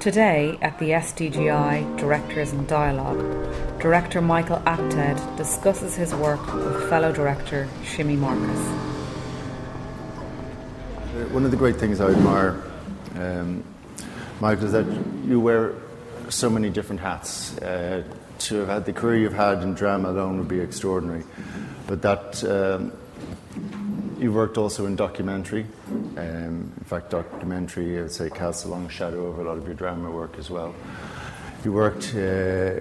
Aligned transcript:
Today, 0.00 0.56
at 0.62 0.78
the 0.78 0.90
SDGI 0.90 1.98
Directors 1.98 2.52
in 2.52 2.64
Dialogue, 2.66 3.18
Director 3.80 4.20
Michael 4.20 4.62
Apted 4.64 5.36
discusses 5.36 5.96
his 5.96 6.14
work 6.14 6.54
with 6.54 6.88
fellow 6.88 7.10
director 7.10 7.68
Shimmy 7.84 8.14
Marcus. 8.14 8.60
One 11.32 11.44
of 11.44 11.50
the 11.50 11.56
great 11.56 11.78
things 11.78 12.00
I 12.00 12.10
admire, 12.10 12.62
um, 13.16 13.64
Michael, 14.40 14.66
is 14.66 14.72
that 14.72 14.86
you 15.26 15.40
wear 15.40 15.74
so 16.28 16.48
many 16.48 16.70
different 16.70 17.00
hats. 17.00 17.58
Uh, 17.58 18.04
to 18.38 18.54
have 18.60 18.68
had 18.68 18.84
the 18.84 18.92
career 18.92 19.16
you've 19.16 19.32
had 19.32 19.64
in 19.64 19.74
drama 19.74 20.10
alone 20.10 20.38
would 20.38 20.46
be 20.46 20.60
extraordinary. 20.60 21.24
But 21.88 22.02
that 22.02 22.44
um, 22.44 22.92
you 24.18 24.32
worked 24.32 24.58
also 24.58 24.86
in 24.86 24.96
documentary. 24.96 25.64
Um, 25.88 26.72
in 26.76 26.84
fact, 26.84 27.10
documentary, 27.10 27.98
I 27.98 28.02
would 28.02 28.12
say, 28.12 28.30
casts 28.30 28.64
a 28.64 28.68
long 28.68 28.88
shadow 28.88 29.28
over 29.28 29.42
a 29.42 29.44
lot 29.44 29.58
of 29.58 29.64
your 29.64 29.74
drama 29.74 30.10
work 30.10 30.38
as 30.38 30.50
well. 30.50 30.74
You 31.64 31.72
worked 31.72 32.12
uh, 32.14 32.80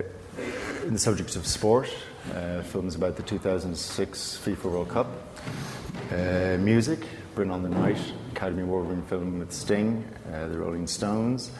in 0.86 0.94
the 0.94 1.00
subjects 1.00 1.36
of 1.36 1.46
sport, 1.46 1.90
uh, 2.34 2.64
films 2.64 2.96
about 2.96 3.18
the 3.18 3.24
2006 3.24 4.42
FIFA 4.44 4.64
World 4.64 4.90
Cup, 4.90 5.08
uh, 6.12 6.58
music, 6.60 7.06
Bring 7.36 7.52
on 7.52 7.62
the 7.62 7.70
Night, 7.70 8.00
Academy 8.32 8.64
Award 8.64 8.88
winning 8.88 9.06
film 9.06 9.38
with 9.38 9.54
Sting, 9.54 10.04
uh, 10.34 10.48
the 10.48 10.58
Rolling 10.58 10.88
Stones, 10.88 11.52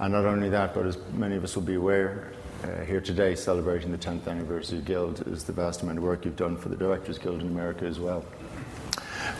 and 0.00 0.12
not 0.12 0.24
only 0.24 0.48
that, 0.48 0.74
but 0.74 0.86
as 0.86 0.98
many 1.12 1.36
of 1.36 1.44
us 1.44 1.54
will 1.54 1.62
be 1.62 1.74
aware, 1.74 2.32
uh, 2.64 2.84
here 2.84 3.00
today 3.00 3.36
celebrating 3.36 3.92
the 3.92 3.98
10th 3.98 4.26
anniversary 4.26 4.78
of 4.78 4.84
Guild 4.84 5.26
is 5.28 5.44
the 5.44 5.52
vast 5.52 5.82
amount 5.82 5.98
of 5.98 6.04
work 6.04 6.24
you've 6.24 6.36
done 6.36 6.56
for 6.56 6.68
the 6.68 6.76
Directors 6.76 7.16
Guild 7.16 7.40
in 7.40 7.46
America 7.46 7.84
as 7.84 8.00
well 8.00 8.24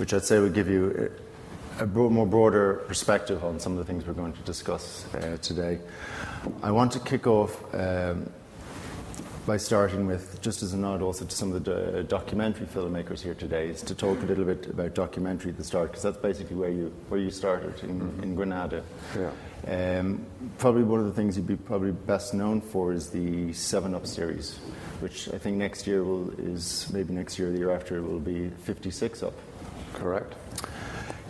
which 0.00 0.14
I'd 0.14 0.24
say 0.24 0.38
would 0.38 0.54
give 0.54 0.68
you 0.68 1.12
a, 1.78 1.86
more 1.86 2.26
broader 2.26 2.82
perspective 2.88 3.44
on 3.44 3.60
some 3.60 3.72
of 3.72 3.78
the 3.78 3.84
things 3.84 4.06
we're 4.06 4.14
going 4.14 4.32
to 4.32 4.40
discuss 4.40 5.04
uh, 5.14 5.36
today. 5.42 5.78
I 6.62 6.70
want 6.70 6.92
to 6.92 7.00
kick 7.00 7.26
off 7.26 7.62
um, 7.74 8.30
by 9.46 9.58
starting 9.58 10.06
with, 10.06 10.40
just 10.40 10.62
as 10.62 10.72
a 10.72 10.78
nod 10.78 11.02
also 11.02 11.26
to 11.26 11.36
some 11.36 11.52
of 11.52 11.64
the 11.64 12.00
uh, 12.00 12.02
documentary 12.02 12.66
filmmakers 12.66 13.20
here 13.20 13.34
today, 13.34 13.68
is 13.68 13.82
to 13.82 13.94
talk 13.94 14.22
a 14.22 14.24
little 14.24 14.44
bit 14.44 14.66
about 14.66 14.94
documentary 14.94 15.50
at 15.50 15.58
the 15.58 15.64
start, 15.64 15.90
because 15.90 16.02
that's 16.02 16.16
basically 16.16 16.56
where 16.56 16.70
you, 16.70 16.92
where 17.08 17.20
you 17.20 17.30
started, 17.30 17.78
in, 17.84 18.00
mm-hmm. 18.00 18.22
in 18.22 18.34
Granada. 18.34 18.82
Yeah. 19.14 19.98
Um, 19.98 20.24
probably 20.56 20.82
one 20.82 21.00
of 21.00 21.06
the 21.06 21.12
things 21.12 21.36
you'd 21.36 21.46
be 21.46 21.56
probably 21.56 21.92
best 21.92 22.32
known 22.32 22.62
for 22.62 22.94
is 22.94 23.10
the 23.10 23.52
Seven 23.52 23.94
Up 23.94 24.06
series, 24.06 24.56
which 25.00 25.28
I 25.28 25.36
think 25.36 25.58
next 25.58 25.86
year 25.86 26.04
will 26.04 26.30
is 26.40 26.90
maybe 26.90 27.12
next 27.12 27.38
year 27.38 27.48
or 27.48 27.52
the 27.52 27.58
year 27.58 27.70
after 27.70 28.00
will 28.00 28.18
be 28.18 28.48
56 28.64 29.22
Up. 29.22 29.34
Correct. 30.00 30.34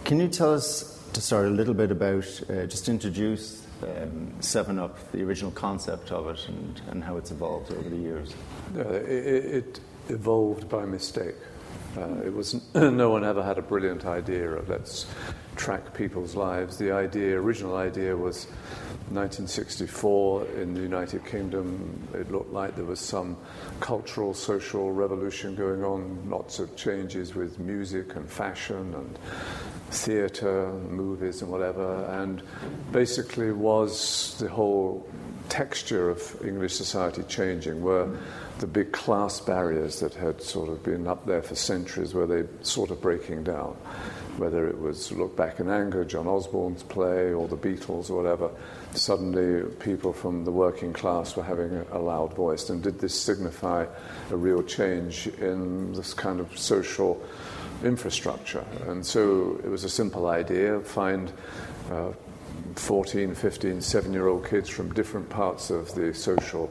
Can 0.05 0.21
you 0.21 0.29
tell 0.29 0.55
us 0.55 1.05
to 1.13 1.21
start 1.21 1.47
a 1.47 1.51
little 1.51 1.75
bit 1.75 1.91
about, 1.91 2.25
uh, 2.49 2.67
just 2.67 2.89
introduce 2.89 3.67
um, 3.83 4.33
Seven 4.39 4.79
Up, 4.79 5.11
the 5.11 5.25
original 5.25 5.51
concept 5.51 6.13
of 6.13 6.29
it, 6.29 6.49
and, 6.49 6.81
and 6.89 7.03
how 7.03 7.17
it's 7.17 7.33
evolved 7.33 7.73
over 7.73 7.89
the 7.89 7.97
years? 7.97 8.33
it, 8.77 8.85
it, 8.85 9.81
evolved 10.09 10.69
by 10.69 10.85
mistake. 10.85 11.35
Uh, 11.97 12.23
it 12.25 12.33
was 12.33 12.61
no 12.75 13.11
one 13.11 13.25
ever 13.25 13.43
had 13.43 13.59
a 13.59 13.63
brilliant 13.63 14.05
idea 14.05 14.49
of 14.49 14.69
let's 14.69 15.07
track 15.61 15.93
people's 15.93 16.35
lives. 16.35 16.79
The 16.79 16.91
idea, 16.91 17.39
original 17.39 17.77
idea, 17.77 18.17
was 18.17 18.47
1964 19.11 20.47
in 20.57 20.73
the 20.73 20.81
United 20.81 21.23
Kingdom. 21.27 22.09
It 22.15 22.33
looked 22.33 22.51
like 22.51 22.77
there 22.77 22.87
was 22.87 22.99
some 22.99 23.37
cultural, 23.79 24.33
social 24.33 24.91
revolution 24.91 25.55
going 25.55 25.85
on. 25.85 26.31
Lots 26.31 26.61
of 26.61 26.75
changes 26.77 27.35
with 27.35 27.59
music 27.59 28.17
and 28.17 28.27
fashion 28.27 28.95
and 28.95 29.19
theatre, 29.91 30.73
movies 30.89 31.43
and 31.43 31.51
whatever. 31.51 32.07
And 32.07 32.43
basically, 32.91 33.53
was 33.53 34.39
the 34.41 34.49
whole 34.49 35.07
texture 35.51 36.09
of 36.09 36.43
English 36.43 36.73
society 36.73 37.23
changing? 37.25 37.83
Were 37.83 38.17
the 38.61 38.67
big 38.67 38.93
class 38.93 39.41
barriers 39.41 40.01
that 40.01 40.15
had 40.15 40.41
sort 40.41 40.71
of 40.71 40.83
been 40.83 41.07
up 41.07 41.27
there 41.27 41.43
for 41.43 41.55
centuries, 41.55 42.15
were 42.15 42.27
they 42.27 42.49
sort 42.63 42.91
of 42.91 43.03
breaking 43.03 43.45
down? 43.45 43.77
Whether 44.41 44.67
it 44.69 44.81
was 44.81 45.13
Look 45.13 45.37
Back 45.37 45.61
in 45.61 45.69
Anger, 45.69 46.03
John 46.03 46.27
Osborne's 46.27 46.83
play, 46.83 47.35
or 47.35 47.47
the 47.47 47.59
Beatles, 47.59 48.09
or 48.09 48.23
whatever, 48.23 48.51
suddenly 48.95 49.71
people 49.81 50.15
from 50.15 50.47
the 50.47 50.51
working 50.51 50.95
class 50.95 51.37
were 51.37 51.43
having 51.43 51.85
a 51.93 51.99
loud 51.99 52.33
voice. 52.33 52.71
And 52.71 52.83
did 52.83 52.99
this 52.99 53.15
signify 53.15 53.85
a 54.31 54.37
real 54.37 54.63
change 54.63 55.27
in 55.27 55.93
this 55.93 56.15
kind 56.15 56.41
of 56.41 56.57
social 56.57 57.23
infrastructure? 57.85 58.65
And 58.87 59.05
so 59.05 59.61
it 59.63 59.69
was 59.69 59.85
a 59.85 59.91
simple 59.91 60.27
idea 60.27 60.81
find 60.81 61.31
uh, 61.91 62.13
14, 62.77 63.35
15, 63.35 63.83
7 63.83 64.13
year 64.15 64.27
old 64.27 64.49
kids 64.49 64.71
from 64.71 64.95
different 64.95 65.29
parts 65.29 65.69
of 65.69 65.95
the 65.95 66.15
social 66.15 66.71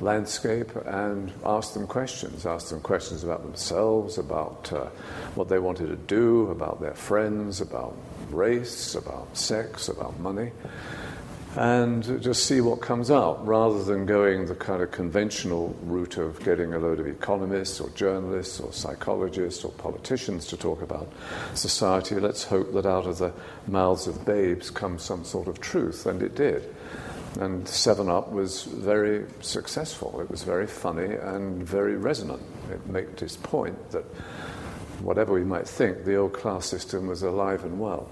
landscape 0.00 0.74
and 0.86 1.32
ask 1.44 1.74
them 1.74 1.86
questions. 1.86 2.46
Ask 2.46 2.70
them 2.70 2.80
questions 2.80 3.24
about 3.24 3.42
themselves, 3.42 4.18
about 4.18 4.72
uh, 4.72 4.86
what 5.34 5.48
they 5.48 5.58
wanted 5.58 5.88
to 5.88 5.96
do, 5.96 6.48
about 6.48 6.80
their 6.80 6.94
friends, 6.94 7.60
about 7.60 7.96
race, 8.30 8.94
about 8.94 9.36
sex, 9.36 9.88
about 9.88 10.18
money. 10.20 10.52
And 11.56 12.22
just 12.22 12.46
see 12.46 12.60
what 12.60 12.80
comes 12.80 13.10
out 13.10 13.44
rather 13.44 13.82
than 13.82 14.06
going 14.06 14.46
the 14.46 14.54
kind 14.54 14.82
of 14.82 14.92
conventional 14.92 15.76
route 15.82 16.16
of 16.16 16.38
getting 16.44 16.74
a 16.74 16.78
load 16.78 17.00
of 17.00 17.08
economists 17.08 17.80
or 17.80 17.90
journalists 17.90 18.60
or 18.60 18.72
psychologists 18.72 19.64
or 19.64 19.72
politicians 19.72 20.46
to 20.46 20.56
talk 20.56 20.80
about 20.80 21.12
society. 21.54 22.20
Let's 22.20 22.44
hope 22.44 22.72
that 22.74 22.86
out 22.86 23.06
of 23.06 23.18
the 23.18 23.32
mouths 23.66 24.06
of 24.06 24.24
babes 24.24 24.70
comes 24.70 25.02
some 25.02 25.24
sort 25.24 25.48
of 25.48 25.60
truth, 25.60 26.06
and 26.06 26.22
it 26.22 26.36
did. 26.36 26.72
And 27.38 27.66
Seven 27.68 28.08
Up 28.08 28.32
was 28.32 28.64
very 28.64 29.24
successful. 29.40 30.20
It 30.20 30.30
was 30.30 30.42
very 30.42 30.66
funny 30.66 31.14
and 31.14 31.66
very 31.66 31.96
resonant. 31.96 32.42
It 32.72 32.86
made 32.88 33.22
its 33.22 33.36
point 33.36 33.90
that 33.92 34.04
whatever 35.00 35.32
we 35.32 35.44
might 35.44 35.68
think, 35.68 36.04
the 36.04 36.16
old 36.16 36.32
class 36.32 36.66
system 36.66 37.06
was 37.06 37.22
alive 37.22 37.64
and 37.64 37.78
well. 37.78 38.10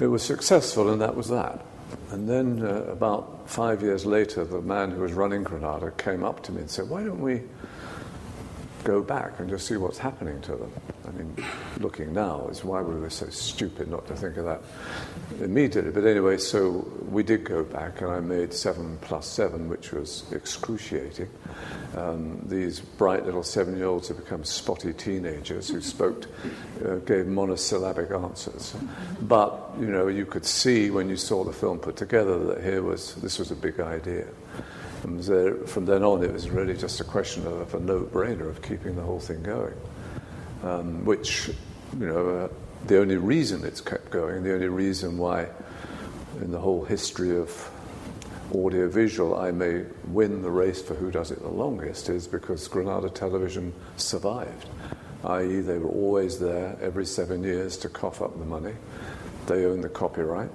It 0.00 0.06
was 0.06 0.22
successful, 0.22 0.90
and 0.90 1.00
that 1.00 1.16
was 1.16 1.28
that. 1.28 1.64
And 2.10 2.28
then, 2.28 2.62
uh, 2.62 2.84
about 2.84 3.48
five 3.48 3.82
years 3.82 4.06
later, 4.06 4.44
the 4.44 4.60
man 4.60 4.90
who 4.90 5.00
was 5.00 5.12
running 5.12 5.42
Granada 5.42 5.90
came 5.92 6.24
up 6.24 6.42
to 6.44 6.52
me 6.52 6.60
and 6.60 6.70
said, 6.70 6.88
Why 6.88 7.02
don't 7.02 7.20
we 7.20 7.42
go 8.84 9.02
back 9.02 9.38
and 9.40 9.48
just 9.48 9.66
see 9.66 9.76
what's 9.76 9.98
happening 9.98 10.40
to 10.42 10.56
them? 10.56 10.72
I 11.06 11.10
mean, 11.12 11.44
looking 11.78 12.12
now 12.12 12.48
is 12.48 12.64
why 12.64 12.82
we 12.82 12.94
were 12.94 13.10
so 13.10 13.28
stupid 13.30 13.88
not 13.88 14.06
to 14.08 14.14
think 14.14 14.36
of 14.36 14.44
that 14.44 14.62
immediately. 15.42 15.90
But 15.90 16.04
anyway, 16.04 16.38
so 16.38 16.86
we 17.10 17.22
did 17.22 17.44
go 17.44 17.64
back, 17.64 18.00
and 18.00 18.10
I 18.10 18.20
made 18.20 18.52
seven 18.52 18.98
plus 19.00 19.26
seven, 19.26 19.68
which 19.68 19.92
was 19.92 20.30
excruciating. 20.32 21.30
Um, 21.96 22.40
these 22.46 22.80
bright 22.80 23.24
little 23.24 23.42
seven 23.42 23.76
year 23.76 23.86
olds 23.86 24.08
had 24.08 24.18
become 24.18 24.44
spotty 24.44 24.92
teenagers 24.92 25.68
who 25.70 25.80
spoke, 25.80 26.26
uh, 26.84 26.96
gave 26.96 27.26
monosyllabic 27.26 28.10
answers. 28.10 28.76
But, 29.22 29.70
you 29.80 29.86
know, 29.86 30.08
you 30.08 30.26
could 30.26 30.44
see 30.44 30.90
when 30.90 31.08
you 31.08 31.16
saw 31.16 31.44
the 31.44 31.52
film 31.52 31.78
put 31.78 31.96
together 31.96 32.38
that 32.46 32.62
here 32.62 32.82
was, 32.82 33.14
this 33.16 33.38
was 33.38 33.50
a 33.50 33.56
big 33.56 33.80
idea. 33.80 34.26
From 35.00 35.84
then 35.84 36.02
on, 36.02 36.24
it 36.24 36.32
was 36.32 36.50
really 36.50 36.74
just 36.74 37.00
a 37.00 37.04
question 37.04 37.46
of 37.46 37.74
a 37.74 37.80
no 37.80 38.00
brainer 38.00 38.48
of 38.48 38.62
keeping 38.62 38.96
the 38.96 39.02
whole 39.02 39.20
thing 39.20 39.42
going 39.42 39.74
um, 40.62 41.04
which, 41.04 41.48
you 41.98 42.06
know, 42.06 42.28
uh, 42.28 42.48
the 42.86 42.98
only 43.00 43.16
reason 43.16 43.64
it's 43.64 43.80
kept 43.80 44.10
going, 44.10 44.42
the 44.42 44.54
only 44.54 44.68
reason 44.68 45.18
why 45.18 45.48
in 46.40 46.50
the 46.50 46.58
whole 46.58 46.84
history 46.84 47.36
of 47.36 47.70
audiovisual 48.54 49.36
I 49.36 49.50
may 49.50 49.84
win 50.06 50.42
the 50.42 50.50
race 50.50 50.80
for 50.80 50.94
who 50.94 51.10
does 51.10 51.30
it 51.30 51.40
the 51.40 51.48
longest 51.48 52.08
is 52.08 52.26
because 52.26 52.66
Granada 52.68 53.10
Television 53.10 53.74
survived. 53.96 54.68
I.e., 55.24 55.60
they 55.60 55.78
were 55.78 55.90
always 55.90 56.38
there 56.38 56.76
every 56.80 57.04
seven 57.04 57.42
years 57.42 57.76
to 57.78 57.88
cough 57.88 58.22
up 58.22 58.38
the 58.38 58.44
money. 58.44 58.74
They 59.46 59.64
own 59.64 59.80
the 59.80 59.88
copyright. 59.88 60.50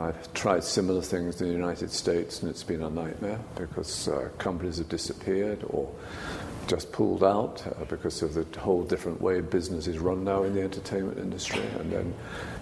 I've 0.00 0.32
tried 0.34 0.64
similar 0.64 1.02
things 1.02 1.40
in 1.40 1.46
the 1.46 1.52
United 1.52 1.90
States 1.90 2.42
and 2.42 2.50
it's 2.50 2.64
been 2.64 2.82
a 2.82 2.90
nightmare 2.90 3.38
because 3.54 4.08
uh, 4.08 4.28
companies 4.38 4.78
have 4.78 4.88
disappeared 4.88 5.64
or 5.68 5.88
just 6.66 6.90
pulled 6.90 7.22
out 7.22 7.64
uh, 7.66 7.84
because 7.84 8.22
of 8.22 8.34
the 8.34 8.60
whole 8.60 8.82
different 8.82 9.20
way 9.20 9.40
business 9.40 9.86
is 9.86 9.98
run 9.98 10.24
now 10.24 10.42
in 10.42 10.54
the 10.54 10.62
entertainment 10.62 11.18
industry. 11.18 11.62
And 11.78 11.92
then 11.92 12.14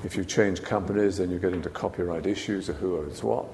if 0.04 0.14
you 0.14 0.24
change 0.24 0.62
companies, 0.62 1.16
then 1.16 1.30
you 1.30 1.38
get 1.38 1.54
into 1.54 1.70
copyright 1.70 2.26
issues 2.26 2.68
of 2.68 2.76
who 2.76 2.98
owns 2.98 3.22
what. 3.22 3.46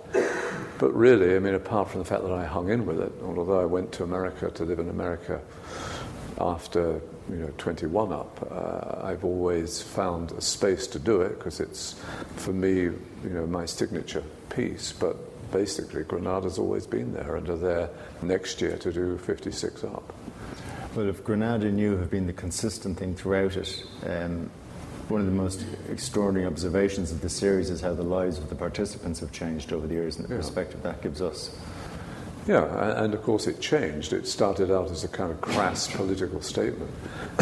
But 0.78 0.92
really, 0.92 1.36
I 1.36 1.38
mean, 1.38 1.54
apart 1.54 1.90
from 1.90 2.00
the 2.00 2.04
fact 2.04 2.22
that 2.22 2.32
I 2.32 2.44
hung 2.44 2.70
in 2.70 2.84
with 2.84 3.00
it, 3.00 3.12
although 3.22 3.60
I 3.60 3.64
went 3.64 3.92
to 3.92 4.02
America 4.02 4.50
to 4.50 4.64
live 4.64 4.80
in 4.80 4.88
America 4.88 5.40
after 6.40 7.00
you 7.30 7.36
know 7.36 7.52
21 7.58 8.12
up, 8.12 8.48
uh, 8.50 9.06
I've 9.06 9.25
always 9.25 9.82
found 9.82 10.32
a 10.32 10.40
space 10.40 10.86
to 10.88 10.98
do 10.98 11.20
it 11.22 11.38
because 11.38 11.60
it's 11.60 11.94
for 12.36 12.52
me, 12.52 12.82
you 12.82 12.98
know, 13.25 13.46
my 13.46 13.66
signature 13.66 14.22
piece. 14.50 14.92
But 14.92 15.16
basically, 15.52 16.04
Granada's 16.04 16.58
always 16.58 16.86
been 16.86 17.12
there, 17.12 17.36
and 17.36 17.48
are 17.48 17.56
there 17.56 17.90
next 18.22 18.60
year 18.60 18.76
to 18.78 18.92
do 18.92 19.19
56 19.19 19.84
up. 19.84 20.14
Well, 20.94 21.08
if 21.08 21.22
Granada 21.22 21.66
and 21.66 21.78
you 21.78 21.96
have 21.98 22.10
been 22.10 22.26
the 22.26 22.32
consistent 22.32 22.98
thing 22.98 23.14
throughout 23.14 23.56
it, 23.56 23.84
um, 24.06 24.50
one 25.08 25.20
of 25.20 25.26
the 25.26 25.32
most 25.32 25.64
extraordinary 25.90 26.46
observations 26.46 27.12
of 27.12 27.20
the 27.20 27.28
series 27.28 27.70
is 27.70 27.80
how 27.80 27.94
the 27.94 28.02
lives 28.02 28.38
of 28.38 28.48
the 28.48 28.54
participants 28.54 29.20
have 29.20 29.32
changed 29.32 29.72
over 29.72 29.86
the 29.86 29.94
years 29.94 30.16
and 30.16 30.26
the 30.26 30.34
Yeah. 30.34 30.40
perspective 30.40 30.82
that 30.82 31.02
gives 31.02 31.22
us. 31.22 31.50
Yeah, 32.49 33.05
and 33.05 33.12
of 33.12 33.23
course 33.23 33.47
it 33.47 33.61
changed. 33.61 34.15
It 34.15 34.27
started 34.27 34.71
out 34.71 34.91
as 34.91 35.05
a 35.05 35.09
kind 35.09 35.31
of 35.31 35.39
crass 35.43 35.87
political 35.87 36.41
statement, 36.41 36.91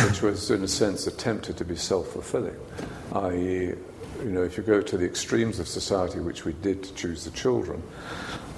which 0.05 0.21
was, 0.21 0.51
in 0.51 0.65
a 0.65 0.69
sense, 0.69 1.07
attempted 1.07 1.57
to 1.59 1.65
be 1.65 1.77
self 1.77 2.09
fulfilling. 2.09 2.57
I.e., 3.13 3.75
you 4.19 4.31
know, 4.33 4.43
if 4.43 4.57
you 4.57 4.65
go 4.65 4.83
to 4.83 4.99
the 4.99 5.07
extremes 5.07 5.61
of 5.61 5.69
society, 5.69 6.19
which 6.19 6.45
we 6.45 6.55
did 6.55 6.83
to 6.83 6.95
choose 6.95 7.25
the 7.25 7.31
children, 7.31 7.85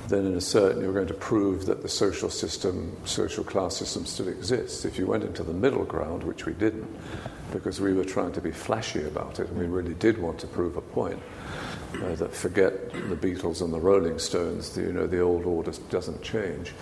then 0.08 0.24
in 0.24 0.36
a 0.36 0.40
certain 0.40 0.80
you're 0.80 0.94
going 0.94 1.08
to 1.08 1.12
prove 1.12 1.66
that 1.66 1.82
the 1.82 1.88
social 1.88 2.30
system, 2.30 2.96
social 3.04 3.44
class 3.44 3.76
system 3.76 4.06
still 4.06 4.28
exists. 4.28 4.86
If 4.86 4.98
you 4.98 5.06
went 5.06 5.24
into 5.24 5.42
the 5.42 5.52
middle 5.52 5.84
ground, 5.84 6.24
which 6.24 6.46
we 6.46 6.54
didn't, 6.54 6.88
because 7.52 7.78
we 7.78 7.92
were 7.92 8.04
trying 8.04 8.32
to 8.32 8.40
be 8.40 8.52
flashy 8.52 9.04
about 9.04 9.38
it, 9.38 9.50
and 9.50 9.58
we 9.58 9.66
really 9.66 9.94
did 9.94 10.16
want 10.16 10.38
to 10.38 10.46
prove 10.46 10.78
a 10.78 10.80
point, 10.80 11.20
uh, 11.94 12.14
that 12.16 12.34
forget 12.34 12.92
the 12.92 13.16
Beatles 13.16 13.62
and 13.62 13.72
the 13.72 13.80
Rolling 13.80 14.18
Stones, 14.18 14.70
the, 14.70 14.82
you 14.82 14.92
know, 14.92 15.06
the 15.06 15.20
old 15.20 15.46
order 15.46 15.72
doesn't 15.90 16.22
change. 16.22 16.72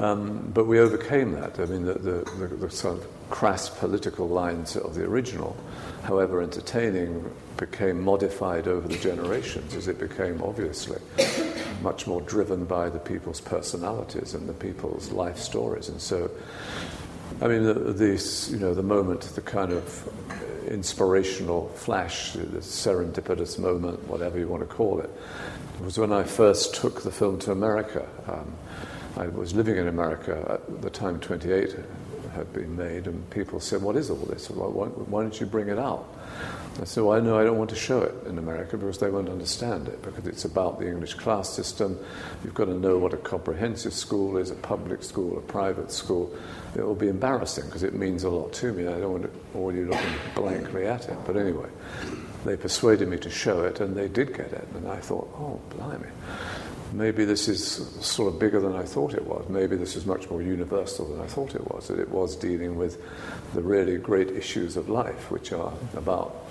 Um, 0.00 0.50
but 0.54 0.66
we 0.66 0.78
overcame 0.78 1.32
that. 1.32 1.58
I 1.58 1.64
mean, 1.64 1.84
the, 1.84 1.94
the, 1.94 2.30
the, 2.38 2.46
the 2.46 2.70
sort 2.70 2.98
of 2.98 3.06
crass 3.30 3.68
political 3.68 4.28
lines 4.28 4.76
of 4.76 4.94
the 4.94 5.02
original, 5.04 5.56
however 6.04 6.40
entertaining, 6.40 7.28
became 7.56 8.00
modified 8.00 8.68
over 8.68 8.86
the 8.86 8.98
generations 8.98 9.74
as 9.74 9.88
it 9.88 9.98
became 9.98 10.40
obviously 10.42 11.00
much 11.82 12.06
more 12.06 12.20
driven 12.22 12.64
by 12.64 12.88
the 12.88 12.98
people's 12.98 13.40
personalities 13.40 14.34
and 14.34 14.48
the 14.48 14.52
people's 14.52 15.10
life 15.10 15.38
stories. 15.38 15.88
And 15.88 16.00
so, 16.00 16.30
I 17.40 17.48
mean, 17.48 17.64
the, 17.64 17.74
this, 17.74 18.50
you 18.50 18.58
know, 18.58 18.74
the 18.74 18.82
moment, 18.82 19.22
the 19.22 19.40
kind 19.40 19.72
of 19.72 20.08
inspirational 20.68 21.68
flash, 21.70 22.32
the 22.32 22.60
serendipitous 22.60 23.58
moment, 23.58 24.06
whatever 24.08 24.38
you 24.38 24.48
want 24.48 24.62
to 24.62 24.74
call 24.74 25.00
it, 25.00 25.10
was 25.80 25.98
when 25.98 26.12
I 26.12 26.22
first 26.22 26.74
took 26.74 27.02
the 27.02 27.10
film 27.10 27.38
to 27.40 27.52
America. 27.52 28.08
Um, 28.26 28.52
I 29.16 29.28
was 29.28 29.54
living 29.54 29.76
in 29.76 29.88
America 29.88 30.44
at 30.48 30.82
the 30.82 30.90
time 30.90 31.18
28 31.20 31.76
had 32.30 32.52
been 32.52 32.76
made, 32.76 33.06
and 33.06 33.28
people 33.30 33.60
said, 33.60 33.82
What 33.82 33.96
is 33.96 34.10
all 34.10 34.16
this? 34.16 34.50
Why, 34.50 34.66
why, 34.66 34.86
why 34.86 35.22
don't 35.22 35.38
you 35.40 35.46
bring 35.46 35.68
it 35.68 35.78
out? 35.78 36.08
I 36.80 36.84
said, 36.84 37.04
Well, 37.04 37.16
I 37.16 37.20
know 37.20 37.38
I 37.38 37.44
don't 37.44 37.58
want 37.58 37.70
to 37.70 37.76
show 37.76 38.02
it 38.02 38.14
in 38.26 38.38
America 38.38 38.76
because 38.76 38.98
they 38.98 39.10
won't 39.10 39.28
understand 39.28 39.88
it, 39.88 40.02
because 40.02 40.26
it's 40.26 40.44
about 40.44 40.78
the 40.78 40.86
English 40.86 41.14
class 41.14 41.48
system. 41.48 41.98
You've 42.44 42.54
got 42.54 42.66
to 42.66 42.74
know 42.74 42.98
what 42.98 43.14
a 43.14 43.16
comprehensive 43.16 43.92
school 43.92 44.36
is, 44.36 44.50
a 44.50 44.54
public 44.54 45.02
school, 45.02 45.38
a 45.38 45.42
private 45.42 45.90
school. 45.90 46.34
It 46.76 46.82
will 46.82 46.94
be 46.94 47.08
embarrassing 47.08 47.66
because 47.66 47.82
it 47.82 47.94
means 47.94 48.24
a 48.24 48.30
lot 48.30 48.52
to 48.54 48.72
me. 48.72 48.86
I 48.86 49.00
don't 49.00 49.12
want 49.12 49.24
to 49.24 49.58
already 49.58 49.84
looking 49.84 50.14
blankly 50.34 50.86
at 50.86 51.08
it. 51.08 51.16
But 51.26 51.36
anyway, 51.36 51.68
they 52.44 52.56
persuaded 52.56 53.08
me 53.08 53.18
to 53.18 53.30
show 53.30 53.64
it, 53.64 53.80
and 53.80 53.96
they 53.96 54.08
did 54.08 54.34
get 54.34 54.52
it. 54.52 54.68
And 54.74 54.88
I 54.88 54.96
thought, 54.96 55.28
Oh, 55.36 55.60
blimey 55.70 56.08
maybe 56.92 57.24
this 57.24 57.48
is 57.48 57.64
sort 58.04 58.32
of 58.32 58.38
bigger 58.38 58.60
than 58.60 58.74
I 58.74 58.82
thought 58.82 59.14
it 59.14 59.26
was. 59.26 59.48
Maybe 59.48 59.76
this 59.76 59.96
is 59.96 60.06
much 60.06 60.28
more 60.30 60.42
universal 60.42 61.06
than 61.06 61.20
I 61.20 61.26
thought 61.26 61.54
it 61.54 61.72
was. 61.72 61.88
That 61.88 61.98
it 61.98 62.10
was 62.10 62.36
dealing 62.36 62.76
with 62.76 63.02
the 63.54 63.62
really 63.62 63.96
great 63.98 64.30
issues 64.30 64.76
of 64.76 64.88
life, 64.88 65.30
which 65.30 65.52
are 65.52 65.72
about 65.96 66.46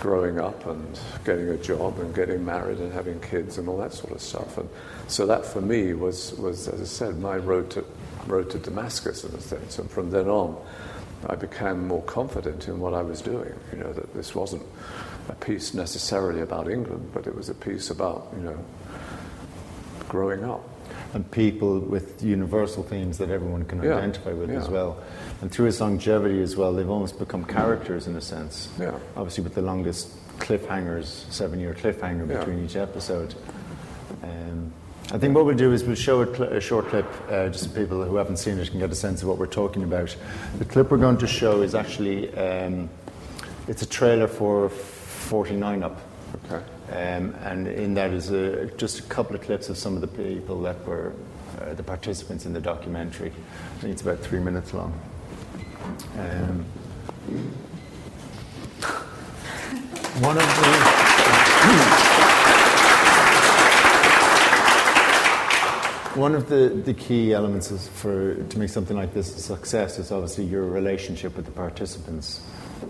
growing 0.00 0.40
up 0.40 0.66
and 0.66 0.98
getting 1.24 1.48
a 1.48 1.56
job 1.58 1.98
and 1.98 2.14
getting 2.14 2.44
married 2.44 2.78
and 2.78 2.92
having 2.92 3.20
kids 3.20 3.58
and 3.58 3.68
all 3.68 3.76
that 3.76 3.92
sort 3.92 4.12
of 4.12 4.20
stuff. 4.20 4.58
And 4.58 4.68
so 5.08 5.26
that 5.26 5.44
for 5.44 5.60
me 5.60 5.92
was, 5.92 6.32
was 6.34 6.68
as 6.68 6.80
I 6.80 6.84
said, 6.84 7.18
my 7.18 7.36
road 7.36 7.70
to, 7.72 7.84
road 8.26 8.50
to 8.50 8.58
Damascus 8.58 9.24
in 9.24 9.34
a 9.34 9.40
sense. 9.40 9.78
And 9.78 9.90
from 9.90 10.10
then 10.10 10.28
on, 10.28 10.56
I 11.26 11.36
became 11.36 11.86
more 11.86 12.02
confident 12.04 12.66
in 12.66 12.80
what 12.80 12.94
I 12.94 13.02
was 13.02 13.20
doing. 13.20 13.52
You 13.72 13.78
know, 13.78 13.92
that 13.92 14.14
this 14.14 14.34
wasn't 14.34 14.62
a 15.28 15.34
piece 15.34 15.74
necessarily 15.74 16.40
about 16.40 16.70
England, 16.70 17.10
but 17.12 17.26
it 17.26 17.34
was 17.34 17.50
a 17.50 17.54
piece 17.54 17.90
about, 17.90 18.28
you 18.34 18.42
know, 18.42 18.58
growing 20.10 20.44
up. 20.44 20.62
And 21.14 21.28
people 21.30 21.78
with 21.80 22.22
universal 22.22 22.82
themes 22.82 23.16
that 23.18 23.30
everyone 23.30 23.64
can 23.64 23.82
Yeah, 23.82 23.96
identify 23.96 24.32
with 24.32 24.50
as 24.50 24.68
well. 24.68 24.96
And 25.40 25.50
through 25.50 25.66
its 25.66 25.80
longevity 25.80 26.42
as 26.42 26.56
well, 26.56 26.72
they've 26.74 26.88
almost 26.90 27.18
become 27.18 27.44
characters 27.44 28.06
in 28.06 28.14
a 28.16 28.20
sense. 28.20 28.68
Yeah. 28.78 28.92
Obviously, 29.16 29.42
with 29.44 29.54
the 29.54 29.62
longest 29.62 30.08
cliffhangers, 30.38 31.30
seven 31.30 31.58
year 31.60 31.74
cliffhanger 31.74 32.28
Yeah. 32.28 32.38
between 32.38 32.64
each 32.64 32.76
episode. 32.76 33.34
Um, 34.22 34.72
I 35.12 35.18
think 35.18 35.34
what 35.34 35.44
we'll 35.46 35.56
do 35.56 35.72
is 35.72 35.82
we'll 35.84 35.96
show 35.96 36.22
a, 36.22 36.26
cl- 36.36 36.52
a 36.52 36.60
short 36.60 36.86
clip 36.88 37.06
uh, 37.28 37.48
just 37.48 37.64
so 37.64 37.70
people 37.70 38.04
who 38.04 38.16
haven't 38.16 38.36
seen 38.38 38.58
it 38.58 38.70
can 38.70 38.78
get 38.78 38.90
a 38.90 38.94
sense 38.94 39.22
of 39.22 39.28
what 39.28 39.38
we're 39.38 39.46
talking 39.46 39.82
about. 39.82 40.14
The 40.58 40.64
clip 40.64 40.90
we're 40.90 40.98
going 40.98 41.18
to 41.18 41.26
show 41.26 41.62
is 41.62 41.74
actually 41.74 42.32
um, 42.36 42.88
it's 43.66 43.82
a 43.82 43.86
trailer 43.86 44.28
for 44.28 44.68
49 44.68 45.82
Up. 45.82 46.00
Okay. 46.44 46.62
Um, 46.90 47.34
and 47.44 47.68
in 47.68 47.94
that 47.94 48.10
is 48.10 48.30
a, 48.30 48.66
just 48.76 48.98
a 48.98 49.02
couple 49.04 49.36
of 49.36 49.42
clips 49.42 49.68
of 49.68 49.78
some 49.78 49.94
of 49.94 50.00
the 50.00 50.08
people 50.08 50.60
that 50.62 50.84
were 50.84 51.12
uh, 51.60 51.74
the 51.74 51.84
participants 51.84 52.46
in 52.46 52.52
the 52.52 52.60
documentary. 52.60 53.30
I 53.30 53.80
think 53.80 53.92
it's 53.92 54.02
about 54.02 54.18
three 54.18 54.40
minutes 54.40 54.74
long. 54.74 54.92
Um, 56.18 56.64
one 60.20 60.36
of 60.36 60.42
the 60.42 60.50
one 66.18 66.34
of 66.34 66.48
the, 66.48 66.70
the 66.84 66.94
key 66.94 67.32
elements 67.32 67.70
is 67.70 67.86
for 67.86 68.34
to 68.34 68.58
make 68.58 68.68
something 68.68 68.96
like 68.96 69.14
this 69.14 69.36
a 69.36 69.40
success 69.40 70.00
is 70.00 70.10
obviously 70.10 70.44
your 70.44 70.64
relationship 70.64 71.36
with 71.36 71.46
the 71.46 71.52
participants 71.52 72.40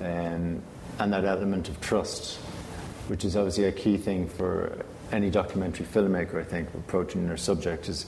um, 0.01 0.63
and 0.99 1.13
that 1.13 1.27
element 1.27 1.69
of 1.69 1.79
trust 1.83 2.39
which 3.11 3.25
is 3.25 3.37
obviously 3.37 3.65
a 3.65 3.73
key 3.73 3.97
thing 3.97 4.29
for 4.29 4.85
any 5.11 5.31
documentary 5.31 5.85
filmmaker, 5.85 6.41
I 6.41 6.45
think, 6.45 6.73
approaching 6.75 7.27
their 7.27 7.37
subject 7.37 7.89
is 7.89 8.07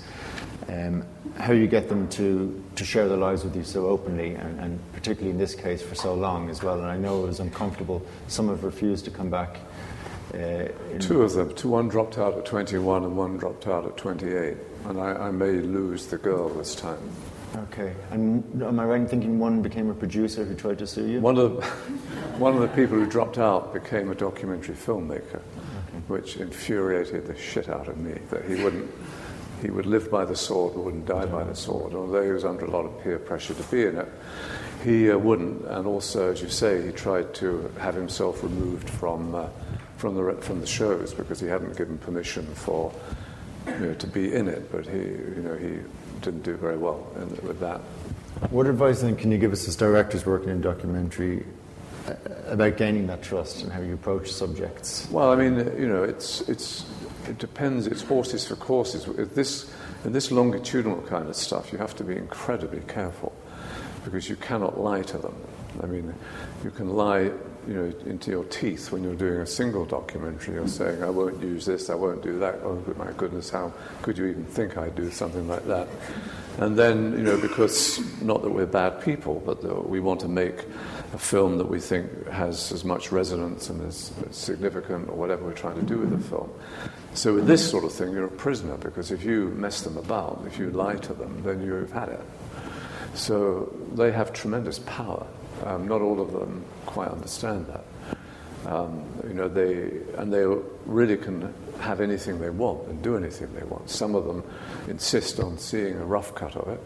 um, 0.68 1.04
how 1.36 1.52
you 1.52 1.66
get 1.66 1.88
them 1.88 2.08
to, 2.10 2.62
to 2.76 2.84
share 2.84 3.08
their 3.08 3.18
lives 3.18 3.42
with 3.42 3.56
you 3.56 3.64
so 3.64 3.88
openly, 3.88 4.36
and, 4.36 4.60
and 4.60 4.92
particularly 4.92 5.30
in 5.32 5.38
this 5.38 5.56
case 5.56 5.82
for 5.82 5.96
so 5.96 6.14
long 6.14 6.48
as 6.50 6.62
well. 6.62 6.78
And 6.78 6.86
I 6.86 6.96
know 6.96 7.24
it 7.24 7.26
was 7.26 7.40
uncomfortable. 7.40 8.00
Some 8.28 8.46
have 8.46 8.62
refused 8.62 9.04
to 9.06 9.10
come 9.10 9.28
back. 9.28 9.58
Uh, 10.32 10.68
Two 11.00 11.22
of 11.22 11.32
them. 11.32 11.52
Two, 11.56 11.70
one 11.70 11.88
dropped 11.88 12.16
out 12.16 12.38
at 12.38 12.44
21 12.44 13.02
and 13.02 13.16
one 13.16 13.36
dropped 13.38 13.66
out 13.66 13.84
at 13.84 13.96
28. 13.96 14.56
And 14.84 15.00
I, 15.00 15.14
I 15.14 15.30
may 15.32 15.50
lose 15.50 16.06
the 16.06 16.16
girl 16.16 16.48
this 16.48 16.76
time. 16.76 17.10
Okay. 17.56 17.94
And 18.10 18.62
am 18.62 18.80
I 18.80 18.84
right 18.84 19.00
in 19.00 19.06
thinking 19.06 19.38
one 19.38 19.60
became 19.62 19.90
a 19.90 19.94
producer 19.94 20.44
who 20.44 20.54
tried 20.54 20.78
to 20.78 20.86
sue 20.86 21.06
you? 21.06 21.20
One 21.20 21.36
of, 21.36 21.56
the, 21.56 21.62
one 22.38 22.54
of 22.54 22.60
the 22.60 22.68
people 22.68 22.98
who 22.98 23.06
dropped 23.06 23.38
out 23.38 23.74
became 23.74 24.10
a 24.10 24.14
documentary 24.14 24.74
filmmaker, 24.74 25.40
which 26.08 26.36
infuriated 26.36 27.26
the 27.26 27.36
shit 27.36 27.68
out 27.68 27.88
of 27.88 27.98
me. 27.98 28.18
That 28.30 28.44
he 28.46 28.62
wouldn't, 28.62 28.90
he 29.60 29.70
would 29.70 29.86
live 29.86 30.10
by 30.10 30.24
the 30.24 30.36
sword, 30.36 30.74
but 30.74 30.84
wouldn't 30.84 31.06
die 31.06 31.26
by 31.26 31.44
the 31.44 31.54
sword. 31.54 31.94
Although 31.94 32.24
he 32.24 32.32
was 32.32 32.44
under 32.44 32.64
a 32.64 32.70
lot 32.70 32.86
of 32.86 33.02
peer 33.02 33.18
pressure 33.18 33.54
to 33.54 33.62
be 33.64 33.84
in 33.84 33.98
it, 33.98 34.08
he 34.82 35.10
uh, 35.10 35.18
wouldn't. 35.18 35.64
And 35.66 35.86
also, 35.86 36.32
as 36.32 36.40
you 36.40 36.48
say, 36.48 36.84
he 36.84 36.92
tried 36.92 37.34
to 37.34 37.70
have 37.78 37.94
himself 37.94 38.42
removed 38.42 38.88
from 38.88 39.34
uh, 39.34 39.48
from 39.98 40.16
the 40.16 40.32
from 40.40 40.60
the 40.60 40.66
shows 40.66 41.14
because 41.14 41.38
he 41.38 41.46
hadn't 41.46 41.76
given 41.76 41.98
permission 41.98 42.44
for 42.54 42.92
you 43.66 43.78
know, 43.78 43.94
to 43.94 44.06
be 44.06 44.34
in 44.34 44.48
it. 44.48 44.72
But 44.72 44.86
he, 44.86 44.98
you 44.98 45.42
know, 45.44 45.54
he 45.54 45.78
didn't 46.22 46.42
do 46.42 46.56
very 46.56 46.78
well 46.78 47.06
in, 47.16 47.28
with 47.46 47.60
that. 47.60 47.80
What 48.50 48.66
advice 48.66 49.02
then 49.02 49.16
can 49.16 49.30
you 49.30 49.38
give 49.38 49.52
us 49.52 49.68
as 49.68 49.76
directors 49.76 50.26
working 50.26 50.48
in 50.48 50.60
documentary 50.60 51.46
uh, 52.08 52.14
about 52.46 52.76
gaining 52.76 53.06
that 53.06 53.22
trust 53.22 53.62
and 53.62 53.72
how 53.72 53.80
you 53.80 53.94
approach 53.94 54.32
subjects? 54.32 55.08
Well, 55.10 55.30
I 55.30 55.36
mean, 55.36 55.56
you 55.78 55.88
know, 55.88 56.02
it's, 56.02 56.40
it's, 56.48 56.84
it 57.28 57.38
depends. 57.38 57.86
It's 57.86 58.02
horses 58.02 58.46
for 58.46 58.56
courses. 58.56 59.06
With 59.06 59.34
this, 59.34 59.72
in 60.04 60.12
this 60.12 60.32
longitudinal 60.32 61.02
kind 61.02 61.28
of 61.28 61.36
stuff, 61.36 61.72
you 61.72 61.78
have 61.78 61.94
to 61.96 62.04
be 62.04 62.16
incredibly 62.16 62.80
careful 62.88 63.32
because 64.04 64.28
you 64.28 64.36
cannot 64.36 64.80
lie 64.80 65.02
to 65.02 65.18
them. 65.18 65.34
I 65.82 65.86
mean, 65.86 66.12
you 66.64 66.70
can 66.70 66.90
lie, 66.90 67.30
you 67.66 67.74
know, 67.74 67.92
into 68.06 68.30
your 68.30 68.44
teeth 68.44 68.90
when 68.92 69.02
you're 69.02 69.14
doing 69.14 69.40
a 69.40 69.46
single 69.46 69.84
documentary. 69.84 70.54
You're 70.54 70.68
saying, 70.68 71.02
"I 71.02 71.10
won't 71.10 71.42
use 71.42 71.66
this, 71.66 71.90
I 71.90 71.94
won't 71.94 72.22
do 72.22 72.38
that." 72.38 72.60
Oh 72.64 72.82
my 72.96 73.12
goodness, 73.16 73.50
how 73.50 73.72
could 74.02 74.18
you 74.18 74.26
even 74.26 74.44
think 74.44 74.76
I'd 74.76 74.94
do 74.94 75.10
something 75.10 75.46
like 75.48 75.66
that? 75.66 75.88
And 76.58 76.78
then, 76.78 77.12
you 77.12 77.22
know, 77.22 77.38
because 77.38 77.98
not 78.20 78.42
that 78.42 78.50
we're 78.50 78.66
bad 78.66 79.00
people, 79.00 79.42
but 79.46 79.62
that 79.62 79.88
we 79.88 80.00
want 80.00 80.20
to 80.20 80.28
make 80.28 80.64
a 81.14 81.18
film 81.18 81.56
that 81.58 81.68
we 81.68 81.80
think 81.80 82.28
has 82.28 82.72
as 82.72 82.84
much 82.84 83.10
resonance 83.10 83.70
and 83.70 83.80
is 83.88 84.12
significant, 84.30 85.08
or 85.08 85.16
whatever 85.16 85.44
we're 85.44 85.54
trying 85.54 85.76
to 85.76 85.86
do 85.86 85.98
with 85.98 86.10
the 86.10 86.18
film. 86.18 86.50
So 87.14 87.34
with 87.34 87.46
this 87.46 87.68
sort 87.68 87.84
of 87.84 87.92
thing, 87.92 88.12
you're 88.12 88.26
a 88.26 88.30
prisoner 88.30 88.76
because 88.76 89.10
if 89.10 89.24
you 89.24 89.48
mess 89.56 89.82
them 89.82 89.96
about, 89.96 90.42
if 90.46 90.58
you 90.58 90.70
lie 90.70 90.96
to 90.96 91.14
them, 91.14 91.42
then 91.42 91.62
you've 91.64 91.92
had 91.92 92.08
it. 92.08 92.20
So 93.14 93.74
they 93.94 94.12
have 94.12 94.32
tremendous 94.32 94.78
power. 94.80 95.26
Um, 95.64 95.88
not 95.88 96.00
all 96.00 96.20
of 96.20 96.32
them 96.32 96.64
quite 96.86 97.08
understand 97.08 97.66
that. 97.66 97.84
Um, 98.66 99.04
you 99.26 99.34
know, 99.34 99.48
they, 99.48 99.90
and 100.18 100.32
they 100.32 100.44
really 100.86 101.16
can 101.16 101.52
have 101.80 102.00
anything 102.00 102.38
they 102.38 102.50
want 102.50 102.88
and 102.88 103.02
do 103.02 103.16
anything 103.16 103.52
they 103.54 103.64
want. 103.64 103.90
Some 103.90 104.14
of 104.14 104.24
them 104.24 104.44
insist 104.88 105.40
on 105.40 105.58
seeing 105.58 105.94
a 105.94 106.04
rough 106.04 106.34
cut 106.34 106.56
of 106.56 106.68
it 106.68 106.80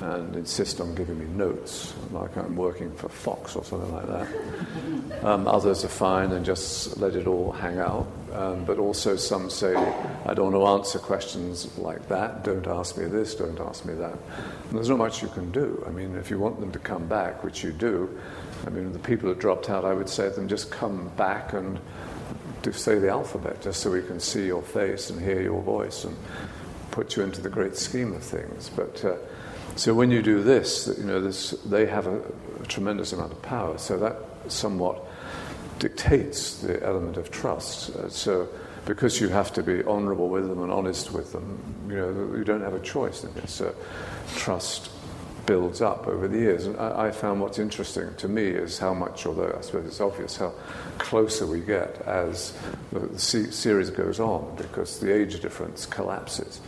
and 0.00 0.36
insist 0.36 0.80
on 0.80 0.94
giving 0.94 1.18
me 1.18 1.26
notes, 1.26 1.94
like 2.12 2.36
I'm 2.36 2.56
working 2.56 2.94
for 2.94 3.08
Fox 3.08 3.56
or 3.56 3.64
something 3.64 3.92
like 3.92 4.06
that. 4.06 4.28
Um, 5.22 5.48
others 5.48 5.84
are 5.84 5.88
fine 5.88 6.30
and 6.30 6.46
just 6.46 6.96
let 6.98 7.16
it 7.16 7.26
all 7.26 7.50
hang 7.50 7.80
out. 7.80 8.06
Um, 8.32 8.64
but 8.64 8.78
also, 8.78 9.16
some 9.16 9.50
say, 9.50 9.74
I 9.74 10.32
don't 10.32 10.52
want 10.52 10.54
to 10.54 10.66
answer 10.66 10.98
questions 11.00 11.76
like 11.76 12.06
that, 12.08 12.44
don't 12.44 12.66
ask 12.68 12.96
me 12.96 13.06
this, 13.06 13.34
don't 13.34 13.58
ask 13.58 13.84
me 13.84 13.94
that. 13.94 14.12
And 14.12 14.72
there's 14.72 14.90
not 14.90 14.98
much 14.98 15.20
you 15.20 15.28
can 15.28 15.50
do. 15.50 15.82
I 15.88 15.90
mean, 15.90 16.14
if 16.14 16.30
you 16.30 16.38
want 16.38 16.60
them 16.60 16.70
to 16.70 16.78
come 16.78 17.08
back, 17.08 17.42
which 17.42 17.64
you 17.64 17.72
do, 17.72 18.20
I 18.64 18.70
mean, 18.70 18.92
the 18.92 18.98
people 19.00 19.28
that 19.30 19.40
dropped 19.40 19.70
out, 19.70 19.84
I 19.84 19.92
would 19.92 20.08
say 20.08 20.28
to 20.28 20.34
them, 20.34 20.46
just 20.46 20.70
come 20.70 21.08
back 21.16 21.52
and 21.52 21.80
to 22.62 22.72
say 22.72 22.98
the 22.98 23.08
alphabet, 23.08 23.62
just 23.62 23.80
so 23.80 23.90
we 23.90 24.02
can 24.02 24.20
see 24.20 24.46
your 24.46 24.62
face 24.62 25.10
and 25.10 25.20
hear 25.20 25.40
your 25.40 25.62
voice 25.62 26.04
and 26.04 26.16
put 26.90 27.16
you 27.16 27.22
into 27.22 27.40
the 27.40 27.48
great 27.48 27.76
scheme 27.76 28.12
of 28.12 28.22
things. 28.22 28.70
But 28.74 29.04
uh, 29.04 29.16
so 29.78 29.94
when 29.94 30.10
you 30.10 30.22
do 30.22 30.42
this, 30.42 30.92
you 30.98 31.04
know, 31.04 31.20
this, 31.20 31.52
they 31.64 31.86
have 31.86 32.08
a, 32.08 32.20
a 32.60 32.66
tremendous 32.66 33.12
amount 33.12 33.30
of 33.30 33.40
power. 33.42 33.78
So 33.78 33.96
that 33.98 34.16
somewhat 34.48 35.04
dictates 35.78 36.58
the 36.58 36.82
element 36.84 37.16
of 37.16 37.30
trust. 37.30 37.90
Uh, 37.90 38.08
so 38.08 38.48
because 38.86 39.20
you 39.20 39.28
have 39.28 39.52
to 39.52 39.62
be 39.62 39.84
honourable 39.84 40.28
with 40.28 40.48
them 40.48 40.64
and 40.64 40.72
honest 40.72 41.12
with 41.12 41.30
them, 41.30 41.60
you 41.88 41.94
know, 41.94 42.36
you 42.36 42.42
don't 42.42 42.60
have 42.60 42.74
a 42.74 42.80
choice. 42.80 43.24
Uh, 43.24 43.72
trust 44.34 44.90
builds 45.46 45.80
up 45.80 46.08
over 46.08 46.26
the 46.26 46.38
years. 46.38 46.66
And 46.66 46.76
I, 46.76 47.06
I, 47.06 47.10
found 47.12 47.40
what's 47.40 47.60
interesting 47.60 48.12
to 48.16 48.28
me 48.28 48.42
is 48.42 48.80
how 48.80 48.92
much, 48.92 49.26
although 49.26 49.54
I 49.56 49.60
suppose 49.62 49.86
it's 49.86 50.00
obvious, 50.00 50.36
how 50.36 50.52
closer 50.98 51.46
we 51.46 51.60
get 51.60 52.02
as 52.02 52.52
the, 52.92 52.98
the 52.98 53.18
series 53.18 53.90
goes 53.90 54.18
on 54.18 54.56
because 54.56 54.98
the 54.98 55.14
age 55.14 55.40
difference 55.40 55.86
collapses. 55.86 56.60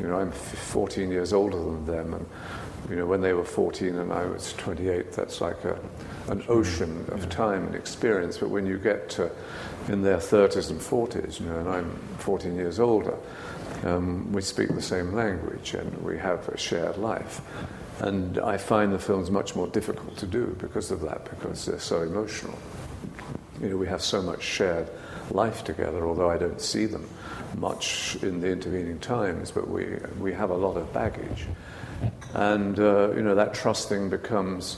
You 0.00 0.08
know, 0.08 0.18
I'm 0.18 0.30
14 0.30 1.10
years 1.10 1.32
older 1.32 1.58
than 1.58 1.86
them, 1.86 2.14
and 2.14 2.26
you 2.90 2.96
know, 2.96 3.06
when 3.06 3.20
they 3.20 3.32
were 3.32 3.44
14 3.44 3.96
and 3.98 4.12
I 4.12 4.24
was 4.26 4.52
28, 4.54 5.12
that's 5.12 5.40
like 5.40 5.64
a, 5.64 5.78
an 6.28 6.44
ocean 6.48 7.04
of 7.08 7.28
time 7.28 7.66
and 7.66 7.74
experience. 7.74 8.38
But 8.38 8.50
when 8.50 8.66
you 8.66 8.78
get 8.78 9.08
to 9.10 9.30
in 9.88 10.02
their 10.02 10.18
30s 10.18 10.70
and 10.70 10.80
40s, 10.80 11.40
you 11.40 11.46
know, 11.46 11.58
and 11.58 11.68
I'm 11.68 11.90
14 12.18 12.54
years 12.54 12.78
older, 12.78 13.16
um, 13.84 14.32
we 14.32 14.40
speak 14.40 14.68
the 14.68 14.82
same 14.82 15.12
language 15.12 15.74
and 15.74 15.96
we 16.02 16.16
have 16.18 16.48
a 16.48 16.56
shared 16.56 16.96
life. 16.96 17.40
And 18.00 18.38
I 18.38 18.56
find 18.56 18.92
the 18.92 18.98
films 18.98 19.30
much 19.30 19.56
more 19.56 19.66
difficult 19.68 20.16
to 20.18 20.26
do 20.26 20.56
because 20.60 20.90
of 20.90 21.00
that, 21.00 21.24
because 21.24 21.64
they're 21.64 21.80
so 21.80 22.02
emotional. 22.02 22.56
You 23.60 23.70
know, 23.70 23.76
we 23.76 23.86
have 23.88 24.02
so 24.02 24.22
much 24.22 24.42
shared 24.42 24.88
life 25.30 25.64
together, 25.64 26.06
although 26.06 26.30
I 26.30 26.36
don't 26.36 26.60
see 26.60 26.86
them 26.86 27.08
much 27.56 28.16
in 28.22 28.40
the 28.40 28.48
intervening 28.48 28.98
times, 28.98 29.50
but 29.50 29.68
we, 29.68 29.86
we 30.20 30.32
have 30.32 30.50
a 30.50 30.54
lot 30.54 30.76
of 30.76 30.92
baggage. 30.92 31.46
And, 32.34 32.78
uh, 32.78 33.12
you 33.14 33.22
know, 33.22 33.34
that 33.34 33.54
trusting 33.54 34.10
becomes, 34.10 34.76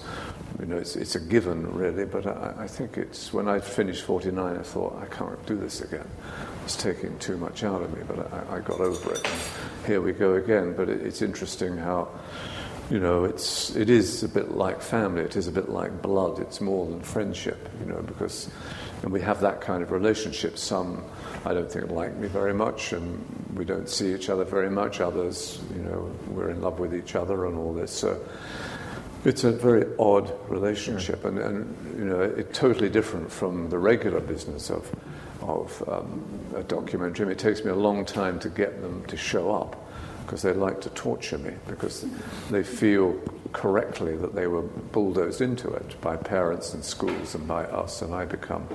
you 0.61 0.67
know, 0.67 0.77
it's, 0.77 0.95
it's 0.95 1.17
a 1.17 1.21
given, 1.21 1.75
really, 1.75 2.05
but 2.05 2.27
I, 2.27 2.55
I, 2.61 2.67
think 2.69 2.97
it's, 2.97 3.33
when 3.33 3.49
I 3.49 3.59
finished 3.59 4.05
49, 4.05 4.57
I 4.57 4.63
thought, 4.63 4.97
I 5.03 5.07
can't 5.07 5.45
do 5.47 5.57
this 5.57 5.81
again. 5.81 6.09
It's 6.65 6.77
taking 6.77 7.19
too 7.19 7.37
much 7.37 7.65
out 7.65 7.83
of 7.83 7.93
me, 7.97 8.05
but 8.07 8.33
I, 8.33 8.57
I 8.57 8.61
got 8.61 8.81
over 8.81 9.13
it. 9.13 9.27
And 9.27 9.87
here 9.87 10.01
we 10.01 10.13
go 10.13 10.35
again. 10.35 10.75
But 10.77 10.89
it, 10.89 11.03
it's 11.03 11.23
interesting 11.23 11.77
how, 11.77 12.09
you 12.91 13.01
know, 13.01 13.25
it's, 13.25 13.75
it 13.75 13.91
is 13.91 14.23
a 14.23 14.29
bit 14.29 14.53
like 14.53 14.81
family, 14.81 15.23
it 15.23 15.37
is 15.37 15.49
a 15.49 15.53
bit 15.53 15.69
like 15.69 16.01
blood, 16.01 16.39
it's 16.39 16.61
more 16.61 16.87
than 16.87 17.01
friendship, 17.01 17.69
you 17.81 17.87
know, 17.87 18.03
because 18.03 18.49
and 19.03 19.13
we 19.13 19.21
have 19.21 19.41
that 19.41 19.61
kind 19.61 19.83
of 19.83 19.91
relationship. 19.91 20.59
Some 20.59 21.05
I 21.45 21.55
don't 21.55 21.71
think 21.71 21.91
like 21.91 22.17
me 22.17 22.29
very 22.29 22.55
much, 22.55 22.93
and 22.93 23.25
we 23.55 23.65
don't 23.65 23.89
see 23.89 24.15
each 24.15 24.29
other 24.29 24.45
very 24.45 24.71
much. 24.71 25.01
Others, 25.01 25.61
you 25.75 25.83
know, 25.83 26.11
we're 26.29 26.51
in 26.51 26.61
love 26.61 26.79
with 26.79 26.95
each 26.95 27.15
other 27.15 27.47
and 27.47 27.57
all 27.57 27.73
this. 27.73 27.93
So 27.93 28.21
it's 29.25 29.45
a 29.45 29.53
very 29.53 29.87
odd 29.99 30.33
relationship, 30.49 31.25
and, 31.25 31.39
and 31.39 31.99
you 31.99 32.05
know, 32.05 32.21
it's 32.21 32.59
totally 32.59 32.89
different 32.89 33.31
from 33.31 33.71
the 33.71 33.79
regular 33.79 34.21
business 34.21 34.71
of 34.71 34.91
of 35.43 35.83
um, 35.89 36.25
a 36.57 36.63
documentary. 36.63 37.25
I 37.25 37.29
mean, 37.29 37.33
it 37.33 37.39
takes 37.39 37.65
me 37.65 37.71
a 37.71 37.77
long 37.77 38.05
time 38.05 38.39
to 38.41 38.49
get 38.49 38.83
them 38.83 39.05
to 39.07 39.17
show 39.17 39.53
up 39.55 39.88
because 40.29 40.43
they 40.43 40.53
like 40.53 40.79
to 40.79 40.91
torture 40.91 41.39
me 41.39 41.55
because 41.67 42.05
they 42.51 42.63
feel 42.63 43.19
correctly 43.55 44.15
that 44.15 44.35
they 44.35 44.47
were 44.47 44.61
bulldozed 44.61 45.41
into 45.41 45.71
it 45.71 45.99
by 46.03 46.19
parents 46.19 46.75
and 46.75 46.85
schools 46.85 47.35
and 47.35 47.49
by 47.49 47.65
us, 47.65 48.03
and 48.03 48.15
I 48.15 48.27
become 48.27 48.69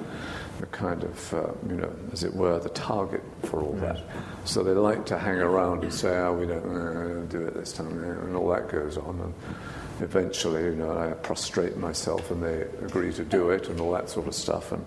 the 0.60 0.66
kind 0.66 1.04
of, 1.04 1.34
uh, 1.36 1.52
you 1.70 1.76
know, 1.76 1.94
as 2.12 2.24
it 2.24 2.34
were, 2.34 2.58
the 2.58 2.70
target 2.70 3.22
for 3.44 3.62
all 3.62 3.74
that. 3.74 4.00
So 4.46 4.64
they 4.64 4.72
like 4.72 5.06
to 5.06 5.20
hang 5.20 5.38
around 5.38 5.84
and 5.84 5.94
say, 5.94 6.18
oh, 6.18 6.34
we 6.34 6.48
don't, 6.48 6.66
uh, 6.66 7.26
do 7.28 7.46
it 7.46 7.54
this 7.54 7.72
time, 7.72 8.04
and 8.04 8.36
all 8.36 8.50
that 8.50 8.68
goes 8.70 8.98
on. 8.98 9.20
And 9.20 9.34
eventually, 10.00 10.64
you 10.64 10.76
know, 10.76 10.98
I 10.98 11.12
prostrate 11.12 11.78
myself 11.78 12.32
and 12.32 12.42
they 12.42 12.62
agree 12.84 13.14
to 13.14 13.24
do 13.24 13.52
it 13.52 13.70
and 13.70 13.80
all 13.80 13.92
that 13.92 14.10
sort 14.10 14.28
of 14.28 14.34
stuff. 14.34 14.72
And, 14.72 14.86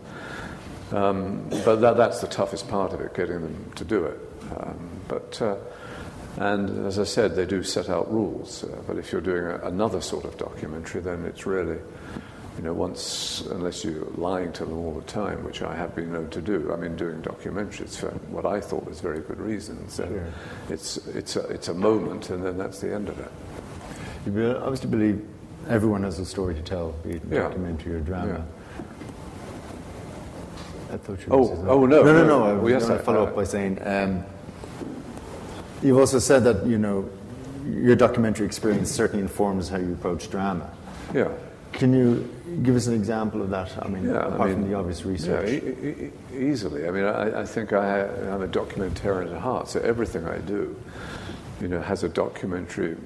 um, 0.91 1.49
but 1.65 1.77
that, 1.77 1.97
that's 1.97 2.21
the 2.21 2.27
toughest 2.27 2.67
part 2.67 2.93
of 2.93 3.01
it, 3.01 3.15
getting 3.15 3.41
them 3.41 3.73
to 3.77 3.85
do 3.85 4.05
it. 4.07 4.19
Um, 4.57 4.91
but 5.07 5.41
uh, 5.41 5.57
and 6.37 6.87
as 6.87 6.99
I 6.99 7.05
said, 7.05 7.35
they 7.35 7.47
do 7.47 7.63
set 7.63 7.89
out 7.89 8.13
rules. 8.13 8.65
Uh, 8.65 8.83
but 8.87 8.99
if 8.99 9.13
you're 9.13 9.21
doing 9.21 9.47
a, 9.47 9.59
another 9.67 10.01
sort 10.01 10.25
of 10.25 10.37
documentary, 10.37 11.01
then 11.01 11.25
it's 11.25 11.47
really, 11.47 11.79
you 12.57 12.63
know, 12.63 12.75
once, 12.75 13.43
unless 13.51 13.85
you're 13.85 14.05
lying 14.17 14.53
to 14.55 14.65
them 14.65 14.77
all 14.77 14.95
the 14.95 15.07
time, 15.07 15.45
which 15.45 15.63
I 15.63 15.75
have 15.75 15.95
been 15.95 16.13
known 16.13 16.29
to 16.31 16.43
do. 16.43 16.73
I 16.73 16.77
mean, 16.77 16.97
doing 16.97 17.23
documentaries 17.23 17.97
for 17.97 18.11
what 18.31 18.45
I 18.45 18.61
thought 18.61 18.87
was 18.87 19.01
very 19.01 19.21
good 19.21 19.41
reasons. 19.41 19.99
Yeah. 19.99 20.25
it's, 20.69 20.99
it's, 21.09 21.37
a, 21.37 21.41
it's 21.49 21.69
a 21.69 21.75
moment, 21.75 22.29
and 22.31 22.45
then 22.45 22.59
that's 22.59 22.81
the 22.81 22.95
end 22.95 23.09
of 23.09 23.19
it. 23.19 23.31
You 24.27 24.57
obviously 24.57 24.91
believe 24.91 25.27
everyone 25.69 26.03
has 26.03 26.19
a 26.19 26.27
story 26.27 26.55
to 26.55 26.63
tell, 26.63 26.93
be 27.03 27.11
it 27.13 27.23
yeah. 27.31 27.41
documentary 27.43 27.95
or 27.95 28.01
drama. 28.01 28.45
Yeah. 28.79 28.85
I 30.93 30.97
thought 30.99 31.19
you 31.21 31.27
oh, 31.31 31.65
oh 31.67 31.87
no. 31.87 32.03
No, 32.03 32.13
no, 32.13 32.27
no. 32.27 32.45
I 32.45 32.53
was 32.53 32.63
well, 32.63 32.71
yes, 32.71 32.87
going 32.87 32.99
to 32.99 33.05
follow 33.05 33.25
up 33.25 33.35
by 33.35 33.45
saying, 33.45 33.79
um, 33.85 34.25
You've 35.83 35.99
also 35.99 36.19
said 36.19 36.45
that 36.45 36.67
you 36.67 36.79
know 36.79 37.09
your 37.69 37.97
documentary 37.97 38.47
experience 38.47 38.91
certainly 38.91 39.23
informs 39.23 39.69
how 39.69 39.79
you 39.79 39.93
approach 39.93 40.31
drama. 40.31 40.71
Yeah. 41.15 41.31
Can 41.73 41.93
you 41.93 42.33
give 42.63 42.77
us 42.77 42.87
an 42.87 42.95
example 42.95 43.43
of 43.43 43.51
that? 43.51 43.77
I 43.85 43.89
mean, 43.89 44.05
yeah, 44.05 44.19
apart 44.19 44.41
I 44.41 44.45
mean, 44.47 44.55
from 44.55 44.71
the 44.71 44.75
obvious 44.77 45.05
research. 45.05 45.63
Yeah, 45.63 45.71
e- 45.71 46.07
e- 46.07 46.51
easily. 46.51 46.89
I 46.89 46.91
mean, 46.91 47.05
I, 47.05 47.41
I 47.41 47.45
think 47.45 47.73
I, 47.73 48.01
am 48.01 48.43
a 48.43 48.49
documentarian 48.49 49.35
at 49.35 49.41
heart, 49.41 49.69
so 49.69 49.81
everything 49.81 50.27
I 50.27 50.39
do, 50.39 50.75
you 51.61 51.69
know, 51.69 51.81
has 51.81 52.03
a 52.03 52.09
documentary. 52.09 52.97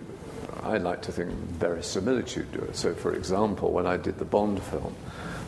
I 0.63 0.77
like 0.77 1.03
to 1.03 1.13
think 1.13 1.31
verisimilitude 1.31 2.53
to 2.53 2.61
it. 2.65 2.77
So, 2.77 2.95
for 2.95 3.15
example, 3.15 3.73
when 3.73 3.87
I 3.87 3.97
did 3.97 4.19
the 4.19 4.25
Bond 4.25 4.63
film, 4.63 4.95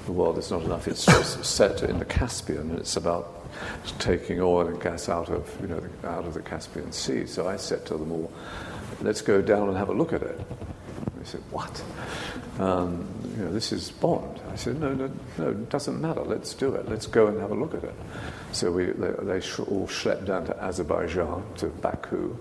The 0.06 0.12
World 0.12 0.38
Is 0.38 0.50
Not 0.50 0.62
Enough, 0.62 0.88
it's 0.88 1.04
set 1.46 1.82
in 1.82 1.98
the 1.98 2.04
Caspian, 2.04 2.70
and 2.70 2.78
it's 2.78 2.96
about 2.96 3.41
taking 3.98 4.40
oil 4.40 4.66
and 4.66 4.80
gas 4.80 5.08
out 5.08 5.28
of, 5.28 5.50
you 5.60 5.68
know, 5.68 5.80
the, 5.80 6.08
out 6.08 6.24
of 6.24 6.34
the 6.34 6.42
Caspian 6.42 6.92
Sea. 6.92 7.26
So 7.26 7.48
I 7.48 7.56
said 7.56 7.84
to 7.86 7.96
them 7.96 8.12
all, 8.12 8.32
let's 9.00 9.22
go 9.22 9.42
down 9.42 9.68
and 9.68 9.76
have 9.76 9.88
a 9.88 9.94
look 9.94 10.12
at 10.12 10.22
it. 10.22 10.40
They 11.18 11.24
said, 11.24 11.42
what? 11.50 11.82
Um, 12.58 13.08
you 13.36 13.44
know, 13.44 13.52
this 13.52 13.72
is 13.72 13.90
Bond. 13.90 14.40
I 14.50 14.56
said, 14.56 14.80
no, 14.80 14.92
no, 14.92 15.10
no, 15.38 15.50
it 15.50 15.70
doesn't 15.70 16.00
matter. 16.00 16.22
Let's 16.22 16.52
do 16.54 16.74
it. 16.74 16.88
Let's 16.88 17.06
go 17.06 17.28
and 17.28 17.40
have 17.40 17.50
a 17.50 17.54
look 17.54 17.74
at 17.74 17.84
it. 17.84 17.94
So 18.52 18.70
we, 18.70 18.86
they, 18.86 19.10
they 19.22 19.40
all 19.62 19.88
schlepped 19.88 20.26
down 20.26 20.46
to 20.46 20.62
Azerbaijan, 20.62 21.44
to 21.56 21.66
Baku. 21.66 22.36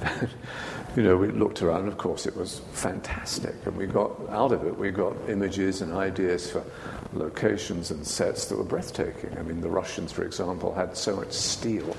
you 0.98 1.04
know, 1.04 1.16
we 1.16 1.28
looked 1.28 1.62
around. 1.62 1.86
Of 1.86 1.96
course, 1.96 2.26
it 2.26 2.36
was 2.36 2.60
fantastic, 2.72 3.54
and 3.66 3.76
we 3.76 3.86
got 3.86 4.18
out 4.30 4.50
of 4.50 4.66
it. 4.66 4.76
We 4.76 4.90
got 4.90 5.14
images 5.28 5.80
and 5.80 5.92
ideas 5.92 6.50
for 6.50 6.64
locations 7.12 7.92
and 7.92 8.04
sets 8.04 8.46
that 8.46 8.58
were 8.58 8.64
breathtaking. 8.64 9.38
I 9.38 9.42
mean, 9.42 9.60
the 9.60 9.70
Russians, 9.70 10.10
for 10.10 10.24
example, 10.24 10.74
had 10.74 10.96
so 10.96 11.14
much 11.14 11.30
steel 11.30 11.96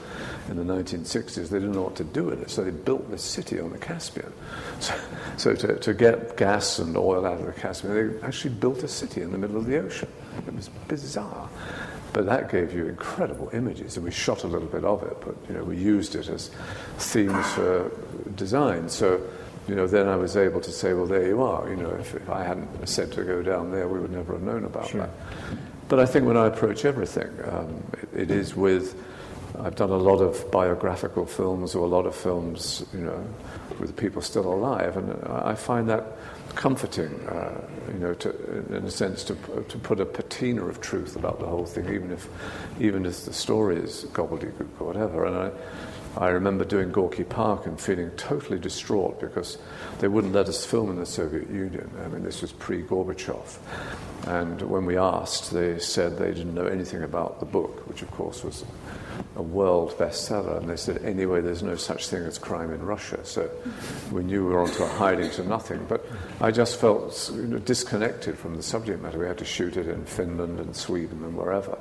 in 0.50 0.58
the 0.58 0.64
1960s, 0.64 1.48
they 1.48 1.60
didn't 1.60 1.72
know 1.72 1.84
what 1.84 1.96
to 1.96 2.04
do 2.04 2.26
with 2.26 2.42
it, 2.42 2.50
so 2.50 2.62
they 2.62 2.72
built 2.72 3.10
this 3.10 3.24
city 3.24 3.58
on 3.62 3.72
the 3.72 3.78
Caspian. 3.78 4.34
So, 4.82 5.00
so 5.38 5.56
to, 5.56 5.80
to 5.80 5.94
get 5.94 6.36
gas 6.36 6.80
and 6.80 6.98
oil 6.98 7.26
out 7.26 7.40
of 7.40 7.46
the 7.46 7.54
Caspian, 7.54 8.20
they 8.20 8.28
actually 8.28 8.56
built 8.56 8.84
a 8.84 8.90
city 8.90 9.22
in 9.22 9.32
the 9.32 9.38
middle 9.38 9.56
of 9.56 9.66
the 9.66 9.78
ocean. 9.78 10.10
It 10.46 10.54
was 10.54 10.70
bizarre. 10.90 11.50
But 12.12 12.26
that 12.26 12.52
gave 12.52 12.74
you 12.74 12.88
incredible 12.88 13.50
images, 13.54 13.96
and 13.96 14.06
we 14.06 14.12
shot 14.12 14.44
a 14.44 14.48
little 14.48 14.68
bit 14.68 14.84
of 14.84 15.04
it, 15.04 15.18
but 15.22 15.36
you 15.48 15.54
know, 15.54 15.64
we 15.64 15.78
used 15.78 16.16
it 16.16 16.28
as 16.28 16.50
themes 16.98 17.46
for 17.52 17.92
design. 18.36 18.90
So 18.90 19.22
you 19.68 19.76
know, 19.76 19.86
then 19.86 20.08
I 20.08 20.16
was 20.16 20.36
able 20.36 20.62
to 20.62 20.72
say, 20.72 20.94
well, 20.94 21.06
there 21.06 21.28
you 21.28 21.44
are. 21.44 21.70
You 21.70 21.76
know, 21.76 21.92
if, 21.92 22.16
if 22.16 22.28
I 22.28 22.44
hadn't 22.44 22.88
said 22.88 23.12
to 23.12 23.24
go 23.24 23.44
down 23.44 23.72
there, 23.72 23.88
we 23.88 24.00
would 24.00 24.12
never 24.12 24.34
have 24.34 24.42
known 24.42 24.66
about 24.66 24.88
sure. 24.88 25.02
that. 25.02 25.10
But 25.88 26.00
I 26.00 26.08
think 26.08 26.26
when 26.26 26.38
I 26.38 26.48
approach 26.48 26.86
everything, 26.86 27.30
um, 27.46 27.84
it, 27.94 28.22
it 28.22 28.32
is 28.32 28.56
with 28.56 28.96
I've 29.60 29.76
done 29.76 29.90
a 29.90 29.98
lot 29.98 30.22
of 30.22 30.50
biographical 30.52 31.26
films 31.26 31.76
or 31.76 31.86
a 31.86 31.90
lot 31.90 32.06
of 32.06 32.16
films, 32.16 32.86
you 32.94 33.02
know, 33.02 33.26
with 33.80 33.96
people 33.96 34.22
still 34.22 34.52
alive, 34.52 34.98
and 34.98 35.24
I 35.26 35.56
find 35.56 35.90
that 35.90 36.06
comforting, 36.60 37.26
uh, 37.30 37.66
you 37.88 38.00
know, 38.00 38.14
to, 38.14 38.76
in 38.76 38.84
a 38.84 38.92
sense, 38.92 39.24
to, 39.24 39.34
to 39.70 39.78
put 39.78 40.02
a 40.02 40.06
patina 40.06 40.66
of 40.66 40.82
truth 40.82 41.16
about 41.16 41.40
the 41.40 41.46
whole 41.46 41.66
thing, 41.66 41.86
even 41.86 42.12
if, 42.12 42.28
even 42.82 43.06
if 43.06 43.24
the 43.24 43.32
story 43.32 43.78
is 43.78 44.04
gobbledygook 44.12 44.68
or 44.78 44.88
whatever. 44.88 45.24
And 45.24 45.38
I, 45.38 46.26
I 46.26 46.28
remember 46.32 46.66
doing 46.66 46.92
Gorky 46.92 47.24
Park 47.24 47.66
and 47.66 47.80
feeling 47.80 48.10
totally 48.18 48.60
distraught 48.60 49.22
because 49.22 49.58
they 50.00 50.10
wouldn't 50.10 50.34
let 50.34 50.50
us 50.50 50.66
film 50.66 50.90
in 50.90 50.98
the 50.98 51.06
Soviet 51.06 51.50
Union. 51.50 51.90
I 52.04 52.10
mean, 52.10 52.24
this 52.24 52.42
was 52.42 52.52
pre 52.52 52.84
Gorbachev. 52.84 53.58
And 54.28 54.62
when 54.64 54.86
we 54.86 54.98
asked, 54.98 55.54
they 55.54 55.80
said 55.80 56.18
they 56.18 56.34
didn't 56.34 56.56
know 56.56 56.66
anything 56.66 57.04
about 57.04 57.40
the 57.40 57.46
book, 57.46 57.88
which 57.88 58.02
of 58.02 58.12
course 58.12 58.44
was 58.44 58.66
a 59.36 59.42
world 59.42 59.98
bestseller. 59.98 60.58
And 60.58 60.70
they 60.70 60.76
said, 60.76 61.04
anyway, 61.04 61.42
there's 61.42 61.64
no 61.64 61.76
such 61.76 62.08
thing 62.08 62.24
as 62.24 62.38
crime 62.38 62.74
in 62.74 62.82
Russia. 62.84 63.20
So 63.24 63.50
we 64.12 64.24
knew 64.24 64.46
we 64.46 64.54
were 64.54 64.62
onto 64.62 64.84
a 64.84 64.88
hiding 64.88 65.32
to 65.32 65.44
nothing. 65.44 65.86
But 65.88 66.06
I 66.42 66.52
just 66.52 66.80
felt 66.80 67.32
disconnected 67.64 68.38
from 68.38 68.56
the 68.56 68.64
subject 68.64 69.02
matter. 69.02 69.20
We 69.20 69.28
had 69.28 69.38
to 69.40 69.46
shoot 69.46 69.78
it 69.78 69.88
in 69.88 70.06
Finland 70.06 70.60
and 70.60 70.76
Sweden 70.76 71.24
and 71.24 71.36
wherever 71.36 71.78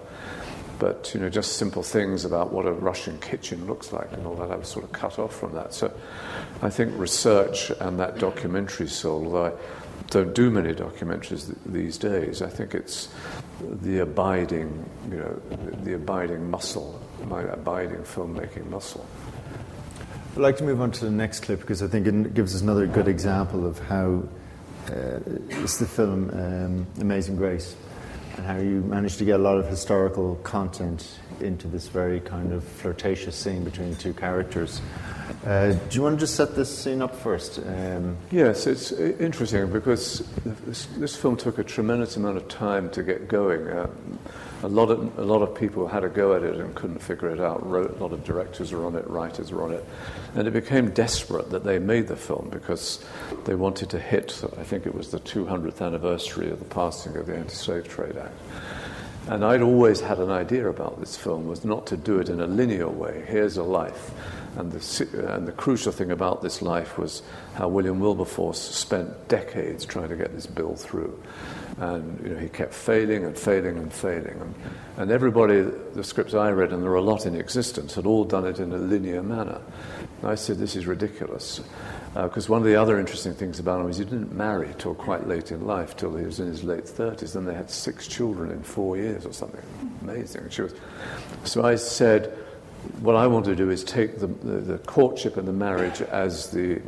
but 0.79 1.13
you 1.13 1.21
know, 1.21 1.29
just 1.29 1.57
simple 1.57 1.83
things 1.83 2.25
about 2.25 2.53
what 2.53 2.67
a 2.67 2.73
Russian 2.73 3.19
kitchen 3.19 3.67
looks 3.67 3.93
like 3.93 4.13
and 4.13 4.27
all 4.27 4.35
that. 4.37 4.51
I 4.51 4.57
was 4.57 4.69
sort 4.69 4.85
of 4.85 4.93
cut 4.93 5.19
off 5.19 5.35
from 5.35 5.55
that. 5.55 5.75
So 5.75 5.93
I 6.63 6.71
think 6.71 6.97
research 6.97 7.71
and 7.81 7.99
that 7.99 8.19
documentary 8.19 8.89
soul, 8.89 9.27
although 9.27 9.47
I 9.47 9.53
don't 10.11 10.35
do 10.35 10.51
many 10.51 10.73
documentaries 10.73 11.47
th- 11.47 11.59
these 11.67 11.99
days, 11.99 12.43
I 12.43 12.49
think 12.49 12.75
it's 12.75 13.09
the 13.61 14.01
abiding, 14.01 14.89
you 15.11 15.17
know, 15.17 15.41
the, 15.51 15.77
the 15.77 15.95
abiding 15.95 16.51
muscle, 16.51 17.01
my 17.27 17.43
abiding 17.43 18.03
filmmaking 18.03 18.69
muscle. 18.71 19.07
I'd 20.33 20.43
like 20.43 20.57
to 20.59 20.65
move 20.65 20.81
on 20.81 20.93
to 20.93 21.05
the 21.05 21.11
next 21.11 21.41
clip 21.41 21.61
because 21.61 21.83
I 21.83 21.89
think 21.89 22.07
it 22.07 22.35
gives 22.35 22.55
us 22.55 22.63
another 22.63 22.87
good 22.87 23.09
example 23.09 23.67
of 23.67 23.79
how 23.81 24.23
uh, 24.89 25.21
it's 25.51 25.79
the 25.79 25.87
film 25.87 26.31
um, 26.31 26.87
Amazing 27.01 27.37
Grace 27.37 27.75
and 28.37 28.47
how 28.47 28.57
you 28.57 28.81
managed 28.83 29.19
to 29.19 29.25
get 29.25 29.41
a 29.41 29.43
lot 29.43 29.59
of 29.59 29.67
historical 29.67 30.37
content 30.37 31.19
into 31.43 31.69
this 31.69 31.89
very 31.89 32.21
kind 32.21 32.53
of 32.53 32.65
flirtatious 32.65 33.37
scene 33.37 33.65
between 33.65 33.95
two 33.97 34.13
characters. 34.13 34.81
Uh, 35.47 35.73
do 35.73 35.97
you 35.97 36.03
want 36.03 36.17
to 36.17 36.21
just 36.21 36.35
set 36.35 36.55
this 36.55 36.77
scene 36.77 37.03
up 37.03 37.15
first? 37.15 37.59
Um, 37.59 38.17
yes, 38.31 38.67
it's 38.67 38.93
interesting 38.93 39.71
because 39.71 40.27
this, 40.45 40.87
this, 40.97 41.17
film 41.17 41.37
took 41.37 41.59
a 41.59 41.65
tremendous 41.65 42.17
amount 42.17 42.39
of 42.39 42.49
time 42.49 42.91
to 42.91 43.03
get 43.03 43.29
going. 43.29 43.69
Uh, 43.69 43.89
a 44.63 44.69
lot 44.69 44.91
of 44.91 45.19
a 45.19 45.23
lot 45.23 45.43
of 45.43 45.55
people 45.55 45.87
had 45.87 46.03
a 46.03 46.09
go 46.09 46.35
at 46.35 46.43
it 46.43 46.57
and 46.57 46.75
couldn't 46.75 47.01
figure 47.01 47.31
it 47.31 47.41
out. 47.41 47.65
Wrote, 47.65 47.99
a 47.99 48.03
lot 48.03 48.13
of 48.13 48.25
directors 48.25 48.73
were 48.73 48.85
on 48.85 48.97
it, 48.97 49.07
writers 49.09 49.53
were 49.53 49.63
on 49.63 49.73
it, 49.73 49.85
and 50.35 50.49
it 50.49 50.53
became 50.53 50.91
desperate 50.91 51.51
that 51.51 51.63
they 51.63 51.79
made 51.79 52.09
the 52.09 52.17
film 52.17 52.49
because 52.51 53.05
they 53.45 53.55
wanted 53.55 53.91
to 53.91 54.01
hit. 54.01 54.43
I 54.59 54.65
think 54.65 54.87
it 54.87 54.95
was 54.95 55.11
the 55.11 55.21
200th 55.21 55.85
anniversary 55.85 56.51
of 56.51 56.59
the 56.59 56.65
passing 56.65 57.17
of 57.17 57.27
the 57.27 57.37
Anti-Slave 57.37 57.87
Trade 57.87 58.17
Act. 58.17 58.35
And 59.29 59.45
I'd 59.45 59.61
always 59.61 60.01
had 60.01 60.19
an 60.19 60.31
idea 60.31 60.67
about 60.69 61.01
this 61.01 61.15
film 61.15 61.49
was 61.49 61.63
not 61.63 61.87
to 61.89 61.99
do 61.99 62.19
it 62.19 62.31
in 62.31 62.41
a 62.41 62.47
linear 62.47 62.89
way. 62.89 63.25
Here's 63.27 63.59
a 63.59 63.63
life. 63.63 64.11
And 64.57 64.73
the, 64.73 65.35
and 65.35 65.47
the 65.47 65.53
crucial 65.53 65.93
thing 65.93 66.11
about 66.11 66.41
this 66.41 66.63
life 66.63 66.97
was 66.97 67.23
how 67.55 67.69
William 67.69 68.01
Wilberforce 68.01 68.59
spent 68.59 69.29
decades 69.29 69.85
trying 69.85 70.09
to 70.09 70.17
get 70.17 70.35
this 70.35 70.47
bill 70.47 70.75
through. 70.75 71.23
And 71.77 72.19
you 72.25 72.35
know, 72.35 72.41
he 72.41 72.49
kept 72.49 72.73
failing 72.73 73.25
and 73.25 73.39
failing 73.39 73.77
and 73.77 73.93
failing. 73.93 74.41
And, 74.41 74.55
and 74.97 75.11
everybody, 75.11 75.61
the 75.61 76.03
scripts 76.03 76.33
I 76.33 76.51
read, 76.51 76.73
and 76.73 76.83
there 76.83 76.91
were 76.91 76.97
a 76.97 77.03
lot 77.03 77.27
in 77.27 77.37
existence, 77.37 77.95
had 77.95 78.07
all 78.07 78.25
done 78.25 78.47
it 78.47 78.59
in 78.59 78.73
a 78.73 78.79
linear 78.79 79.23
manner. 79.23 79.61
And 80.23 80.31
I 80.31 80.37
said, 80.37 80.57
this 80.57 80.75
is 80.75 80.87
ridiculous. 80.87 81.61
Because 82.15 82.49
uh, 82.49 82.53
one 82.53 82.63
of 82.63 82.67
the 82.67 82.77
other 82.77 82.99
interesting 82.99 83.35
things 83.35 83.59
about 83.59 83.81
him 83.81 83.91
is 83.91 83.99
he 83.99 84.05
didn't 84.05 84.33
marry 84.33 84.75
till 84.79 84.95
quite 84.95 85.29
late 85.29 85.53
in 85.53 85.67
life, 85.67 85.97
till 85.97 86.15
he 86.17 86.25
was 86.25 86.41
in 86.41 86.47
his 86.47 86.65
late 86.65 86.85
30s. 86.85 87.35
Then 87.35 87.45
they 87.45 87.55
had 87.55 87.71
six 87.71 88.09
children 88.09 88.51
in 88.51 88.63
four 88.63 88.97
years 88.97 89.27
or 89.27 89.33
something. 89.33 89.63
Amazing. 90.03 90.45
Was, 90.59 90.75
so 91.45 91.65
I 91.65 91.75
said, 91.75 92.37
what 93.01 93.17
I 93.17 93.27
want 93.27 93.45
to 93.47 93.57
do 93.57 93.71
is 93.71 93.85
take 93.85 94.19
the, 94.19 94.27
the, 94.27 94.61
the 94.61 94.79
courtship 94.79 95.37
and 95.37 95.47
the 95.47 95.53
marriage 95.53 96.01
as 96.01 96.51
the, 96.51 96.81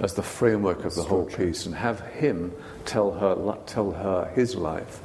as 0.00 0.14
the 0.14 0.22
framework 0.22 0.84
of 0.84 0.94
the 0.94 1.02
whole 1.02 1.26
piece 1.26 1.66
and 1.66 1.74
have 1.74 2.00
him 2.00 2.52
tell 2.84 3.12
her, 3.12 3.58
tell 3.66 3.92
her 3.92 4.30
his 4.34 4.56
life. 4.56 5.00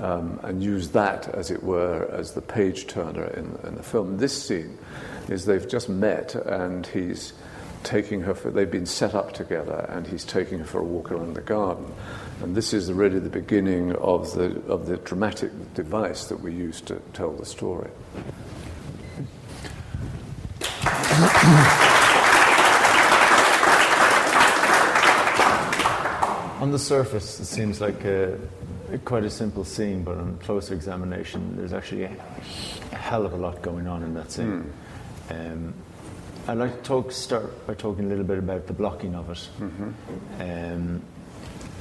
Um, 0.00 0.38
and 0.44 0.62
use 0.62 0.90
that, 0.90 1.26
as 1.34 1.50
it 1.50 1.60
were, 1.60 2.08
as 2.12 2.30
the 2.30 2.40
page 2.40 2.86
turner 2.86 3.24
in, 3.24 3.58
in, 3.66 3.74
the 3.74 3.82
film. 3.82 4.16
This 4.18 4.46
scene 4.46 4.78
is 5.28 5.44
they've 5.44 5.68
just 5.68 5.88
met 5.88 6.36
and 6.36 6.86
he's 6.86 7.32
taking 7.82 8.22
her 8.22 8.34
for, 8.34 8.50
they've 8.50 8.70
been 8.70 8.86
set 8.86 9.14
up 9.14 9.32
together 9.32 9.86
and 9.88 10.06
he's 10.06 10.24
taking 10.24 10.58
her 10.58 10.64
for 10.64 10.80
a 10.80 10.84
walk 10.84 11.10
around 11.10 11.34
the 11.34 11.40
garden. 11.40 11.92
And 12.42 12.54
this 12.54 12.72
is 12.72 12.92
really 12.92 13.18
the 13.18 13.30
beginning 13.30 13.94
of 13.96 14.32
the, 14.34 14.60
of 14.66 14.86
the 14.86 14.96
dramatic 14.98 15.74
device 15.74 16.26
that 16.26 16.40
we 16.40 16.52
use 16.54 16.80
to 16.82 17.00
tell 17.12 17.32
the 17.32 17.46
story. 17.46 17.90
On 26.60 26.72
the 26.72 26.78
surface, 26.78 27.38
it 27.38 27.44
seems 27.44 27.80
like 27.80 28.04
a, 28.04 28.38
quite 29.04 29.22
a 29.22 29.30
simple 29.30 29.64
scene, 29.64 30.02
but 30.02 30.16
on 30.16 30.38
closer 30.38 30.74
examination, 30.74 31.56
there's 31.56 31.72
actually 31.72 32.04
a, 32.04 32.16
hell 32.92 33.24
of 33.24 33.32
a 33.32 33.36
lot 33.36 33.62
going 33.62 33.86
on 33.86 34.02
in 34.02 34.14
that 34.14 34.32
scene. 34.32 34.72
Mm. 35.28 35.52
Um, 35.52 35.74
I'd 36.48 36.56
like 36.56 36.78
to 36.78 36.82
talk, 36.82 37.12
start 37.12 37.66
by 37.66 37.74
talking 37.74 38.06
a 38.06 38.08
little 38.08 38.24
bit 38.24 38.38
about 38.38 38.66
the 38.66 38.72
blocking 38.72 39.14
of 39.14 39.28
it 39.28 39.48
mm-hmm. 39.60 39.90
um, 40.40 41.02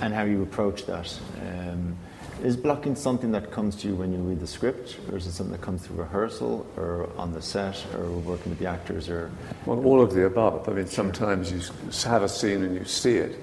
and 0.01 0.13
how 0.13 0.23
you 0.23 0.43
approach 0.43 0.85
that. 0.87 1.17
Um, 1.41 1.95
is 2.43 2.57
blocking 2.57 2.93
something 2.93 3.31
that 3.31 3.49
comes 3.49 3.77
to 3.77 3.87
you 3.87 3.95
when 3.95 4.11
you 4.11 4.17
read 4.17 4.41
the 4.41 4.45
script, 4.45 4.99
or 5.09 5.17
is 5.17 5.25
it 5.25 5.31
something 5.31 5.53
that 5.53 5.61
comes 5.61 5.87
through 5.87 5.95
rehearsal, 5.95 6.67
or 6.75 7.09
on 7.17 7.31
the 7.31 7.41
set, 7.41 7.81
or 7.95 8.11
working 8.11 8.49
with 8.49 8.59
the 8.59 8.67
actors, 8.67 9.07
or? 9.07 9.31
Well, 9.65 9.83
all 9.85 10.01
of 10.01 10.13
the 10.13 10.25
above. 10.25 10.67
I 10.67 10.73
mean, 10.73 10.87
sometimes 10.87 11.49
you 11.49 11.61
have 12.03 12.23
a 12.23 12.29
scene 12.29 12.61
and 12.61 12.75
you 12.75 12.83
see 12.83 13.15
it 13.15 13.39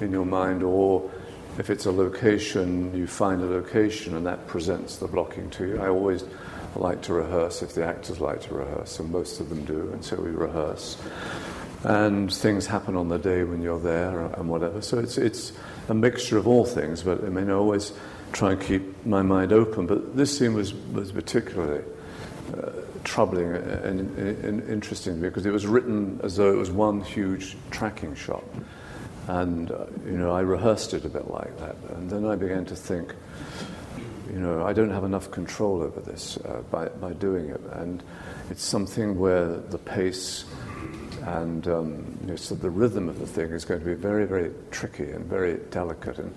in 0.00 0.12
your 0.12 0.24
mind, 0.24 0.62
or 0.62 1.10
if 1.58 1.68
it's 1.68 1.86
a 1.86 1.92
location, 1.92 2.96
you 2.96 3.08
find 3.08 3.42
a 3.42 3.46
location 3.46 4.16
and 4.16 4.24
that 4.24 4.46
presents 4.46 4.98
the 4.98 5.08
blocking 5.08 5.50
to 5.50 5.66
you. 5.66 5.80
I 5.80 5.88
always 5.88 6.24
like 6.76 7.02
to 7.02 7.14
rehearse 7.14 7.62
if 7.62 7.74
the 7.74 7.84
actors 7.84 8.20
like 8.20 8.42
to 8.42 8.54
rehearse, 8.54 8.98
and 8.98 9.10
most 9.10 9.40
of 9.40 9.48
them 9.48 9.64
do, 9.64 9.90
and 9.92 10.04
so 10.04 10.16
we 10.16 10.30
rehearse. 10.30 10.96
And 11.82 12.32
things 12.32 12.66
happen 12.66 12.96
on 12.96 13.08
the 13.08 13.18
day 13.18 13.42
when 13.42 13.62
you're 13.62 13.80
there 13.80 14.20
and 14.20 14.48
whatever. 14.48 14.82
So 14.82 14.98
it's, 14.98 15.16
it's 15.16 15.52
a 15.88 15.94
mixture 15.94 16.36
of 16.36 16.46
all 16.46 16.64
things, 16.64 17.02
but 17.02 17.24
I 17.24 17.28
mean, 17.28 17.48
I 17.48 17.54
always 17.54 17.92
try 18.32 18.52
and 18.52 18.60
keep 18.60 19.06
my 19.06 19.22
mind 19.22 19.52
open. 19.52 19.86
But 19.86 20.16
this 20.16 20.36
scene 20.36 20.54
was, 20.54 20.74
was 20.74 21.10
particularly 21.12 21.82
uh, 22.56 22.70
troubling 23.04 23.54
and, 23.54 24.18
and, 24.18 24.44
and, 24.44 24.68
interesting 24.68 25.20
because 25.20 25.46
it 25.46 25.52
was 25.52 25.66
written 25.66 26.20
as 26.22 26.36
though 26.36 26.52
it 26.52 26.56
was 26.56 26.70
one 26.70 27.00
huge 27.00 27.56
tracking 27.70 28.14
shot. 28.14 28.44
And, 29.28 29.70
uh, 29.70 29.86
you 30.04 30.18
know, 30.18 30.32
I 30.32 30.40
rehearsed 30.40 30.92
it 30.94 31.04
a 31.04 31.08
bit 31.08 31.30
like 31.30 31.56
that. 31.60 31.76
And 31.90 32.10
then 32.10 32.26
I 32.26 32.36
began 32.36 32.64
to 32.66 32.76
think, 32.76 33.14
you 34.32 34.38
know, 34.38 34.64
I 34.64 34.72
don't 34.72 34.90
have 34.90 35.04
enough 35.04 35.30
control 35.30 35.82
over 35.82 36.00
this 36.00 36.36
uh, 36.38 36.62
by, 36.70 36.88
by 36.88 37.12
doing 37.12 37.50
it. 37.50 37.60
And 37.72 38.02
it's 38.50 38.62
something 38.62 39.18
where 39.18 39.56
the 39.56 39.78
pace 39.78 40.44
and 41.22 41.66
um, 41.68 42.18
you 42.22 42.28
know, 42.28 42.36
so 42.36 42.54
the 42.54 42.70
rhythm 42.70 43.08
of 43.08 43.18
the 43.18 43.26
thing 43.26 43.50
is 43.50 43.64
going 43.64 43.80
to 43.80 43.86
be 43.86 43.94
very, 43.94 44.26
very 44.26 44.52
tricky 44.70 45.10
and 45.10 45.26
very 45.26 45.58
delicate. 45.70 46.18
And 46.18 46.34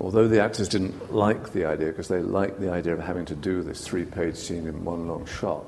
although 0.00 0.28
the 0.28 0.42
actors 0.42 0.68
didn't 0.68 1.12
like 1.12 1.52
the 1.52 1.66
idea, 1.66 1.88
because 1.88 2.08
they 2.08 2.20
liked 2.20 2.60
the 2.60 2.70
idea 2.70 2.94
of 2.94 3.00
having 3.00 3.26
to 3.26 3.34
do 3.34 3.62
this 3.62 3.86
three 3.86 4.04
page 4.04 4.36
scene 4.36 4.66
in 4.66 4.84
one 4.84 5.08
long 5.08 5.26
shot, 5.26 5.64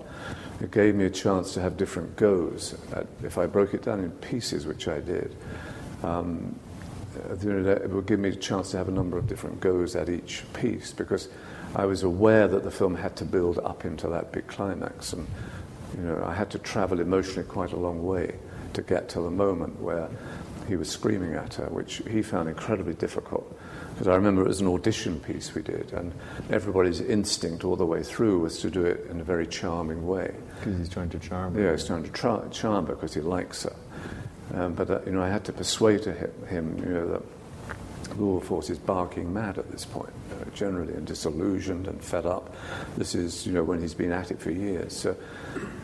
it 0.61 0.71
gave 0.71 0.95
me 0.95 1.05
a 1.05 1.11
chance 1.11 1.55
to 1.55 1.61
have 1.61 1.77
different 1.77 2.17
goes. 2.17 2.77
At, 2.93 3.07
if 3.23 3.39
I 3.39 3.47
broke 3.47 3.75
it 3.75 3.83
down 3.83 4.01
in 4.01 4.11
pieces, 4.11 4.67
which 4.67 4.89
I 4.89 5.01
did, 5.01 5.37
um, 6.03 6.59
it 7.19 7.91
would 7.91 8.07
give 8.07 8.21
me 8.21 8.31
a 8.31 8.37
chance 8.37 8.71
to 8.73 8.77
have 8.79 8.89
a 8.89 8.93
number 8.93 9.19
of 9.19 9.27
different 9.27 9.61
goes 9.61 9.97
at 9.97 10.09
each 10.09 10.45
piece 10.53 10.93
because 10.93 11.29
I 11.75 11.85
was 11.85 12.03
aware 12.03 12.49
that 12.49 12.65
the 12.65 12.71
film 12.71 12.95
had 12.95 13.17
to 13.17 13.25
build 13.25 13.59
up 13.59 13.85
into 13.85 14.09
that 14.09 14.33
big 14.33 14.47
climax. 14.47 15.13
And 15.13 15.27
you 15.97 16.03
know, 16.03 16.23
I 16.25 16.35
had 16.35 16.51
to 16.51 16.59
travel 16.59 17.01
emotionally 17.01 17.49
quite 17.49 17.73
a 17.73 17.77
long 17.77 18.05
way 18.05 18.35
to 18.75 18.83
get 18.83 19.09
to 19.11 19.21
the 19.21 19.31
moment 19.31 19.81
where 19.81 20.09
he 20.67 20.77
was 20.77 20.89
screaming 20.89 21.35
at 21.35 21.55
her, 21.55 21.67
which 21.67 22.03
he 22.09 22.23
found 22.23 22.49
incredibly 22.49 22.95
difficult. 22.95 23.59
Because 23.91 24.07
I 24.07 24.15
remember 24.15 24.43
it 24.43 24.49
was 24.49 24.61
an 24.61 24.69
audition 24.69 25.19
piece 25.19 25.55
we 25.55 25.63
did, 25.63 25.93
and 25.93 26.13
everybody's 26.51 27.01
instinct 27.01 27.65
all 27.65 27.75
the 27.75 27.87
way 27.87 28.03
through 28.03 28.39
was 28.39 28.61
to 28.61 28.71
do 28.71 28.85
it 28.85 29.07
in 29.11 29.21
a 29.21 29.25
very 29.25 29.47
charming 29.47 30.07
way. 30.07 30.35
Because 30.61 30.79
he's 30.79 30.89
trying 30.89 31.11
to 31.11 31.19
charm 31.19 31.55
her. 31.55 31.63
Yeah, 31.63 31.73
he's 31.73 31.87
trying 31.87 32.05
to 32.05 32.11
tra- 32.11 32.49
charm 32.53 32.87
her 32.87 32.95
because 32.95 33.15
he 33.15 33.21
likes 33.21 33.65
her. 33.65 33.75
Um, 34.55 34.75
but 34.75 34.91
uh, 34.91 35.01
you 35.05 35.13
know, 35.13 35.23
I 35.23 35.29
had 35.29 35.45
to 35.45 35.53
persuade 35.53 36.05
him, 36.05 36.79
you 36.79 36.87
know, 36.87 37.09
that 37.13 37.23
Wilberforce 38.17 38.71
is 38.71 38.79
barking 38.79 39.33
mad 39.33 39.59
at 39.59 39.71
this 39.71 39.85
point, 39.85 40.13
generally, 40.55 40.95
and 40.95 41.07
disillusioned 41.07 41.87
and 41.87 42.03
fed 42.03 42.27
up. 42.27 42.55
This 42.97 43.15
is, 43.15 43.47
you 43.47 43.53
know, 43.53 43.63
when 43.63 43.81
he's 43.81 43.95
been 43.95 44.13
at 44.13 44.31
it 44.31 44.41
for 44.41 44.51
years. 44.51 44.97
So 44.97 45.17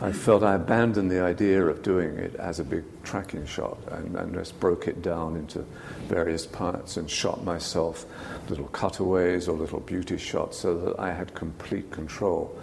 I 0.01 0.11
felt 0.11 0.43
I 0.43 0.55
abandoned 0.55 1.11
the 1.11 1.21
idea 1.21 1.65
of 1.65 1.83
doing 1.83 2.17
it 2.17 2.35
as 2.35 2.59
a 2.59 2.63
big 2.63 2.83
tracking 3.03 3.45
shot 3.45 3.77
and, 3.91 4.15
and 4.15 4.33
just 4.33 4.59
broke 4.59 4.87
it 4.87 5.01
down 5.01 5.35
into 5.35 5.65
various 6.07 6.45
parts 6.45 6.97
and 6.97 7.09
shot 7.09 7.43
myself 7.43 8.05
little 8.49 8.67
cutaways 8.67 9.47
or 9.47 9.57
little 9.57 9.79
beauty 9.79 10.17
shots 10.17 10.57
so 10.57 10.77
that 10.77 10.99
I 10.99 11.13
had 11.13 11.33
complete 11.33 11.91
control 11.91 12.57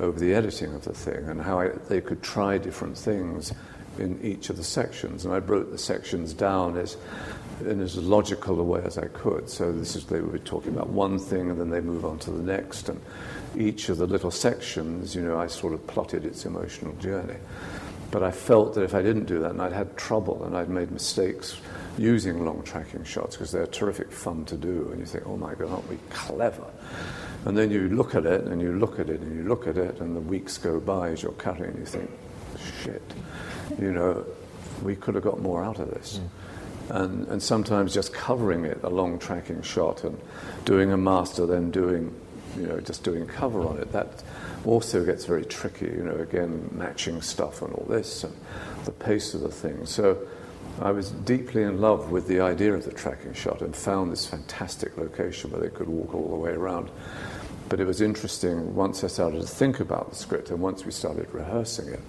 over 0.00 0.18
the 0.18 0.34
editing 0.34 0.74
of 0.74 0.84
the 0.84 0.92
thing 0.92 1.28
and 1.28 1.40
how 1.40 1.60
I, 1.60 1.68
they 1.88 2.00
could 2.00 2.22
try 2.22 2.58
different 2.58 2.98
things 2.98 3.52
in 3.98 4.20
each 4.22 4.50
of 4.50 4.56
the 4.56 4.64
sections. 4.64 5.24
And 5.24 5.34
I 5.34 5.38
wrote 5.38 5.70
the 5.70 5.78
sections 5.78 6.32
down 6.34 6.76
as 6.76 6.96
in 7.60 7.80
as 7.80 7.96
logical 7.96 8.60
a 8.60 8.64
way 8.64 8.82
as 8.84 8.98
I 8.98 9.06
could. 9.08 9.48
So 9.48 9.72
this 9.72 9.96
is 9.96 10.06
they 10.06 10.20
were 10.20 10.38
talking 10.38 10.74
about 10.74 10.88
one 10.88 11.18
thing 11.18 11.50
and 11.50 11.60
then 11.60 11.70
they 11.70 11.80
move 11.80 12.04
on 12.04 12.18
to 12.20 12.30
the 12.30 12.42
next, 12.42 12.88
and 12.88 13.00
each 13.56 13.88
of 13.88 13.98
the 13.98 14.06
little 14.06 14.30
sections, 14.30 15.14
you 15.14 15.22
know, 15.22 15.38
I 15.38 15.46
sort 15.46 15.72
of 15.72 15.86
plotted 15.86 16.24
its 16.24 16.44
emotional 16.44 16.94
journey. 16.96 17.36
But 18.10 18.22
I 18.22 18.30
felt 18.30 18.74
that 18.74 18.82
if 18.82 18.94
I 18.94 19.02
didn't 19.02 19.24
do 19.24 19.40
that, 19.40 19.50
and 19.50 19.62
I'd 19.62 19.72
had 19.72 19.96
trouble 19.96 20.44
and 20.44 20.56
I'd 20.56 20.68
made 20.68 20.90
mistakes 20.90 21.60
using 21.98 22.44
long 22.44 22.62
tracking 22.62 23.04
shots 23.04 23.36
because 23.36 23.52
they're 23.52 23.66
terrific 23.66 24.10
fun 24.10 24.44
to 24.46 24.56
do, 24.56 24.88
and 24.90 25.00
you 25.00 25.06
think, 25.06 25.26
oh 25.26 25.36
my 25.36 25.54
God, 25.54 25.70
aren't 25.70 25.88
we 25.88 25.98
clever? 26.10 26.66
And 27.44 27.56
then 27.56 27.70
you 27.70 27.88
look 27.88 28.14
at 28.14 28.24
it 28.24 28.42
and 28.44 28.60
you 28.60 28.72
look 28.72 28.98
at 28.98 29.10
it 29.10 29.20
and 29.20 29.36
you 29.36 29.48
look 29.48 29.66
at 29.66 29.76
it, 29.76 30.00
and 30.00 30.16
the 30.16 30.20
weeks 30.20 30.58
go 30.58 30.80
by 30.80 31.10
as 31.10 31.22
you're 31.22 31.32
cutting, 31.32 31.64
and 31.64 31.78
you 31.78 31.86
think, 31.86 32.10
shit, 32.82 33.02
you 33.78 33.92
know, 33.92 34.24
we 34.82 34.96
could 34.96 35.14
have 35.14 35.24
got 35.24 35.40
more 35.40 35.64
out 35.64 35.78
of 35.78 35.90
this. 35.90 36.18
Mm 36.18 36.28
and, 36.90 37.26
and 37.28 37.42
sometimes 37.42 37.94
just 37.94 38.12
covering 38.12 38.64
it, 38.64 38.80
a 38.82 38.90
long 38.90 39.18
tracking 39.18 39.62
shot, 39.62 40.04
and 40.04 40.18
doing 40.64 40.92
a 40.92 40.96
master, 40.96 41.46
then 41.46 41.70
doing, 41.70 42.14
you 42.56 42.66
know, 42.66 42.80
just 42.80 43.02
doing 43.02 43.26
cover 43.26 43.66
on 43.66 43.78
it. 43.78 43.92
That 43.92 44.22
also 44.64 45.04
gets 45.04 45.24
very 45.24 45.44
tricky, 45.44 45.86
you 45.86 46.02
know, 46.04 46.16
again, 46.16 46.68
matching 46.72 47.22
stuff 47.22 47.62
and 47.62 47.72
all 47.72 47.86
this, 47.88 48.24
and 48.24 48.34
the 48.84 48.92
pace 48.92 49.34
of 49.34 49.40
the 49.40 49.50
thing. 49.50 49.86
So 49.86 50.26
I 50.80 50.90
was 50.90 51.10
deeply 51.10 51.62
in 51.62 51.80
love 51.80 52.10
with 52.10 52.26
the 52.28 52.40
idea 52.40 52.74
of 52.74 52.84
the 52.84 52.92
tracking 52.92 53.32
shot 53.32 53.62
and 53.62 53.74
found 53.74 54.12
this 54.12 54.26
fantastic 54.26 54.96
location 54.98 55.50
where 55.50 55.60
they 55.60 55.74
could 55.74 55.88
walk 55.88 56.14
all 56.14 56.28
the 56.28 56.36
way 56.36 56.50
around. 56.50 56.90
But 57.68 57.80
it 57.80 57.86
was 57.86 58.02
interesting 58.02 58.74
once 58.74 59.02
I 59.04 59.06
started 59.06 59.40
to 59.40 59.46
think 59.46 59.80
about 59.80 60.10
the 60.10 60.16
script 60.16 60.50
and 60.50 60.60
once 60.60 60.84
we 60.84 60.92
started 60.92 61.32
rehearsing 61.32 61.88
it, 61.88 62.00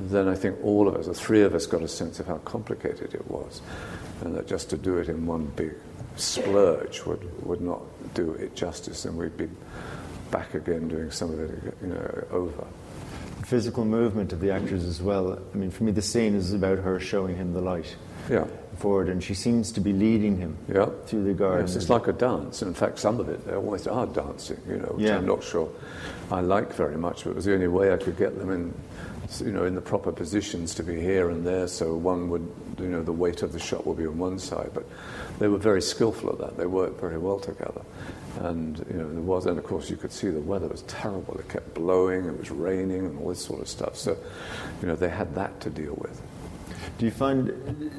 then 0.00 0.28
I 0.28 0.34
think 0.34 0.62
all 0.62 0.88
of 0.88 0.96
us, 0.96 1.06
the 1.06 1.14
three 1.14 1.42
of 1.42 1.54
us, 1.54 1.66
got 1.66 1.82
a 1.82 1.88
sense 1.88 2.20
of 2.20 2.26
how 2.26 2.38
complicated 2.38 3.14
it 3.14 3.30
was 3.30 3.62
and 4.22 4.34
that 4.34 4.46
just 4.46 4.70
to 4.70 4.76
do 4.76 4.98
it 4.98 5.08
in 5.08 5.26
one 5.26 5.46
big 5.56 5.74
splurge 6.16 7.04
would, 7.04 7.44
would 7.44 7.60
not 7.60 7.82
do 8.14 8.32
it 8.32 8.54
justice, 8.54 9.04
and 9.04 9.16
we'd 9.16 9.36
be 9.36 9.48
back 10.30 10.54
again 10.54 10.88
doing 10.88 11.10
some 11.10 11.30
of 11.30 11.40
it 11.40 11.76
you 11.82 11.88
know, 11.88 12.26
over. 12.30 12.66
Physical 13.44 13.84
movement 13.84 14.32
of 14.32 14.40
the 14.40 14.50
actors 14.50 14.84
as 14.84 15.02
well. 15.02 15.38
I 15.52 15.56
mean, 15.56 15.70
for 15.70 15.84
me, 15.84 15.92
the 15.92 16.02
scene 16.02 16.34
is 16.34 16.52
about 16.52 16.78
her 16.78 16.98
showing 16.98 17.36
him 17.36 17.52
the 17.52 17.60
light. 17.60 17.94
Yeah. 18.30 18.46
Forward, 18.76 19.08
and 19.08 19.22
she 19.22 19.34
seems 19.34 19.70
to 19.72 19.80
be 19.80 19.92
leading 19.92 20.38
him 20.38 20.56
yeah. 20.72 20.88
through 21.06 21.24
the 21.24 21.34
garden. 21.34 21.66
Yes, 21.66 21.76
it's 21.76 21.90
like 21.90 22.08
a 22.08 22.12
dance. 22.12 22.62
In 22.62 22.74
fact, 22.74 22.98
some 22.98 23.20
of 23.20 23.28
it 23.28 23.46
they 23.46 23.54
almost 23.54 23.86
are 23.86 24.06
dancing, 24.06 24.60
you 24.66 24.78
know, 24.78 24.94
which 24.94 25.06
yeah. 25.06 25.18
I'm 25.18 25.26
not 25.26 25.44
sure 25.44 25.70
I 26.30 26.40
like 26.40 26.72
very 26.72 26.96
much, 26.96 27.24
but 27.24 27.30
it 27.30 27.36
was 27.36 27.44
the 27.44 27.54
only 27.54 27.68
way 27.68 27.92
I 27.92 27.98
could 27.98 28.16
get 28.16 28.36
them 28.38 28.50
in 28.50 28.74
you 29.40 29.52
know, 29.52 29.64
in 29.64 29.74
the 29.74 29.80
proper 29.80 30.12
positions 30.12 30.74
to 30.74 30.82
be 30.82 31.00
here 31.00 31.30
and 31.30 31.46
there, 31.46 31.68
so 31.68 31.94
one 31.96 32.28
would, 32.30 32.50
you 32.78 32.88
know, 32.88 33.02
the 33.02 33.12
weight 33.12 33.42
of 33.42 33.52
the 33.52 33.58
shot 33.58 33.86
will 33.86 33.94
be 33.94 34.06
on 34.06 34.18
one 34.18 34.38
side. 34.38 34.70
But 34.74 34.84
they 35.38 35.48
were 35.48 35.58
very 35.58 35.82
skillful 35.82 36.30
at 36.30 36.38
that. 36.38 36.56
They 36.56 36.66
worked 36.66 37.00
very 37.00 37.18
well 37.18 37.38
together. 37.38 37.82
And, 38.40 38.78
you 38.90 38.96
know, 38.96 39.12
there 39.12 39.22
was, 39.22 39.46
and 39.46 39.58
of 39.58 39.64
course 39.64 39.88
you 39.88 39.96
could 39.96 40.12
see 40.12 40.28
the 40.28 40.40
weather 40.40 40.66
was 40.66 40.82
terrible. 40.82 41.38
It 41.38 41.48
kept 41.48 41.74
blowing, 41.74 42.26
it 42.26 42.38
was 42.38 42.50
raining 42.50 43.06
and 43.06 43.18
all 43.20 43.28
this 43.28 43.44
sort 43.44 43.60
of 43.60 43.68
stuff. 43.68 43.96
So, 43.96 44.16
you 44.82 44.88
know, 44.88 44.96
they 44.96 45.08
had 45.08 45.34
that 45.36 45.60
to 45.60 45.70
deal 45.70 45.94
with. 45.98 46.20
Do 46.98 47.04
you 47.04 47.12
find, 47.12 47.92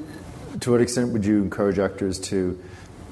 to 0.60 0.70
what 0.70 0.80
extent 0.80 1.12
would 1.12 1.24
you 1.24 1.42
encourage 1.42 1.78
actors 1.78 2.18
to, 2.20 2.62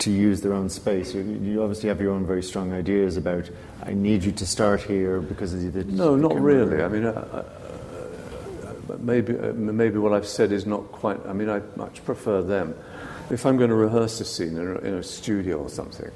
to 0.00 0.10
use 0.10 0.42
their 0.42 0.52
own 0.52 0.68
space? 0.68 1.14
You, 1.14 1.22
you 1.22 1.62
obviously 1.62 1.88
have 1.88 2.00
your 2.00 2.12
own 2.12 2.26
very 2.26 2.42
strong 2.42 2.72
ideas 2.72 3.16
about, 3.16 3.48
I 3.82 3.94
need 3.94 4.22
you 4.24 4.32
to 4.32 4.46
start 4.46 4.82
here 4.82 5.20
because 5.20 5.54
of 5.54 5.72
the... 5.72 5.84
No, 5.84 6.16
not 6.16 6.38
really. 6.38 6.82
I 6.82 6.88
mean, 6.88 7.06
I, 7.06 7.44
maybe, 9.01 9.38
uh, 9.38 9.53
maybe 9.53 9.99
what 9.99 10.12
I've 10.12 10.27
said 10.27 10.53
is 10.53 10.66
not 10.66 10.90
quite, 10.92 11.25
I 11.27 11.33
mean, 11.33 11.49
I 11.49 11.61
much 11.77 12.05
prefer 12.05 12.42
them. 12.42 12.75
If 13.31 13.47
I'm 13.47 13.57
going 13.57 13.70
to 13.70 13.77
rehearse 13.77 14.20
a 14.20 14.25
scene 14.25 14.57
in 14.57 14.66
a, 14.66 14.75
in 14.79 14.94
a 14.94 15.03
studio 15.03 15.59
or 15.59 15.68
something, 15.68 16.11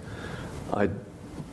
I 0.72 0.90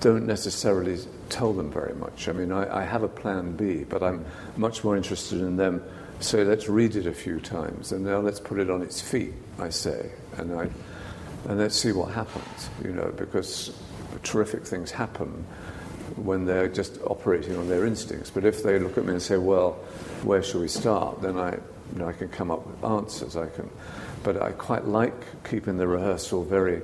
don't 0.01 0.25
necessarily 0.27 0.99
tell 1.29 1.53
them 1.53 1.71
very 1.71 1.95
much. 1.95 2.27
I 2.27 2.33
mean, 2.33 2.51
I, 2.51 2.81
I, 2.81 2.83
have 2.83 3.03
a 3.03 3.07
plan 3.07 3.55
B, 3.55 3.85
but 3.85 4.03
I'm 4.03 4.25
much 4.57 4.83
more 4.83 4.97
interested 4.97 5.39
in 5.39 5.55
them. 5.55 5.81
So 6.19 6.43
let's 6.43 6.67
read 6.67 6.95
it 6.95 7.07
a 7.07 7.13
few 7.13 7.39
times, 7.39 7.91
and 7.91 8.03
now 8.03 8.19
let's 8.19 8.39
put 8.39 8.59
it 8.59 8.69
on 8.69 8.81
its 8.81 9.01
feet. 9.01 9.33
I 9.59 9.69
say, 9.69 10.11
and 10.37 10.53
I, 10.53 10.69
and 11.47 11.59
let's 11.59 11.75
see 11.75 11.91
what 11.91 12.11
happens. 12.11 12.69
You 12.83 12.91
know, 12.91 13.13
because 13.15 13.77
terrific 14.23 14.65
things 14.65 14.91
happen 14.91 15.45
when 16.15 16.45
they're 16.45 16.67
just 16.67 16.99
operating 17.05 17.57
on 17.57 17.67
their 17.67 17.85
instincts. 17.85 18.29
But 18.29 18.45
if 18.45 18.63
they 18.63 18.79
look 18.79 18.97
at 18.97 19.05
me 19.05 19.13
and 19.13 19.21
say, 19.21 19.37
"Well, 19.37 19.73
where 20.23 20.43
shall 20.43 20.61
we 20.61 20.67
start?" 20.67 21.21
then 21.21 21.37
I, 21.37 21.51
you 21.51 21.99
know, 21.99 22.07
I 22.07 22.13
can 22.13 22.29
come 22.29 22.51
up 22.51 22.65
with 22.65 22.83
answers. 22.83 23.35
I 23.35 23.47
can, 23.47 23.69
but 24.23 24.41
I 24.41 24.51
quite 24.51 24.85
like 24.85 25.43
keeping 25.43 25.77
the 25.77 25.87
rehearsal 25.87 26.43
very 26.43 26.81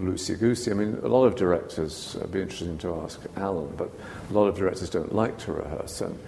loosey 0.00 0.38
goosey. 0.38 0.70
I 0.70 0.74
mean, 0.74 0.98
a 1.02 1.08
lot 1.08 1.24
of 1.24 1.36
directors. 1.36 2.16
It'd 2.16 2.32
be 2.32 2.42
interesting 2.42 2.78
to 2.78 3.00
ask 3.02 3.20
Alan, 3.36 3.74
but 3.76 3.90
a 4.30 4.32
lot 4.32 4.46
of 4.46 4.56
directors 4.56 4.90
don't 4.90 5.14
like 5.14 5.38
to 5.38 5.52
rehearse, 5.52 6.00
and, 6.00 6.18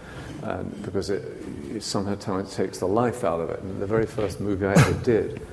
and 0.42 0.82
because 0.82 1.10
it, 1.10 1.24
it 1.70 1.82
sometimes 1.82 2.54
takes 2.54 2.78
the 2.78 2.86
life 2.88 3.24
out 3.24 3.40
of 3.40 3.50
it. 3.50 3.60
And 3.60 3.80
the 3.80 3.86
very 3.86 4.06
first 4.06 4.40
movie 4.40 4.66
I 4.66 4.72
ever 4.72 5.04
did. 5.04 5.46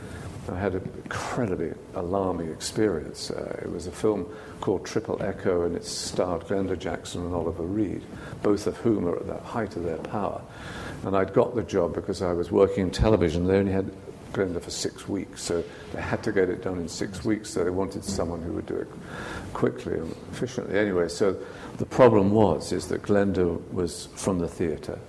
I 0.47 0.59
had 0.59 0.75
an 0.75 0.91
incredibly 1.03 1.73
alarming 1.95 2.51
experience. 2.51 3.31
Uh, 3.31 3.59
it 3.63 3.71
was 3.71 3.87
a 3.87 3.91
film 3.91 4.27
called 4.61 4.85
Triple 4.85 5.21
Echo, 5.21 5.63
and 5.63 5.75
it 5.75 5.83
starred 5.83 6.41
Glenda 6.41 6.77
Jackson 6.77 7.25
and 7.25 7.33
Oliver 7.33 7.63
Reed, 7.63 8.03
both 8.43 8.67
of 8.67 8.77
whom 8.77 9.07
are 9.07 9.15
at 9.15 9.25
the 9.25 9.37
height 9.37 9.75
of 9.75 9.83
their 9.83 9.97
power. 9.97 10.41
And 11.03 11.15
I'd 11.15 11.33
got 11.33 11.55
the 11.55 11.63
job 11.63 11.95
because 11.95 12.21
I 12.21 12.33
was 12.33 12.51
working 12.51 12.83
in 12.83 12.91
television. 12.91 13.47
They 13.47 13.57
only 13.57 13.71
had 13.71 13.91
Glenda 14.33 14.61
for 14.61 14.69
six 14.69 15.07
weeks, 15.07 15.41
so 15.41 15.63
they 15.93 16.01
had 16.01 16.21
to 16.23 16.31
get 16.31 16.49
it 16.49 16.61
done 16.63 16.79
in 16.79 16.87
six 16.87 17.25
weeks. 17.25 17.49
So 17.49 17.63
they 17.63 17.71
wanted 17.71 18.03
someone 18.03 18.41
who 18.41 18.53
would 18.53 18.67
do 18.67 18.75
it 18.75 18.87
quickly 19.53 19.95
and 19.95 20.15
efficiently. 20.31 20.77
Anyway, 20.77 21.07
so 21.07 21.35
the 21.77 21.85
problem 21.85 22.31
was 22.31 22.71
is 22.71 22.87
that 22.89 23.01
Glenda 23.01 23.59
was 23.71 24.09
from 24.15 24.37
the 24.37 24.47
theatre, 24.47 24.99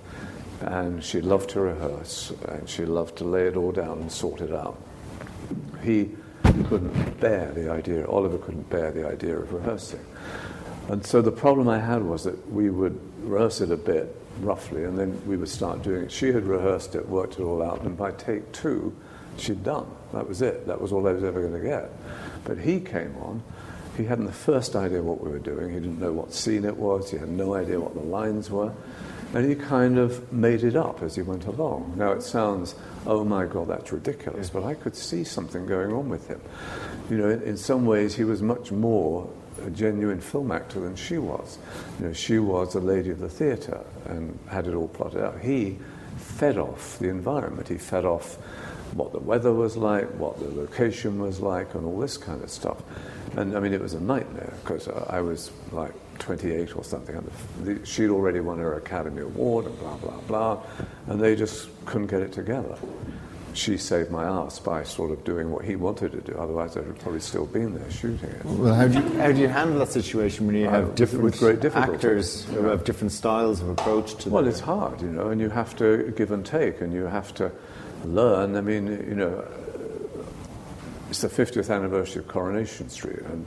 and 0.61 1.03
she 1.03 1.21
loved 1.21 1.51
to 1.51 1.59
rehearse, 1.59 2.31
and 2.47 2.67
she 2.67 2.85
loved 2.85 3.17
to 3.17 3.23
lay 3.23 3.47
it 3.47 3.55
all 3.55 3.71
down 3.71 3.99
and 3.99 4.11
sort 4.11 4.41
it 4.41 4.51
out. 4.51 4.81
He 5.83 6.11
couldn't 6.69 7.19
bear 7.19 7.51
the 7.51 7.71
idea, 7.71 8.07
Oliver 8.07 8.37
couldn't 8.37 8.69
bear 8.69 8.91
the 8.91 9.07
idea 9.07 9.37
of 9.37 9.51
rehearsing. 9.53 10.03
And 10.89 11.05
so 11.05 11.21
the 11.21 11.31
problem 11.31 11.67
I 11.67 11.79
had 11.79 12.03
was 12.03 12.23
that 12.23 12.51
we 12.51 12.69
would 12.69 12.99
rehearse 13.23 13.61
it 13.61 13.71
a 13.71 13.77
bit, 13.77 14.15
roughly, 14.39 14.85
and 14.85 14.97
then 14.97 15.21
we 15.25 15.35
would 15.35 15.49
start 15.49 15.83
doing 15.83 16.03
it. 16.03 16.11
She 16.11 16.31
had 16.31 16.45
rehearsed 16.45 16.95
it, 16.95 17.07
worked 17.07 17.33
it 17.33 17.41
all 17.41 17.61
out, 17.61 17.81
and 17.81 17.97
by 17.97 18.11
take 18.11 18.51
two, 18.53 18.95
she'd 19.37 19.63
done. 19.63 19.87
That 20.13 20.27
was 20.27 20.41
it. 20.41 20.65
That 20.67 20.79
was 20.79 20.93
all 20.93 21.07
I 21.07 21.11
was 21.11 21.23
ever 21.23 21.41
going 21.41 21.61
to 21.61 21.67
get. 21.67 21.91
But 22.45 22.57
he 22.57 22.79
came 22.79 23.15
on. 23.17 23.43
He 23.97 24.05
hadn't 24.05 24.25
the 24.25 24.31
first 24.31 24.75
idea 24.75 25.01
what 25.01 25.21
we 25.21 25.29
were 25.29 25.39
doing. 25.39 25.73
He 25.73 25.79
didn't 25.79 25.99
know 25.99 26.13
what 26.13 26.31
scene 26.31 26.63
it 26.65 26.77
was. 26.77 27.11
He 27.11 27.17
had 27.17 27.29
no 27.29 27.55
idea 27.55 27.79
what 27.79 27.95
the 27.95 28.01
lines 28.01 28.49
were. 28.49 28.71
And 29.33 29.47
he 29.47 29.55
kind 29.55 29.97
of 29.97 30.31
made 30.31 30.63
it 30.63 30.75
up 30.75 31.01
as 31.01 31.15
he 31.15 31.21
went 31.21 31.45
along. 31.45 31.93
Now 31.97 32.11
it 32.13 32.23
sounds, 32.23 32.75
oh 33.05 33.23
my 33.23 33.45
God, 33.45 33.67
that's 33.67 33.91
ridiculous, 33.91 34.49
but 34.49 34.63
I 34.63 34.73
could 34.73 34.95
see 34.95 35.23
something 35.23 35.65
going 35.65 35.91
on 35.91 36.09
with 36.09 36.27
him. 36.27 36.41
You 37.09 37.17
know, 37.17 37.29
in, 37.29 37.41
in 37.43 37.57
some 37.57 37.85
ways, 37.85 38.15
he 38.15 38.23
was 38.23 38.41
much 38.41 38.71
more 38.71 39.29
a 39.65 39.69
genuine 39.69 40.21
film 40.21 40.51
actor 40.51 40.79
than 40.79 40.95
she 40.95 41.17
was. 41.17 41.57
You 41.99 42.07
know, 42.07 42.13
she 42.13 42.39
was 42.39 42.75
a 42.75 42.79
lady 42.79 43.09
of 43.09 43.19
the 43.19 43.29
theatre 43.29 43.83
and 44.05 44.37
had 44.49 44.67
it 44.67 44.73
all 44.73 44.87
plotted 44.87 45.21
out. 45.21 45.39
He 45.39 45.77
fed 46.17 46.57
off 46.57 46.99
the 46.99 47.09
environment. 47.09 47.67
He 47.67 47.77
fed 47.77 48.05
off 48.05 48.35
what 48.93 49.11
the 49.11 49.19
weather 49.19 49.53
was 49.53 49.75
like, 49.77 50.07
what 50.17 50.39
the 50.39 50.49
location 50.49 51.19
was 51.19 51.39
like, 51.39 51.75
and 51.75 51.85
all 51.85 51.99
this 51.99 52.17
kind 52.17 52.43
of 52.43 52.49
stuff. 52.49 52.81
And 53.35 53.55
I 53.55 53.59
mean, 53.59 53.73
it 53.73 53.81
was 53.81 53.93
a 53.93 53.99
nightmare 53.99 54.53
because 54.63 54.87
uh, 54.87 55.05
I 55.09 55.21
was 55.21 55.51
like 55.71 55.93
28 56.19 56.75
or 56.75 56.83
something. 56.83 57.15
And 57.15 57.31
the, 57.63 57.85
she'd 57.85 58.09
already 58.09 58.39
won 58.39 58.59
her 58.59 58.75
Academy 58.75 59.21
Award 59.21 59.65
and 59.65 59.79
blah, 59.79 59.95
blah, 59.97 60.19
blah. 60.21 60.63
And 61.07 61.19
they 61.19 61.35
just 61.35 61.69
couldn't 61.85 62.07
get 62.07 62.21
it 62.21 62.31
together. 62.31 62.77
She 63.53 63.77
saved 63.77 64.11
my 64.11 64.23
ass 64.23 64.59
by 64.59 64.83
sort 64.83 65.09
of 65.09 65.23
doing 65.23 65.49
what 65.49 65.65
he 65.65 65.75
wanted 65.75 66.11
to 66.11 66.21
do. 66.21 66.37
Otherwise, 66.37 66.77
I'd 66.77 66.85
have 66.85 66.99
probably 66.99 67.21
still 67.21 67.47
been 67.47 67.73
there 67.73 67.89
shooting 67.89 68.29
it. 68.29 68.45
Well, 68.45 68.75
how 68.75 68.87
do 68.87 68.99
you, 68.99 69.17
how 69.17 69.31
do 69.31 69.41
you 69.41 69.47
handle 69.47 69.79
that 69.79 69.89
situation 69.89 70.45
when 70.45 70.55
you 70.55 70.67
uh, 70.67 70.71
have 70.71 70.95
different 70.95 71.23
with 71.23 71.39
great 71.39 71.65
actors 71.65 72.45
who 72.45 72.65
have 72.65 72.83
different 72.83 73.13
styles 73.13 73.59
of 73.61 73.69
approach 73.69 74.13
to 74.23 74.29
Well, 74.29 74.47
it's 74.47 74.59
hard, 74.59 75.01
you 75.01 75.07
know, 75.07 75.29
and 75.29 75.41
you 75.41 75.49
have 75.49 75.75
to 75.77 76.13
give 76.15 76.31
and 76.31 76.45
take, 76.45 76.81
and 76.81 76.93
you 76.93 77.05
have 77.05 77.33
to 77.35 77.51
learn. 78.05 78.55
I 78.55 78.61
mean, 78.61 78.87
you 78.87 79.15
know, 79.15 79.43
it's 81.09 81.21
the 81.21 81.27
50th 81.27 81.73
anniversary 81.73 82.21
of 82.21 82.27
Coronation 82.27 82.89
Street, 82.89 83.21
and 83.21 83.45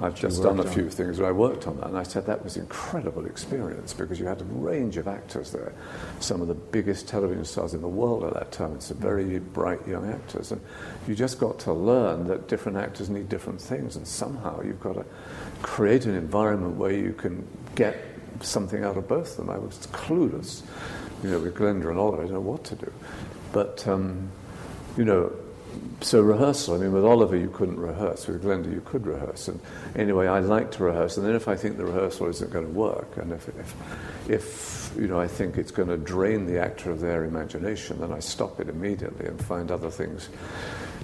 I've 0.00 0.14
just 0.14 0.42
done 0.42 0.60
a 0.60 0.64
few 0.64 0.84
on. 0.84 0.90
things 0.90 1.18
where 1.18 1.28
I 1.28 1.32
worked 1.32 1.66
on 1.66 1.76
that, 1.78 1.88
and 1.88 1.98
I 1.98 2.04
said 2.04 2.26
that 2.26 2.44
was 2.44 2.56
an 2.56 2.62
incredible 2.62 3.26
experience 3.26 3.92
because 3.92 4.20
you 4.20 4.26
had 4.26 4.40
a 4.40 4.44
range 4.44 4.96
of 4.96 5.08
actors 5.08 5.50
there, 5.50 5.72
some 6.20 6.40
of 6.40 6.46
the 6.46 6.54
biggest 6.54 7.08
television 7.08 7.44
stars 7.44 7.74
in 7.74 7.80
the 7.80 7.88
world 7.88 8.22
at 8.24 8.34
that 8.34 8.52
time. 8.52 8.74
It's 8.74 8.90
a 8.90 8.94
very 8.94 9.38
bright 9.38 9.86
young 9.88 10.08
actors, 10.08 10.52
and 10.52 10.60
you 11.08 11.14
just 11.14 11.40
got 11.40 11.58
to 11.60 11.72
learn 11.72 12.28
that 12.28 12.48
different 12.48 12.78
actors 12.78 13.10
need 13.10 13.28
different 13.28 13.60
things, 13.60 13.96
and 13.96 14.06
somehow 14.06 14.62
you've 14.62 14.80
got 14.80 14.94
to 14.94 15.04
create 15.62 16.06
an 16.06 16.14
environment 16.14 16.76
where 16.76 16.92
you 16.92 17.12
can 17.12 17.46
get 17.74 17.96
something 18.40 18.84
out 18.84 18.96
of 18.96 19.08
both 19.08 19.30
of 19.32 19.36
them. 19.38 19.50
I 19.50 19.58
was 19.58 19.78
clueless, 19.88 20.62
you 21.24 21.30
know, 21.30 21.40
with 21.40 21.56
Glenda 21.56 21.90
and 21.90 21.98
Oliver. 21.98 22.18
I 22.18 22.26
didn't 22.26 22.34
know 22.34 22.40
what 22.40 22.62
to 22.64 22.76
do, 22.76 22.92
but 23.52 23.86
um, 23.88 24.30
you 24.96 25.04
know 25.04 25.32
so 26.00 26.20
rehearsal, 26.20 26.74
I 26.74 26.78
mean, 26.78 26.92
with 26.92 27.04
Oliver 27.04 27.36
you 27.36 27.50
couldn't 27.50 27.80
rehearse, 27.80 28.26
with 28.26 28.44
Glenda 28.44 28.72
you 28.72 28.82
could 28.84 29.06
rehearse. 29.06 29.48
And 29.48 29.60
anyway, 29.96 30.26
I 30.28 30.40
like 30.40 30.70
to 30.72 30.84
rehearse, 30.84 31.16
and 31.16 31.26
then 31.26 31.34
if 31.34 31.48
I 31.48 31.56
think 31.56 31.76
the 31.76 31.84
rehearsal 31.84 32.28
isn't 32.28 32.52
going 32.52 32.66
to 32.66 32.72
work, 32.72 33.16
and 33.16 33.32
if, 33.32 33.48
if, 33.48 34.30
if 34.30 34.92
you 34.96 35.08
know, 35.08 35.20
I 35.20 35.26
think 35.26 35.56
it's 35.56 35.72
going 35.72 35.88
to 35.88 35.96
drain 35.96 36.46
the 36.46 36.60
actor 36.60 36.90
of 36.90 37.00
their 37.00 37.24
imagination, 37.24 38.00
then 38.00 38.12
I 38.12 38.20
stop 38.20 38.60
it 38.60 38.68
immediately 38.68 39.26
and 39.26 39.44
find 39.44 39.70
other 39.70 39.90
things 39.90 40.28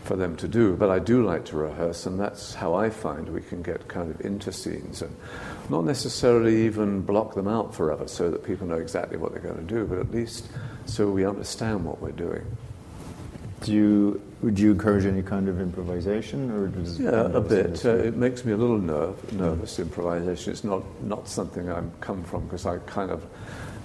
for 0.04 0.16
them 0.16 0.36
to 0.36 0.46
do. 0.46 0.76
But 0.76 0.90
I 0.90 0.98
do 0.98 1.24
like 1.24 1.44
to 1.46 1.56
rehearse, 1.56 2.06
and 2.06 2.18
that's 2.18 2.54
how 2.54 2.74
I 2.74 2.90
find 2.90 3.28
we 3.28 3.42
can 3.42 3.62
get 3.62 3.88
kind 3.88 4.10
of 4.10 4.20
into 4.20 4.52
scenes 4.52 5.02
and 5.02 5.14
not 5.70 5.84
necessarily 5.84 6.66
even 6.66 7.00
block 7.00 7.34
them 7.34 7.48
out 7.48 7.74
forever 7.74 8.06
so 8.06 8.30
that 8.30 8.44
people 8.44 8.66
know 8.66 8.76
exactly 8.76 9.16
what 9.16 9.32
they're 9.32 9.42
going 9.42 9.56
to 9.66 9.74
do, 9.74 9.86
but 9.86 9.98
at 9.98 10.10
least 10.10 10.48
so 10.86 11.10
we 11.10 11.24
understand 11.24 11.84
what 11.84 12.00
we're 12.00 12.12
doing. 12.12 12.44
Do 13.64 13.72
you 13.72 14.20
would 14.42 14.58
you 14.58 14.72
encourage 14.72 15.06
any 15.06 15.22
kind 15.22 15.48
of 15.48 15.58
improvisation, 15.58 16.50
or 16.50 16.66
does 16.68 17.00
yeah, 17.00 17.10
a 17.32 17.40
bit? 17.40 17.82
Uh, 17.82 17.96
it 17.96 18.14
makes 18.14 18.44
me 18.44 18.52
a 18.52 18.58
little 18.58 18.76
nerve, 18.76 19.32
nervous. 19.32 19.78
Improvisation. 19.78 20.52
It's 20.52 20.64
not 20.64 20.82
not 21.02 21.26
something 21.26 21.70
I'm 21.70 21.90
come 22.02 22.22
from 22.24 22.44
because 22.44 22.66
I 22.66 22.76
kind 22.80 23.10
of 23.10 23.24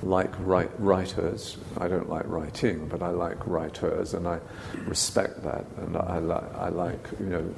like 0.03 0.31
write, 0.39 0.71
writers. 0.79 1.57
I 1.77 1.87
don't 1.87 2.09
like 2.09 2.27
writing, 2.27 2.89
but 2.89 3.01
I 3.01 3.11
like 3.11 3.47
writers, 3.47 4.13
and 4.13 4.27
I 4.27 4.39
respect 4.85 5.43
that. 5.43 5.65
And 5.77 5.95
I, 5.95 6.19
li- 6.19 6.49
I 6.57 6.67
like 6.67 7.07
you 7.17 7.27
know. 7.27 7.55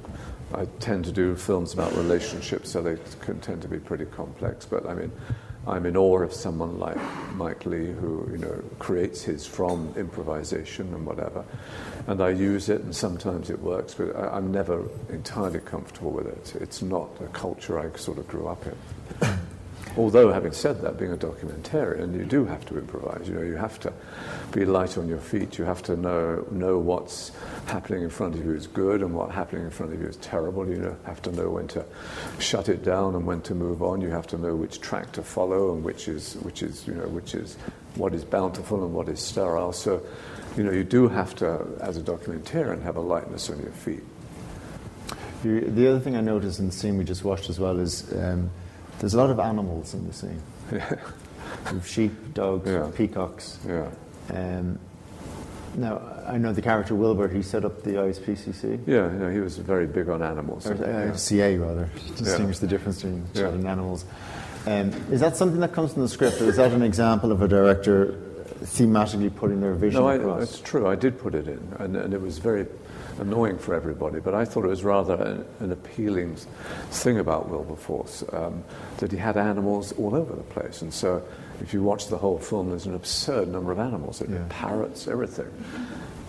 I 0.54 0.66
tend 0.80 1.06
to 1.06 1.12
do 1.12 1.36
films 1.36 1.74
about 1.74 1.96
relationships, 1.96 2.70
so 2.70 2.84
they 2.84 2.98
can 3.22 3.40
tend 3.40 3.64
to 3.64 3.68
be 3.68 3.80
pretty 3.80 4.06
complex. 4.06 4.66
But 4.66 4.86
I 4.86 4.94
mean, 4.94 5.12
I'm 5.68 5.86
in 5.86 5.96
awe 5.96 6.22
of 6.24 6.34
someone 6.34 6.80
like 6.80 6.98
Mike 7.36 7.66
Leigh, 7.66 7.92
who 7.92 8.28
you 8.32 8.38
know 8.38 8.64
creates 8.80 9.22
his 9.22 9.46
from 9.46 9.94
improvisation 9.96 10.94
and 10.94 11.06
whatever, 11.06 11.46
and 12.08 12.22
I 12.22 12.30
use 12.30 12.70
it, 12.70 12.82
and 12.82 12.96
sometimes 12.96 13.50
it 13.50 13.60
works, 13.60 13.94
but 13.94 14.16
I, 14.16 14.38
am 14.38 14.52
never 14.52 14.84
entirely 15.10 15.60
comfortable 15.60 16.12
with 16.12 16.28
it. 16.28 16.62
It's 16.62 16.82
not 16.82 17.10
a 17.22 17.28
culture 17.28 17.80
I 17.80 17.96
sort 17.98 18.18
of 18.18 18.28
grew 18.28 18.48
up 18.48 18.66
in. 18.66 19.38
Although, 19.98 20.32
having 20.32 20.54
said 20.54 20.82
that, 20.82 20.98
being 20.98 21.12
a 21.12 21.18
documentarian, 21.18 22.18
you 22.18 22.24
do 22.24 22.46
have 22.46 22.66
to 22.68 22.78
improvise. 22.78 23.28
You 23.28 23.36
know, 23.36 23.42
you 23.42 23.56
have 23.56 23.78
to 23.82 23.92
be 24.54 24.64
light 24.64 24.98
on 24.98 25.10
your 25.10 25.20
feet. 25.20 25.58
You 25.58 25.66
have 25.66 25.84
to 25.84 25.98
know 25.98 26.48
know 26.50 26.80
what's 26.80 27.32
happening 27.66 28.04
in 28.04 28.10
front 28.10 28.36
of 28.36 28.46
you 28.46 28.54
is 28.54 28.68
good 28.68 29.02
and 29.02 29.14
what's 29.14 29.34
happening 29.34 29.66
in 29.66 29.70
front 29.70 29.94
of 29.94 30.00
you 30.00 30.08
is 30.08 30.16
terrible. 30.18 30.68
You 30.68 30.78
know, 30.78 30.98
have 31.04 31.22
to 31.24 31.32
know 31.34 31.50
when 31.50 31.68
to 31.70 31.86
shut 32.40 32.70
it 32.70 32.86
down 32.86 33.16
and 33.16 33.26
when 33.26 33.42
to 33.42 33.54
move 33.54 33.84
on. 33.84 34.00
You 34.00 34.10
have 34.12 34.28
to 34.28 34.38
know 34.38 34.56
which 34.56 34.80
track 34.80 35.12
to 35.14 35.24
follow 35.24 35.74
and 35.74 35.84
which 35.84 36.08
is 36.08 36.36
which 36.36 36.64
is 36.64 36.88
you 36.88 36.94
know 36.94 37.08
which 37.10 37.36
is 37.36 37.58
what 37.96 38.14
is 38.14 38.24
bountiful 38.24 38.86
and 38.86 38.94
what 38.94 39.10
is 39.10 39.20
sterile. 39.20 39.74
So, 39.74 40.02
you 40.56 40.64
know, 40.64 40.72
you 40.72 40.86
do 40.86 41.10
have 41.10 41.36
to, 41.36 41.68
as 41.82 41.98
a 41.98 42.02
documentarian, 42.02 42.82
have 42.84 42.96
a 42.96 43.02
lightness 43.02 43.50
on 43.50 43.60
your 43.60 43.72
feet. 43.72 44.04
The 45.44 45.90
other 45.90 46.00
thing 46.00 46.16
I 46.16 46.22
noticed 46.22 46.60
in 46.60 46.68
the 46.68 46.72
scene 46.72 46.98
we 46.98 47.04
just 47.04 47.26
watched 47.26 47.50
as 47.50 47.60
well 47.60 47.78
is. 47.78 48.10
Um, 48.14 48.52
there's 49.02 49.16
a 49.16 49.18
lot 49.18 49.32
of 49.32 49.40
animals 49.40 49.94
in 49.94 50.08
the 50.08 50.14
scene. 50.14 50.42
Yeah. 50.72 51.82
sheep, 51.84 52.34
dogs, 52.34 52.70
yeah. 52.70 52.90
peacocks. 52.96 53.60
Yeah. 53.68 53.90
Um, 54.34 54.80
now, 55.76 56.02
I 56.26 56.38
know 56.38 56.54
the 56.54 56.62
character 56.62 56.96
Wilbur, 56.96 57.28
he 57.28 57.42
set 57.42 57.66
up 57.66 57.84
the 57.84 57.92
ISPCC. 57.92 58.88
Yeah, 58.88 59.12
you 59.12 59.20
know, 59.20 59.30
he 59.30 59.40
was 59.40 59.58
very 59.58 59.86
big 59.86 60.08
on 60.08 60.24
animals. 60.24 60.66
Or, 60.68 60.74
uh, 60.76 61.08
yeah. 61.08 61.16
CA, 61.16 61.58
rather, 61.58 61.90
distinguish 62.16 62.60
the 62.60 62.68
difference 62.68 63.02
between 63.02 63.26
shooting 63.36 63.68
animals. 63.68 64.06
Um, 64.66 64.92
is 65.12 65.20
that 65.20 65.36
something 65.36 65.60
that 65.60 65.74
comes 65.74 65.92
from 65.92 66.04
the 66.04 66.10
script, 66.10 66.40
or 66.40 66.46
is 66.46 66.56
that 66.56 66.72
an 66.72 66.84
example 66.84 67.34
of 67.34 67.42
a 67.42 67.48
director 67.48 68.18
thematically 68.64 69.36
putting 69.36 69.60
their 69.60 69.74
vision 69.74 70.02
no, 70.02 70.10
across? 70.10 70.38
No, 70.38 70.44
it's 70.44 70.60
true. 70.62 70.88
I 70.88 70.96
did 70.96 71.20
put 71.20 71.36
it 71.36 71.48
in, 71.48 71.76
and, 71.80 71.98
and 71.98 72.14
it 72.14 72.22
was 72.22 72.38
very 72.38 72.66
annoying 73.20 73.58
for 73.58 73.74
everybody, 73.74 74.20
but 74.20 74.34
I 74.34 74.46
thought 74.46 74.66
it 74.66 74.70
was 74.70 74.84
rather 74.84 75.16
an, 75.16 75.46
an 75.60 75.72
appealing 75.72 76.36
thing 76.90 77.20
about 77.20 77.50
Wilberforce 77.50 78.24
um, 78.34 78.64
that 78.98 79.12
he 79.12 79.18
had 79.18 79.38
animals 79.38 79.92
all 79.94 80.16
over 80.16 80.36
the 80.36 80.44
place. 80.44 80.82
And 80.82 80.94
so 80.94 81.24
if 81.62 81.74
you 81.74 81.84
watch 81.84 82.08
the 82.08 82.18
whole 82.18 82.40
film, 82.40 82.70
there's 82.70 82.86
an 82.86 82.96
absurd 82.96 83.48
number 83.48 83.72
of 83.72 83.80
animals 83.80 84.24
yeah. 84.28 84.46
parrots, 84.50 85.08
everything. 85.08 85.52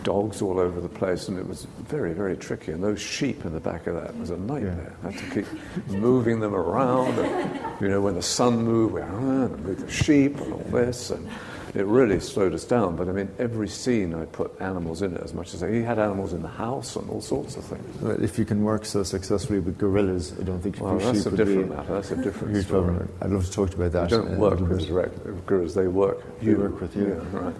Dogs 0.02 0.42
all 0.42 0.58
over 0.58 0.80
the 0.80 0.88
place, 0.88 1.28
and 1.28 1.38
it 1.38 1.46
was 1.46 1.68
very, 1.78 2.12
very 2.12 2.36
tricky. 2.36 2.72
And 2.72 2.82
those 2.82 3.00
sheep 3.00 3.44
in 3.44 3.52
the 3.52 3.60
back 3.60 3.86
of 3.86 3.94
that 3.94 4.18
was 4.18 4.30
a 4.30 4.36
nightmare. 4.36 4.96
Yeah. 5.02 5.08
I 5.08 5.12
had 5.12 5.20
to 5.20 5.42
keep 5.42 5.88
moving 5.88 6.40
them 6.40 6.56
around. 6.56 7.16
And, 7.20 7.80
you 7.80 7.88
know, 7.88 8.00
when 8.00 8.14
the 8.14 8.22
sun 8.22 8.64
moved, 8.64 8.94
we 8.94 9.00
had 9.00 9.10
to 9.10 9.56
move 9.58 9.80
the 9.80 9.90
sheep 9.90 10.40
and 10.40 10.54
all 10.54 10.66
this. 10.70 11.10
And, 11.10 11.28
it 11.74 11.86
really 11.86 12.20
slowed 12.20 12.52
us 12.52 12.64
down. 12.64 12.96
But 12.96 13.08
I 13.08 13.12
mean, 13.12 13.30
every 13.38 13.68
scene 13.68 14.14
I 14.14 14.26
put 14.26 14.60
animals 14.60 15.00
in 15.00 15.16
it 15.16 15.22
as 15.22 15.32
much 15.32 15.54
as 15.54 15.62
I, 15.62 15.72
he 15.72 15.82
had 15.82 15.98
animals 15.98 16.32
in 16.32 16.42
the 16.42 16.48
house 16.48 16.96
and 16.96 17.08
all 17.08 17.20
sorts 17.20 17.56
of 17.56 17.64
things. 17.64 17.96
But 17.96 18.20
if 18.20 18.38
you 18.38 18.44
can 18.44 18.62
work 18.62 18.84
so 18.84 19.02
successfully 19.02 19.60
with 19.60 19.78
gorillas, 19.78 20.38
I 20.38 20.42
don't 20.42 20.60
think 20.60 20.80
well, 20.80 20.98
that's 20.98 21.24
a 21.26 21.30
different 21.30 21.70
matter. 21.70 21.94
That's 21.94 22.10
a 22.10 22.16
different 22.16 22.54
huge 22.54 22.66
story. 22.66 22.84
Problem. 22.84 23.12
I'd 23.22 23.30
love 23.30 23.46
to 23.46 23.50
talk 23.50 23.74
about 23.74 23.92
that. 23.92 24.10
You 24.10 24.18
don't 24.18 24.38
work 24.38 24.60
with 24.60 24.86
direct 24.86 25.46
gorillas; 25.46 25.74
they 25.74 25.88
work. 25.88 26.22
You, 26.42 26.58
work 26.58 26.80
with 26.80 26.94
you, 26.94 27.08
yeah, 27.08 27.38
right? 27.38 27.54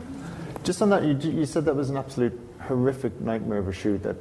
Just 0.64 0.83
on 0.83 0.90
that, 0.90 1.05
you, 1.05 1.31
you 1.31 1.46
said 1.46 1.64
that 1.64 1.75
was 1.75 1.90
an 1.90 1.96
absolute 1.96 2.38
horrific 2.61 3.18
nightmare 3.20 3.59
of 3.59 3.68
a 3.68 3.72
shoot. 3.72 4.03
That 4.03 4.16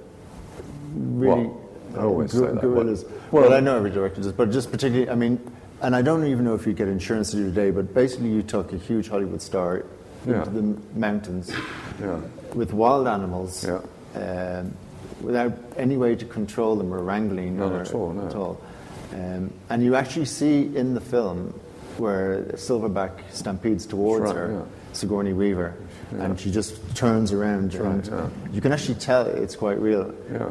really. 0.94 1.48
Well, 1.48 1.62
I 1.98 2.04
always 2.04 2.32
say 2.32 2.40
that. 2.40 2.62
Gorillas. 2.62 3.04
Well, 3.32 3.50
well, 3.50 3.54
I 3.54 3.60
know 3.60 3.76
every 3.76 3.92
director 3.92 4.22
does, 4.22 4.32
but 4.32 4.52
just 4.52 4.72
particularly, 4.72 5.10
I 5.10 5.16
mean, 5.16 5.40
and 5.82 5.96
I 5.96 6.02
don't 6.02 6.26
even 6.26 6.46
know 6.46 6.56
if 6.56 6.66
you 6.66 6.74
get 6.74 6.88
insurance 6.88 7.32
to 7.32 7.38
do 7.38 7.46
today, 7.46 7.72
but 7.72 7.94
basically 7.94 8.30
you 8.30 8.44
took 8.44 8.72
a 8.74 8.78
huge 8.78 9.10
Hollywood 9.10 9.42
star 9.42 9.84
yeah. 10.28 10.40
into 10.40 10.50
the 10.52 10.82
mountains 10.98 11.52
yeah. 12.00 12.20
with 12.54 12.74
wild 12.74 13.08
animals 13.08 13.66
yeah. 13.66 13.82
um, 14.16 14.74
without 15.22 15.54
any 15.78 15.98
way 15.98 16.16
to 16.16 16.26
control 16.26 16.76
them 16.76 16.94
or 16.94 17.04
wrangling 17.04 17.58
Not 17.58 17.72
or, 17.72 17.82
at 17.82 17.94
all. 17.94 18.14
No. 18.14 18.28
At 18.28 18.36
all. 18.36 18.62
Um, 19.14 19.54
and 19.70 19.84
you 19.84 19.96
actually 19.96 20.26
see 20.26 20.76
in 20.76 20.94
the 20.94 21.02
film 21.02 21.60
where 21.98 22.44
Silverback 22.54 23.32
stampedes 23.32 23.86
towards 23.86 24.26
right, 24.26 24.36
her, 24.36 24.66
Sigourney 24.94 25.34
Weaver, 25.34 25.76
and 26.12 26.40
she 26.40 26.52
just 26.52 26.96
turns 26.96 27.32
around. 27.32 27.74
Right, 27.76 28.30
you 28.52 28.62
can 28.62 28.72
actually 28.72 28.96
tell 28.96 29.26
it's 29.26 29.56
quite 29.56 29.80
real. 29.80 30.14
Yeah. 30.32 30.50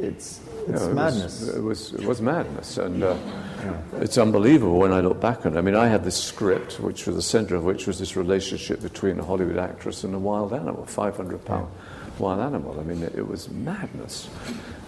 It's 0.00 0.40
it's 0.68 0.82
yeah, 0.82 0.90
it 0.90 0.94
madness. 0.94 1.40
Was, 1.40 1.48
it 1.48 1.62
was 1.62 1.92
it 1.94 2.04
was 2.04 2.20
madness, 2.20 2.78
and 2.78 3.02
uh, 3.02 3.16
yeah. 3.58 3.76
it's 4.00 4.18
unbelievable 4.18 4.78
when 4.78 4.92
I 4.92 5.00
look 5.00 5.20
back 5.20 5.46
on 5.46 5.54
it. 5.54 5.58
I 5.58 5.62
mean, 5.62 5.74
I 5.74 5.88
had 5.88 6.04
this 6.04 6.16
script, 6.16 6.80
which 6.80 7.06
was 7.06 7.16
the 7.16 7.22
centre 7.22 7.56
of 7.56 7.64
which 7.64 7.86
was 7.86 7.98
this 7.98 8.16
relationship 8.16 8.80
between 8.80 9.18
a 9.18 9.24
Hollywood 9.24 9.58
actress 9.58 10.04
and 10.04 10.14
a 10.14 10.18
wild 10.18 10.52
animal, 10.52 10.86
five 10.86 11.16
hundred 11.16 11.44
pound 11.44 11.68
yeah. 11.72 12.10
wild 12.18 12.40
animal. 12.40 12.78
I 12.78 12.82
mean, 12.82 13.02
it, 13.02 13.14
it 13.14 13.28
was 13.28 13.48
madness. 13.50 14.28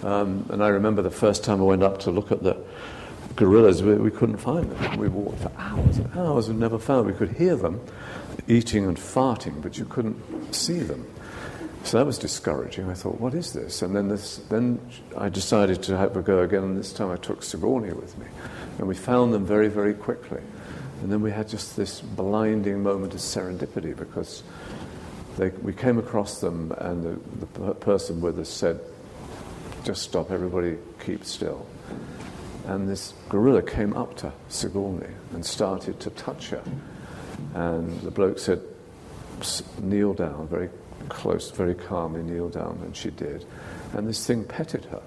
Um, 0.02 0.46
and 0.50 0.62
I 0.62 0.68
remember 0.68 1.02
the 1.02 1.10
first 1.10 1.44
time 1.44 1.60
I 1.60 1.64
went 1.64 1.82
up 1.82 2.00
to 2.00 2.10
look 2.10 2.30
at 2.30 2.42
the 2.42 2.56
gorillas, 3.34 3.82
we, 3.82 3.94
we 3.94 4.10
couldn't 4.10 4.38
find 4.38 4.70
them. 4.70 4.98
We 4.98 5.08
walked 5.08 5.40
for 5.40 5.52
hours 5.58 5.98
and 5.98 6.10
hours 6.16 6.48
and 6.48 6.58
never 6.58 6.78
found. 6.78 7.06
Them. 7.06 7.12
We 7.12 7.18
could 7.18 7.36
hear 7.36 7.56
them 7.56 7.80
eating 8.48 8.84
and 8.84 8.96
farting, 8.96 9.62
but 9.62 9.78
you 9.78 9.84
couldn't 9.84 10.54
see 10.54 10.80
them. 10.80 11.06
So 11.87 11.99
that 11.99 12.05
was 12.05 12.18
discouraging. 12.18 12.90
I 12.90 12.94
thought, 12.94 13.20
what 13.20 13.33
is 13.33 13.53
this? 13.53 13.81
And 13.81 13.94
then, 13.94 14.09
this, 14.09 14.38
then 14.51 14.81
I 15.16 15.29
decided 15.29 15.85
to 15.85 15.96
have 15.96 16.16
a 16.16 16.20
go 16.20 16.40
again, 16.40 16.64
and 16.64 16.77
this 16.77 16.92
time 16.92 17.12
I 17.12 17.16
took 17.16 17.44
Sigourney 17.44 17.92
with 17.92 18.18
me. 18.18 18.27
And 18.79 18.88
we 18.88 18.96
found 18.96 19.33
them 19.33 19.46
very, 19.46 19.68
very 19.68 19.94
quickly. 19.94 20.40
And 21.01 21.12
then 21.12 21.22
we 21.22 21.31
had 21.31 21.49
just 21.49 21.77
this 21.77 22.01
blinding 22.01 22.83
moment 22.83 23.14
of 23.14 23.20
serendipity 23.20 23.96
because 23.96 24.42
they, 25.37 25.51
we 25.62 25.72
came 25.72 25.96
across 25.99 26.40
them, 26.40 26.72
and 26.79 27.20
the, 27.55 27.61
the 27.61 27.75
person 27.75 28.20
with 28.20 28.37
us 28.40 28.49
said, 28.49 28.81
just 29.85 30.03
stop, 30.03 30.33
everybody 30.33 30.79
keep 31.05 31.25
still. 31.25 31.68
And 32.66 32.88
this 32.88 33.14
gorilla 33.29 33.62
came 33.62 33.96
up 33.96 34.16
to 34.16 34.33
Sigourney 34.49 35.14
and 35.33 35.46
started 35.46 36.01
to 36.01 36.11
touch 36.11 36.51
her. 36.51 36.64
And 37.55 38.01
the 38.01 38.11
bloke 38.11 38.40
said, 38.40 38.61
kneel 39.81 40.14
down 40.14 40.49
very 40.49 40.68
close, 41.08 41.50
very 41.50 41.74
calmly 41.74 42.22
kneel 42.22 42.48
down, 42.48 42.80
and 42.84 42.96
she 42.96 43.10
did. 43.10 43.44
And 43.92 44.08
this 44.08 44.26
thing 44.26 44.44
petted 44.44 44.84
her. 44.86 45.02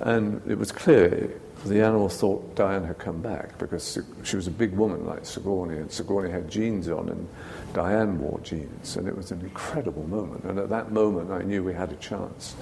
And 0.00 0.42
it 0.50 0.58
was 0.58 0.72
clear 0.72 1.30
the 1.64 1.82
animal 1.82 2.08
thought 2.08 2.54
Dian 2.54 2.84
had 2.84 2.98
come 2.98 3.20
back 3.20 3.58
because 3.58 3.98
she 4.22 4.36
was 4.36 4.46
a 4.46 4.50
big 4.50 4.72
woman 4.72 5.04
like 5.06 5.24
Sigourney, 5.26 5.76
and 5.78 5.90
Sigourney 5.90 6.30
had 6.30 6.50
jeans 6.50 6.88
on, 6.88 7.08
and 7.08 7.28
Dian 7.74 8.20
wore 8.20 8.40
jeans, 8.40 8.96
and 8.96 9.08
it 9.08 9.16
was 9.16 9.32
an 9.32 9.40
incredible 9.40 10.04
moment. 10.04 10.44
And 10.44 10.58
at 10.58 10.68
that 10.68 10.92
moment, 10.92 11.30
I 11.30 11.42
knew 11.42 11.64
we 11.64 11.74
had 11.74 11.92
a 11.92 11.96
chance. 11.96 12.54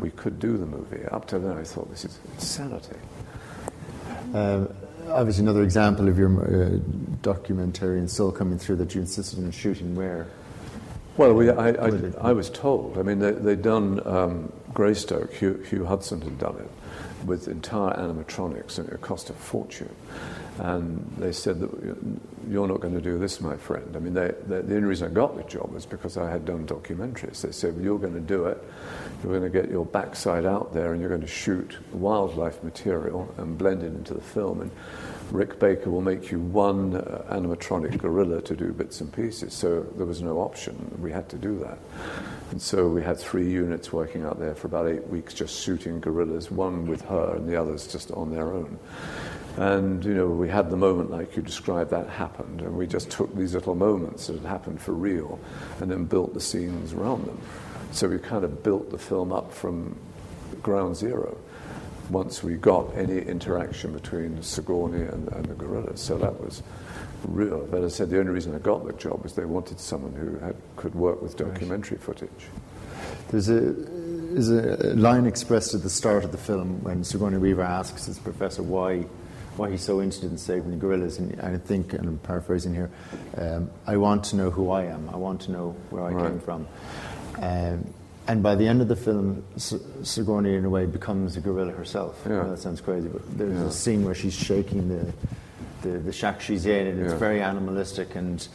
We 0.00 0.10
could 0.10 0.38
do 0.38 0.56
the 0.56 0.66
movie. 0.66 1.04
Up 1.06 1.26
to 1.28 1.38
then, 1.38 1.56
I 1.56 1.64
thought 1.64 1.88
this 1.90 2.04
is 2.04 2.18
insanity. 2.34 2.96
Um, 4.34 4.72
obviously, 5.08 5.44
another 5.44 5.62
example 5.62 6.08
of 6.08 6.18
your 6.18 6.30
uh, 6.30 6.78
documentary 7.22 7.98
and 7.98 8.10
still 8.10 8.32
coming 8.32 8.58
through 8.58 8.76
that 8.76 8.94
you 8.94 9.00
insisted 9.00 9.38
on 9.38 9.50
shooting 9.50 9.94
where. 9.94 10.26
Well, 11.16 11.34
we, 11.34 11.50
I, 11.50 11.70
I, 11.72 12.12
I, 12.20 12.32
was 12.32 12.48
told. 12.48 12.96
I 12.96 13.02
mean, 13.02 13.18
they, 13.18 13.50
had 13.50 13.62
done 13.62 14.00
um, 14.06 14.52
Greystoke. 14.72 15.34
Hugh, 15.34 15.62
Hugh 15.68 15.84
Hudson 15.84 16.22
had 16.22 16.38
done 16.38 16.56
it 16.56 17.26
with 17.26 17.48
entire 17.48 17.94
animatronics, 17.94 18.78
and 18.78 18.88
it 18.88 19.00
cost 19.02 19.28
a 19.28 19.34
fortune. 19.34 19.94
And 20.58 21.10
they 21.18 21.32
said 21.32 21.60
that 21.60 21.70
you're 22.48 22.66
not 22.66 22.80
going 22.80 22.94
to 22.94 23.00
do 23.00 23.18
this, 23.18 23.40
my 23.40 23.56
friend. 23.56 23.94
I 23.94 23.98
mean, 23.98 24.14
they, 24.14 24.32
they, 24.46 24.62
the 24.62 24.76
only 24.76 24.88
reason 24.88 25.10
I 25.10 25.14
got 25.14 25.36
the 25.36 25.42
job 25.44 25.72
was 25.72 25.84
because 25.84 26.16
I 26.16 26.30
had 26.30 26.46
done 26.46 26.66
documentaries. 26.66 27.42
They 27.42 27.52
said, 27.52 27.74
well, 27.74 27.84
you're 27.84 27.98
going 27.98 28.14
to 28.14 28.20
do 28.20 28.46
it. 28.46 28.62
You're 29.22 29.38
going 29.38 29.50
to 29.50 29.60
get 29.60 29.70
your 29.70 29.84
backside 29.84 30.46
out 30.46 30.72
there, 30.72 30.92
and 30.92 31.00
you're 31.00 31.10
going 31.10 31.20
to 31.20 31.26
shoot 31.26 31.76
wildlife 31.92 32.62
material 32.62 33.32
and 33.36 33.58
blend 33.58 33.82
it 33.82 33.88
into 33.88 34.14
the 34.14 34.20
film. 34.22 34.62
And 34.62 34.70
Rick 35.30 35.58
Baker 35.58 35.90
will 35.90 36.02
make 36.02 36.30
you 36.30 36.38
one 36.38 36.96
uh, 36.96 37.24
animatronic 37.30 37.98
gorilla 37.98 38.42
to 38.42 38.56
do 38.56 38.72
bits 38.72 39.00
and 39.00 39.12
pieces. 39.12 39.54
So 39.54 39.80
there 39.96 40.06
was 40.06 40.22
no 40.22 40.38
option. 40.38 40.98
We 41.00 41.12
had 41.12 41.28
to 41.30 41.36
do 41.36 41.58
that. 41.60 41.78
And 42.50 42.60
so 42.60 42.88
we 42.88 43.02
had 43.02 43.18
three 43.18 43.50
units 43.50 43.92
working 43.92 44.24
out 44.24 44.38
there 44.38 44.54
for 44.54 44.66
about 44.66 44.88
eight 44.88 45.06
weeks 45.08 45.32
just 45.32 45.62
shooting 45.62 46.00
gorillas, 46.00 46.50
one 46.50 46.86
with 46.86 47.02
her 47.02 47.36
and 47.36 47.48
the 47.48 47.56
others 47.56 47.86
just 47.86 48.10
on 48.10 48.30
their 48.30 48.52
own. 48.52 48.78
And, 49.56 50.04
you 50.04 50.14
know, 50.14 50.28
we 50.28 50.48
had 50.48 50.70
the 50.70 50.76
moment 50.76 51.10
like 51.10 51.36
you 51.36 51.42
described 51.42 51.90
that 51.90 52.08
happened, 52.08 52.62
and 52.62 52.74
we 52.74 52.86
just 52.86 53.10
took 53.10 53.34
these 53.36 53.54
little 53.54 53.74
moments 53.74 54.26
that 54.26 54.36
had 54.36 54.46
happened 54.46 54.80
for 54.80 54.92
real 54.92 55.38
and 55.80 55.90
then 55.90 56.04
built 56.04 56.32
the 56.32 56.40
scenes 56.40 56.94
around 56.94 57.26
them. 57.26 57.38
So 57.90 58.08
we 58.08 58.18
kind 58.18 58.44
of 58.44 58.62
built 58.62 58.90
the 58.90 58.98
film 58.98 59.32
up 59.32 59.52
from 59.52 59.98
ground 60.62 60.96
zero 60.96 61.36
once 62.12 62.42
we 62.42 62.54
got 62.54 62.94
any 62.96 63.18
interaction 63.18 63.92
between 63.92 64.42
Sigourney 64.42 65.02
and, 65.02 65.28
and 65.32 65.46
the 65.46 65.54
gorillas. 65.54 66.00
So 66.00 66.18
that 66.18 66.40
was 66.40 66.62
real. 67.24 67.66
But 67.66 67.82
as 67.82 67.94
I 67.94 67.96
said, 67.96 68.10
the 68.10 68.20
only 68.20 68.32
reason 68.32 68.54
I 68.54 68.58
got 68.58 68.86
the 68.86 68.92
job 68.92 69.22
was 69.22 69.34
they 69.34 69.44
wanted 69.44 69.80
someone 69.80 70.12
who 70.12 70.38
had, 70.44 70.56
could 70.76 70.94
work 70.94 71.22
with 71.22 71.36
documentary 71.36 71.96
footage. 71.98 72.30
There's 73.30 73.48
a, 73.48 73.60
there's 73.60 74.50
a 74.50 74.94
line 74.94 75.26
expressed 75.26 75.74
at 75.74 75.82
the 75.82 75.90
start 75.90 76.24
of 76.24 76.32
the 76.32 76.38
film 76.38 76.82
when 76.84 77.02
Sigourney 77.02 77.38
Weaver 77.38 77.62
asks 77.62 78.06
his 78.06 78.18
professor 78.18 78.62
why 78.62 79.06
why 79.56 79.70
he's 79.70 79.82
so 79.82 80.00
interested 80.00 80.30
in 80.30 80.38
saving 80.38 80.70
the 80.70 80.76
gorillas. 80.78 81.18
And 81.18 81.38
I 81.40 81.58
think, 81.58 81.92
and 81.92 82.08
I'm 82.08 82.18
paraphrasing 82.18 82.74
here, 82.74 82.90
um, 83.36 83.70
I 83.86 83.98
want 83.98 84.24
to 84.24 84.36
know 84.36 84.50
who 84.50 84.70
I 84.70 84.84
am. 84.84 85.10
I 85.10 85.16
want 85.16 85.42
to 85.42 85.52
know 85.52 85.76
where 85.90 86.04
I 86.04 86.12
right. 86.12 86.30
came 86.30 86.40
from. 86.40 86.66
Um, 87.38 87.92
and 88.28 88.42
by 88.42 88.54
the 88.54 88.66
end 88.66 88.80
of 88.80 88.88
the 88.88 88.96
film, 88.96 89.44
Sigourney, 89.56 90.54
in 90.54 90.64
a 90.64 90.70
way, 90.70 90.86
becomes 90.86 91.36
a 91.36 91.40
gorilla 91.40 91.72
herself. 91.72 92.22
Yeah. 92.28 92.44
that 92.44 92.58
sounds 92.58 92.80
crazy, 92.80 93.08
but 93.08 93.22
there's 93.36 93.58
yeah. 93.58 93.66
a 93.66 93.70
scene 93.70 94.04
where 94.04 94.14
she's 94.14 94.34
shaking 94.34 94.88
the, 94.88 95.12
the, 95.82 95.98
the 95.98 96.12
shack 96.12 96.40
she's 96.40 96.66
in, 96.66 96.86
and 96.86 97.00
it's 97.00 97.12
yeah. 97.12 97.18
very 97.18 97.42
animalistic, 97.42 98.14
and, 98.14 98.46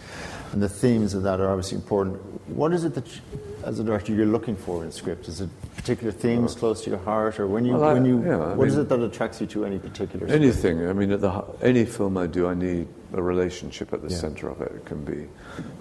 and 0.54 0.62
the 0.62 0.70
themes 0.70 1.14
of 1.14 1.24
that 1.24 1.40
are 1.42 1.50
obviously 1.50 1.78
important. 1.78 2.18
What 2.50 2.72
is 2.74 2.86
it 2.86 2.96
that, 2.96 3.08
you, 3.08 3.22
as 3.68 3.80
a 3.80 3.84
director, 3.84 4.14
you're 4.14 4.26
looking 4.26 4.56
for 4.56 4.84
in 4.86 4.92
script? 4.92 5.28
Is 5.28 5.42
it 5.42 5.50
particular 5.76 6.12
themes 6.12 6.56
uh, 6.56 6.60
close 6.60 6.84
to 6.86 6.90
your 6.90 7.00
heart, 7.00 7.38
or 7.38 7.48
when 7.48 7.66
you, 7.66 7.74
well, 7.74 7.84
I, 7.84 7.94
when 7.94 8.06
you, 8.06 8.24
yeah, 8.26 8.38
what 8.38 8.58
mean, 8.60 8.68
is 8.68 8.78
it 8.78 8.88
that 8.88 9.02
attracts 9.02 9.42
you 9.42 9.48
to 9.48 9.66
any 9.66 9.78
particular? 9.78 10.26
Anything. 10.28 10.78
Script? 10.78 10.90
I 10.90 10.94
mean, 10.94 11.10
the, 11.10 11.46
any 11.62 11.84
film 11.84 12.18
I 12.18 12.28
do, 12.28 12.48
I 12.48 12.54
need 12.54 12.88
a 13.14 13.22
relationship 13.22 13.92
at 13.92 14.02
the 14.02 14.10
yeah. 14.10 14.18
center 14.18 14.50
of 14.50 14.62
it. 14.62 14.72
It 14.72 14.86
can 14.86 15.04
be 15.04 15.28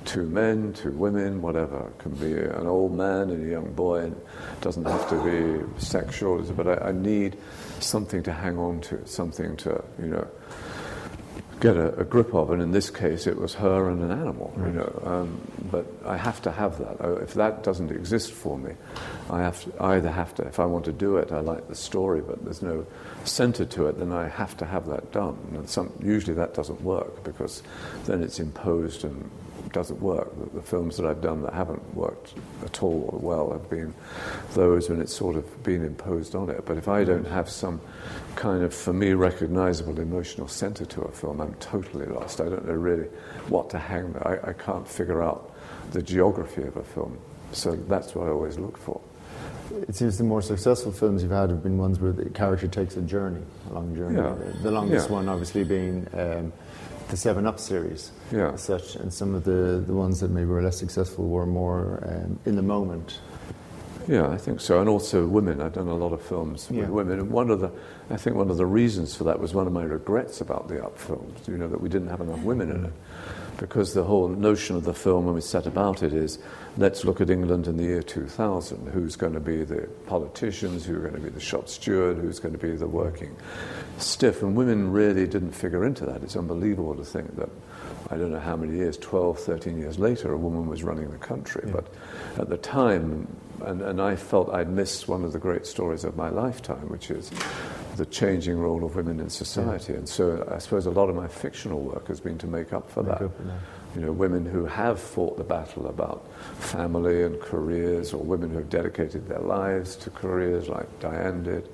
two 0.05 0.27
men, 0.27 0.73
two 0.73 0.91
women, 0.93 1.41
whatever. 1.41 1.89
It 1.89 1.99
can 1.99 2.15
be 2.15 2.33
an 2.33 2.67
old 2.67 2.93
man 2.93 3.31
and 3.31 3.47
a 3.47 3.51
young 3.51 3.73
boy. 3.73 4.01
And 4.01 4.13
it 4.17 4.61
doesn't 4.61 4.85
have 4.85 5.09
to 5.11 5.23
be 5.23 5.81
sexual, 5.81 6.43
but 6.43 6.67
I, 6.67 6.89
I 6.89 6.93
need 6.93 7.37
something 7.79 8.23
to 8.25 8.33
hang 8.33 8.59
on 8.59 8.81
to, 8.83 9.07
something 9.07 9.57
to, 9.59 9.83
you 10.01 10.09
know 10.09 10.29
get 11.61 11.77
a, 11.77 12.01
a, 12.01 12.05
grip 12.05 12.35
of. 12.35 12.51
And 12.51 12.63
in 12.63 12.73
this 12.73 12.91
case, 12.91 13.27
it 13.27 13.37
was 13.39 13.55
her 13.55 13.89
and 13.89 14.03
an 14.03 14.11
animal, 14.11 14.53
right. 14.57 14.69
you 14.69 14.79
know. 14.79 15.03
Um, 15.05 15.41
but 15.71 15.87
I 16.05 16.17
have 16.17 16.43
to 16.43 16.53
have 16.53 16.79
that. 16.79 17.23
If 17.23 17.35
that 17.35 17.63
doesn't 17.63 17.91
exist 17.91 18.33
for 18.33 18.59
me, 18.59 18.75
I 19.31 19.41
have 19.41 19.63
to, 19.65 19.83
either 19.83 20.11
have 20.11 20.35
to, 20.37 20.43
if 20.43 20.61
I 20.61 20.65
want 20.65 20.85
to 20.87 20.93
do 20.93 21.17
it, 21.17 21.33
I 21.33 21.41
like 21.41 21.69
the 21.69 21.75
story, 21.75 22.21
but 22.21 22.45
there's 22.45 22.63
no 22.63 22.87
center 23.25 23.65
to 23.65 23.87
it, 23.87 23.99
then 23.99 24.13
I 24.13 24.29
have 24.29 24.57
to 24.59 24.65
have 24.65 24.87
that 24.87 25.13
done. 25.13 25.39
And 25.55 25.69
some, 25.69 25.93
usually 26.01 26.35
that 26.35 26.55
doesn't 26.55 26.81
work 26.83 27.25
because 27.25 27.63
then 28.05 28.23
it's 28.23 28.39
imposed 28.39 29.05
and 29.05 29.31
doesn't 29.73 30.01
work. 30.01 30.33
The, 30.39 30.57
the, 30.57 30.63
films 30.63 30.97
that 30.97 31.07
I've 31.07 31.21
done 31.21 31.43
that 31.43 31.53
haven't 31.53 31.95
worked 31.95 32.35
at 32.65 32.83
all 32.83 33.19
well 33.23 33.53
have 33.53 33.69
been 33.69 33.95
those 34.55 34.89
when 34.89 35.01
it's 35.01 35.15
sort 35.15 35.37
of 35.37 35.63
been 35.63 35.85
imposed 35.85 36.35
on 36.35 36.51
it. 36.51 36.65
But 36.65 36.77
if 36.77 36.89
I 36.89 37.05
don't 37.05 37.27
have 37.27 37.49
some 37.49 37.81
kind 38.35 38.63
of, 38.63 38.75
for 38.75 38.93
me, 38.93 39.13
recognizable 39.13 39.99
emotional 40.01 40.49
center 40.49 40.85
to 40.87 41.03
a 41.03 41.13
film, 41.13 41.41
I'm 41.41 41.55
totally 41.55 42.07
lost. 42.07 42.41
I 42.41 42.45
don't 42.45 42.67
know 42.67 42.75
really 42.75 43.09
what 43.49 43.71
to 43.71 43.79
hang 43.79 44.13
there. 44.13 44.45
I, 44.47 44.51
I 44.51 44.53
can't 44.53 44.87
figure 44.87 45.23
out 45.23 45.55
the 45.93 46.03
geography 46.03 46.63
of 46.63 46.77
a 46.77 46.85
film. 46.85 47.19
So 47.53 47.77
that's 47.77 48.15
what 48.15 48.27
I 48.27 48.31
always 48.31 48.59
look 48.59 48.77
for. 48.77 49.01
It 49.89 49.95
seems 49.95 50.19
the 50.19 50.25
more 50.25 50.43
successful 50.43 50.93
films 50.93 51.23
you've 51.23 51.33
had 51.33 51.51
have 51.51 51.63
been 51.63 51.77
ones 51.77 51.99
where 51.99 52.13
the 52.13 52.31
character 52.31 52.69
takes 52.69 52.97
a 52.97 53.03
journey, 53.03 53.43
a 53.71 53.75
long 53.75 53.95
journey. 53.97 54.17
Yeah. 54.17 54.35
The 54.63 54.71
longest 54.71 55.09
yeah. 55.09 55.15
one, 55.15 55.29
obviously, 55.29 55.65
being 55.65 56.07
um, 56.13 56.53
the 57.09 57.17
Seven 57.17 57.47
Up 57.47 57.59
series, 57.59 58.13
yeah. 58.33 58.57
such, 58.57 58.97
and 58.97 59.13
some 59.13 59.35
of 59.35 59.45
the, 59.45 59.83
the 59.87 59.95
ones 59.95 60.21
that 60.21 60.31
maybe 60.31 60.47
were 60.47 60.63
less 60.63 60.79
successful 60.79 61.29
were 61.29 61.47
more 61.47 62.03
um, 62.07 62.39
in 62.45 62.57
the 62.57 62.63
moment. 62.63 63.21
Yeah, 64.09 64.29
I 64.29 64.37
think 64.37 64.61
so, 64.61 64.81
and 64.81 64.89
also 64.89 65.27
women. 65.27 65.61
I've 65.61 65.73
done 65.73 65.89
a 65.89 65.95
lot 65.95 66.13
of 66.13 66.23
films 66.23 66.69
with 66.69 66.79
yeah. 66.79 66.89
women, 66.89 67.19
and 67.19 67.31
one 67.31 67.51
of 67.51 67.61
the, 67.61 67.73
I 68.09 68.17
think 68.17 68.37
one 68.37 68.51
of 68.51 68.57
the 68.57 68.67
reasons 68.67 69.17
for 69.17 69.25
that 69.25 69.41
was 69.41 69.53
one 69.53 69.67
of 69.67 69.73
my 69.73 69.83
regrets 69.83 70.41
about 70.41 70.69
the 70.69 70.85
Up 70.85 70.97
films. 70.97 71.49
You 71.49 71.59
know 71.59 71.67
that 71.69 71.81
we 71.81 71.89
didn't 71.89 72.09
have 72.09 72.21
enough 72.21 72.39
women 72.41 72.71
in 72.71 72.85
it, 72.85 72.93
because 73.57 73.95
the 73.95 74.05
whole 74.05 74.29
notion 74.29 74.77
of 74.77 74.85
the 74.85 74.95
film 74.95 75.25
when 75.27 75.35
we 75.35 75.41
set 75.41 75.67
about 75.67 76.05
it 76.05 76.13
is, 76.13 76.39
let's 76.77 77.05
look 77.05 77.21
at 77.21 77.31
England 77.31 77.67
in 77.67 77.77
the 77.77 77.83
year 77.83 78.03
2000. 78.03 78.93
Who's 78.93 79.17
going 79.17 79.33
to 79.33 79.41
be 79.41 79.65
the 79.65 79.89
politicians? 80.07 80.85
Who 80.85 80.95
are 80.97 81.01
going 81.01 81.15
to 81.15 81.21
be 81.21 81.31
the 81.31 81.41
shop 81.41 81.69
steward? 81.69 82.19
Who's 82.19 82.39
going 82.39 82.55
to 82.55 82.61
be 82.61 82.77
the 82.77 82.87
working 82.87 83.35
stiff, 83.99 84.43
and 84.43 84.55
women 84.55 84.93
really 84.93 85.27
didn't 85.27 85.53
figure 85.53 85.85
into 85.85 86.07
that. 86.07 86.23
It's 86.23 86.37
unbelievable 86.37 86.95
to 86.95 87.05
think 87.05 87.35
that, 87.37 87.49
I 88.11 88.17
don't 88.17 88.31
know 88.31 88.41
how 88.41 88.57
many 88.57 88.77
years, 88.77 88.97
12, 88.99 89.39
13 89.39 89.79
years 89.79 89.99
later, 89.99 90.33
a 90.33 90.37
woman 90.37 90.69
was 90.69 90.83
running 90.83 91.11
the 91.11 91.19
country. 91.19 91.65
Yeah. 91.67 91.73
But 91.73 91.95
at 92.39 92.49
the 92.49 92.57
time, 92.57 93.27
and, 93.65 93.83
and 93.83 94.01
I 94.01 94.17
felt 94.17 94.53
I'd 94.53 94.71
missed 94.71 95.09
one 95.09 95.25
of 95.25 95.33
the 95.33 95.39
great 95.39 95.67
stories 95.67 96.05
of 96.05 96.17
my 96.17 96.29
lifetime, 96.29 96.89
which 96.89 97.11
is 97.11 97.31
the 97.97 98.07
changing 98.07 98.59
role 98.59 98.85
of 98.85 98.95
women 98.95 99.19
in 99.21 99.31
society. 99.31 99.93
Yeah. 99.93 100.01
And 100.01 100.09
so 100.09 100.47
I 100.51 100.59
suppose 100.59 100.87
a 100.87 100.91
lot 100.91 101.09
of 101.09 101.17
my 101.17 101.29
fictional 101.29 101.81
work 101.81 102.09
has 102.09 102.21
been 102.21 102.39
to 102.39 102.47
make 102.47 102.73
up 102.73 102.91
for 102.91 103.03
make 103.03 103.19
that. 103.19 103.25
Up 103.25 103.37
for 103.37 103.43
that 103.45 103.61
you 103.97 104.03
know, 104.03 104.13
women 104.13 104.45
who 104.45 104.67
have 104.67 105.01
fought 105.01 105.39
the 105.39 105.45
battle 105.45 105.87
about 105.87 106.31
family 106.59 107.23
and 107.23 107.41
careers, 107.41 108.13
or 108.13 108.23
women 108.23 108.51
who 108.51 108.59
have 108.59 108.69
dedicated 108.69 109.27
their 109.27 109.39
lives 109.39 109.97
to 109.97 110.11
careers 110.11 110.69
like 110.69 110.87
Dian 111.01 111.43
did. 111.43 111.67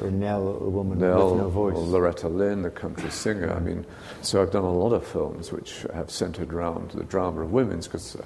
Or 0.00 0.10
Nell, 0.10 0.48
a 0.48 0.70
woman 0.70 0.98
Nell, 0.98 1.32
with 1.32 1.42
no 1.42 1.50
voice. 1.50 1.76
Or 1.76 1.82
Loretta 1.82 2.28
Lynn, 2.28 2.62
the 2.62 2.70
country 2.70 3.10
singer. 3.10 3.52
I 3.52 3.60
mean, 3.60 3.84
so 4.22 4.40
I've 4.40 4.52
done 4.52 4.64
a 4.64 4.72
lot 4.72 4.94
of 4.94 5.06
films 5.06 5.52
which 5.52 5.84
have 5.92 6.10
centered 6.10 6.50
around 6.50 6.92
the 6.92 7.04
drama 7.04 7.42
of 7.42 7.52
women's 7.52 7.86
because 7.86 8.16
uh, 8.16 8.22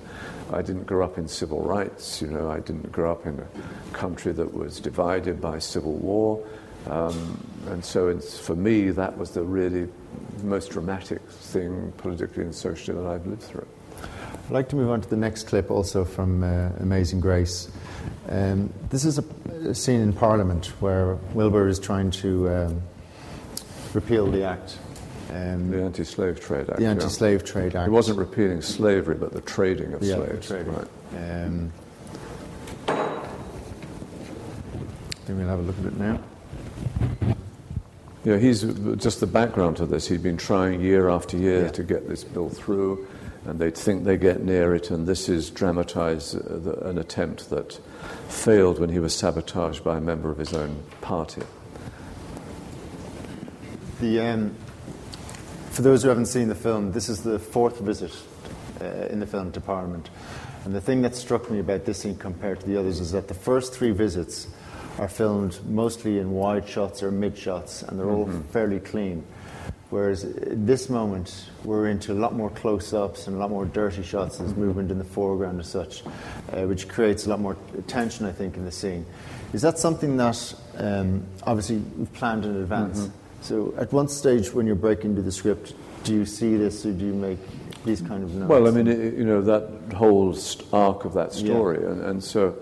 I 0.53 0.63
didn't 0.63 0.87
grow 0.87 1.05
up 1.05 1.19
in 1.19 1.27
civil 1.27 1.61
rights. 1.61 2.23
You 2.23 2.29
know, 2.29 2.49
I 2.49 2.61
didn't 2.61 2.93
grow 2.93 3.11
up 3.11 3.27
in 3.27 3.41
a 3.41 3.93
country 3.93 4.31
that 4.31 4.55
was 4.55 4.79
divided 4.79 5.41
by 5.41 5.59
civil 5.59 5.95
war. 5.95 6.47
Um, 6.89 7.47
and 7.69 7.85
so 7.85 8.19
for 8.19 8.57
me, 8.57 8.91
that 8.91 9.17
was 9.17 9.33
the 9.33 9.43
really 9.43 9.89
most 10.43 10.71
dramatic 10.71 11.21
thing 11.29 11.93
politically 11.99 12.45
and 12.45 12.55
socially 12.55 12.97
that 13.01 13.07
I've 13.07 13.27
lived 13.27 13.43
through. 13.43 13.67
I'd 14.03 14.51
like 14.51 14.69
to 14.71 14.77
move 14.77 14.91
on 14.91 15.01
to 15.01 15.09
the 15.09 15.17
next 15.17 15.45
clip, 15.45 15.71
also 15.71 16.05
from 16.05 16.43
uh, 16.43 16.71
Amazing 16.81 17.21
Grace. 17.21 17.71
Um, 18.29 18.73
this 18.89 19.05
is 19.05 19.19
a, 19.19 19.25
a, 19.69 19.75
scene 19.75 20.01
in 20.01 20.13
Parliament 20.13 20.67
where 20.81 21.15
Wilbur 21.35 21.69
is 21.69 21.79
trying 21.79 22.11
to 22.13 22.49
um, 22.49 22.83
repeal 23.93 24.31
the 24.31 24.45
Act. 24.45 24.79
Um, 25.31 25.71
the 25.71 25.83
Anti-Slave 25.83 26.41
Trade 26.41 26.69
Act. 26.69 26.79
The 26.79 26.87
Anti-Slave 26.87 27.43
yeah. 27.43 27.47
Trade 27.47 27.77
Act. 27.77 27.89
It 27.89 27.93
wasn't 27.93 28.19
repealing 28.19 28.63
slavery, 28.63 29.15
but 29.15 29.33
the 29.33 29.41
trading 29.43 29.93
of 29.93 30.03
yeah, 30.03 30.17
slaves. 30.17 30.49
The 30.49 30.55
trading. 30.55 30.75
Right. 30.75 30.89
Um, 31.13 31.73
then 35.27 35.39
we'll 35.39 35.47
have 35.47 35.61
a 35.61 35.63
look 35.63 35.79
at 35.79 35.85
it 35.85 35.97
now. 35.97 36.19
You 38.25 38.33
know, 38.33 38.39
he's 38.39 38.63
just 38.97 39.21
the 39.21 39.27
background 39.27 39.79
to 39.79 39.87
this. 39.87 40.09
He'd 40.09 40.23
been 40.23 40.37
trying 40.37 40.83
year 40.83 41.09
after 41.09 41.39
year 41.39 41.65
yeah. 41.65 41.71
to 41.71 41.83
get 41.83 42.07
this 42.07 42.23
bill 42.23 42.51
through, 42.51 43.09
and 43.47 43.59
they'd 43.59 43.77
think 43.77 44.05
they 44.05 44.19
get 44.19 44.43
near 44.43 44.75
it, 44.75 44.91
and 44.91 45.07
this 45.07 45.31
is 45.31 45.49
dramatized 45.49 46.37
uh, 46.37 46.59
the, 46.59 46.89
an 46.89 46.99
attempt 46.99 47.49
that 47.49 47.81
failed 48.29 48.79
when 48.79 48.91
he 48.91 48.99
was 48.99 49.15
sabotaged 49.15 49.83
by 49.83 49.97
a 49.97 50.01
member 50.03 50.31
of 50.31 50.37
his 50.37 50.53
own 50.53 50.83
party. 51.01 51.43
The, 54.01 54.21
um, 54.21 54.55
for 55.71 55.81
those 55.81 56.03
who 56.03 56.11
haven't 56.11 56.27
seen 56.27 56.49
the 56.49 56.55
film, 56.55 56.93
this 56.93 57.09
is 57.09 57.23
the 57.23 57.39
fourth 57.39 57.81
visit 57.81 58.15
uh, 58.83 59.07
in 59.09 59.21
the 59.21 59.27
film 59.27 59.51
to 59.53 59.63
Parliament. 59.63 60.11
And 60.67 60.75
the 60.75 60.81
thing 60.81 61.01
that 61.03 61.17
struck 61.17 61.51
me 61.51 61.59
about 61.59 61.87
this 61.87 62.01
scene 62.01 62.17
compared 62.17 62.61
to 62.61 62.67
the 62.67 62.79
others 62.79 63.01
is 63.01 63.13
that 63.13 63.29
the 63.29 63.35
first 63.35 63.73
three 63.73 63.93
visits 63.93 64.47
are 65.01 65.09
filmed 65.09 65.59
mostly 65.67 66.19
in 66.19 66.31
wide 66.31 66.69
shots 66.69 67.03
or 67.03 67.11
mid 67.11 67.37
shots, 67.37 67.83
and 67.83 67.99
they're 67.99 68.07
mm-hmm. 68.07 68.37
all 68.37 68.43
fairly 68.53 68.79
clean. 68.79 69.25
Whereas 69.89 70.25
at 70.25 70.67
this 70.67 70.91
moment, 70.91 71.47
we're 71.65 71.89
into 71.89 72.13
a 72.13 72.19
lot 72.21 72.35
more 72.35 72.51
close 72.51 72.93
ups 72.93 73.27
and 73.27 73.35
a 73.35 73.39
lot 73.41 73.49
more 73.49 73.65
dirty 73.65 74.03
shots. 74.03 74.37
There's 74.37 74.53
mm-hmm. 74.53 74.61
movement 74.61 74.91
in 74.91 74.99
the 74.99 75.05
foreground 75.05 75.59
as 75.59 75.69
such, 75.69 76.05
uh, 76.53 76.67
which 76.67 76.87
creates 76.87 77.25
a 77.25 77.31
lot 77.31 77.41
more 77.41 77.57
tension, 77.87 78.27
I 78.27 78.33
think, 78.33 78.57
in 78.57 78.67
the 78.67 78.71
scene. 78.71 79.07
Is 79.55 79.63
that 79.63 79.79
something 79.79 80.19
that 80.19 80.55
um, 80.77 81.25
obviously 81.45 81.77
you've 81.99 82.13
planned 82.13 82.45
in 82.45 82.57
advance? 82.57 83.01
Mm-hmm. 83.01 83.17
So, 83.41 83.75
at 83.79 83.91
one 83.95 84.07
stage 84.07 84.53
when 84.53 84.67
you're 84.67 84.77
breaking 84.77 85.13
into 85.13 85.23
the 85.23 85.33
script, 85.33 85.73
do 86.05 86.13
you 86.13 86.27
see 86.27 86.59
this 86.59 86.85
or 86.85 86.93
do 86.93 87.07
you 87.07 87.15
make 87.15 87.39
these 87.87 88.03
kind 88.03 88.23
of 88.23 88.35
notes? 88.35 88.51
Well, 88.51 88.69
I 88.69 88.71
mean, 88.71 88.87
it, 88.87 89.15
you 89.15 89.25
know, 89.25 89.41
that 89.41 89.95
whole 89.95 90.37
arc 90.75 91.07
of 91.07 91.15
that 91.15 91.33
story, 91.33 91.79
yeah. 91.81 91.89
and, 91.89 92.05
and 92.05 92.23
so 92.23 92.55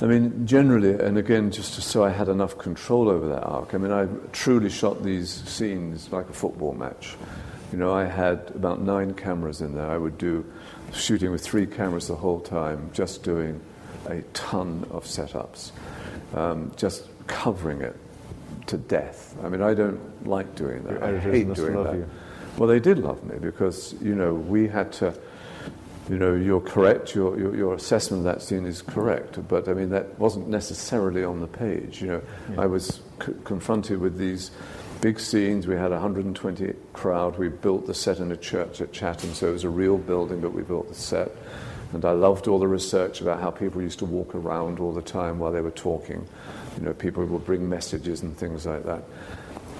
I 0.00 0.04
mean, 0.04 0.46
generally, 0.46 0.92
and 0.92 1.16
again, 1.16 1.50
just 1.50 1.72
so 1.74 2.04
I 2.04 2.10
had 2.10 2.28
enough 2.28 2.58
control 2.58 3.08
over 3.08 3.28
that 3.28 3.42
arc, 3.42 3.74
I 3.74 3.78
mean, 3.78 3.92
I 3.92 4.06
truly 4.32 4.68
shot 4.68 5.02
these 5.02 5.30
scenes 5.30 6.12
like 6.12 6.28
a 6.28 6.34
football 6.34 6.74
match. 6.74 7.16
You 7.72 7.78
know, 7.78 7.94
I 7.94 8.04
had 8.04 8.52
about 8.54 8.80
nine 8.80 9.14
cameras 9.14 9.62
in 9.62 9.74
there. 9.74 9.90
I 9.90 9.96
would 9.96 10.18
do 10.18 10.44
shooting 10.92 11.30
with 11.30 11.42
three 11.42 11.66
cameras 11.66 12.08
the 12.08 12.14
whole 12.14 12.40
time, 12.40 12.90
just 12.92 13.22
doing 13.22 13.60
a 14.06 14.20
ton 14.34 14.86
of 14.90 15.04
setups, 15.04 15.72
um, 16.34 16.72
just 16.76 17.04
covering 17.26 17.80
it 17.80 17.96
to 18.66 18.76
death. 18.76 19.34
I 19.42 19.48
mean, 19.48 19.62
I 19.62 19.74
don't 19.74 20.26
like 20.26 20.54
doing 20.54 20.82
that. 20.84 21.02
I 21.02 21.18
hate 21.18 21.52
doing 21.54 21.82
that. 21.82 21.94
You. 21.94 22.10
Well, 22.58 22.68
they 22.68 22.80
did 22.80 22.98
love 22.98 23.24
me 23.24 23.38
because, 23.38 23.94
you 24.00 24.14
know, 24.14 24.34
we 24.34 24.68
had 24.68 24.92
to 24.94 25.14
you 26.08 26.18
know, 26.18 26.34
you're 26.34 26.60
correct, 26.60 27.14
your, 27.14 27.38
your, 27.38 27.56
your, 27.56 27.74
assessment 27.74 28.26
of 28.26 28.32
that 28.32 28.42
scene 28.42 28.64
is 28.64 28.80
correct, 28.80 29.46
but 29.48 29.68
I 29.68 29.74
mean, 29.74 29.90
that 29.90 30.18
wasn't 30.18 30.48
necessarily 30.48 31.24
on 31.24 31.40
the 31.40 31.48
page. 31.48 32.00
You 32.00 32.08
know, 32.08 32.22
yeah. 32.50 32.60
I 32.60 32.66
was 32.66 33.00
c- 33.24 33.32
confronted 33.44 33.98
with 33.98 34.16
these 34.16 34.52
big 35.00 35.18
scenes. 35.18 35.66
We 35.66 35.74
had 35.74 35.90
a 35.90 35.98
120 36.00 36.74
crowd. 36.92 37.38
We 37.38 37.48
built 37.48 37.86
the 37.86 37.94
set 37.94 38.18
in 38.18 38.30
a 38.30 38.36
church 38.36 38.80
at 38.80 38.92
Chatham, 38.92 39.34
so 39.34 39.48
it 39.48 39.52
was 39.52 39.64
a 39.64 39.68
real 39.68 39.98
building, 39.98 40.40
but 40.40 40.52
we 40.52 40.62
built 40.62 40.88
the 40.88 40.94
set. 40.94 41.32
And 41.92 42.04
I 42.04 42.12
loved 42.12 42.46
all 42.46 42.58
the 42.58 42.68
research 42.68 43.20
about 43.20 43.40
how 43.40 43.50
people 43.50 43.82
used 43.82 43.98
to 44.00 44.04
walk 44.04 44.34
around 44.34 44.78
all 44.78 44.92
the 44.92 45.02
time 45.02 45.38
while 45.40 45.50
they 45.50 45.60
were 45.60 45.70
talking. 45.70 46.26
You 46.78 46.84
know, 46.84 46.94
people 46.94 47.24
would 47.24 47.44
bring 47.44 47.68
messages 47.68 48.22
and 48.22 48.36
things 48.36 48.66
like 48.66 48.84
that. 48.84 49.02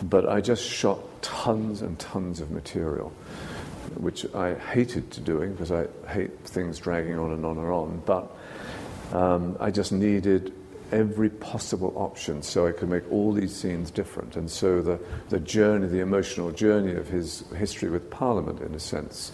But 0.03 0.29
I 0.29 0.41
just 0.41 0.63
shot 0.63 1.01
tons 1.23 1.83
and 1.83 1.99
tons 1.99 2.41
of 2.41 2.51
material 2.51 3.13
which 3.97 4.27
I 4.35 4.55
hated 4.55 5.11
to 5.13 5.21
doing 5.21 5.53
because 5.53 5.73
I 5.73 5.87
hate 6.09 6.39
things 6.41 6.79
dragging 6.79 7.19
on 7.19 7.33
and 7.33 7.45
on 7.45 7.59
and 7.59 7.67
on. 7.67 8.03
But 8.05 8.37
um, 9.13 9.57
I 9.61 9.71
just 9.71 9.93
needed 9.93 10.53
every 10.93 11.29
possible 11.29 11.93
option 11.97 12.43
so 12.43 12.67
I 12.67 12.73
could 12.73 12.89
make 12.89 13.11
all 13.11 13.33
these 13.33 13.55
scenes 13.55 13.91
different. 13.91 14.37
And 14.37 14.51
so 14.51 14.83
the, 14.83 15.01
the 15.31 15.41
journey, 15.41 15.89
the 15.89 16.01
emotional 16.01 16.53
journey 16.53 16.95
of 16.95 17.09
his 17.09 17.45
history 17.57 17.91
with 17.91 18.09
Parliament, 18.11 18.61
in 18.61 18.75
a 18.75 18.79
sense, 18.79 19.33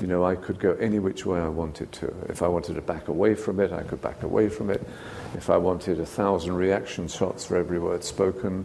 you 0.00 0.06
know, 0.06 0.24
I 0.24 0.34
could 0.34 0.58
go 0.58 0.72
any 0.74 0.98
which 0.98 1.24
way 1.24 1.40
I 1.40 1.48
wanted 1.48 1.92
to. 1.92 2.14
If 2.28 2.42
I 2.42 2.48
wanted 2.48 2.74
to 2.74 2.82
back 2.82 3.08
away 3.08 3.34
from 3.34 3.60
it, 3.60 3.72
I 3.72 3.82
could 3.82 4.02
back 4.02 4.22
away 4.22 4.48
from 4.48 4.70
it. 4.70 4.86
If 5.34 5.48
I 5.48 5.56
wanted 5.56 6.00
a 6.00 6.06
thousand 6.06 6.54
reaction 6.56 7.08
shots 7.08 7.46
for 7.46 7.56
every 7.56 7.78
word 7.78 8.04
spoken, 8.04 8.64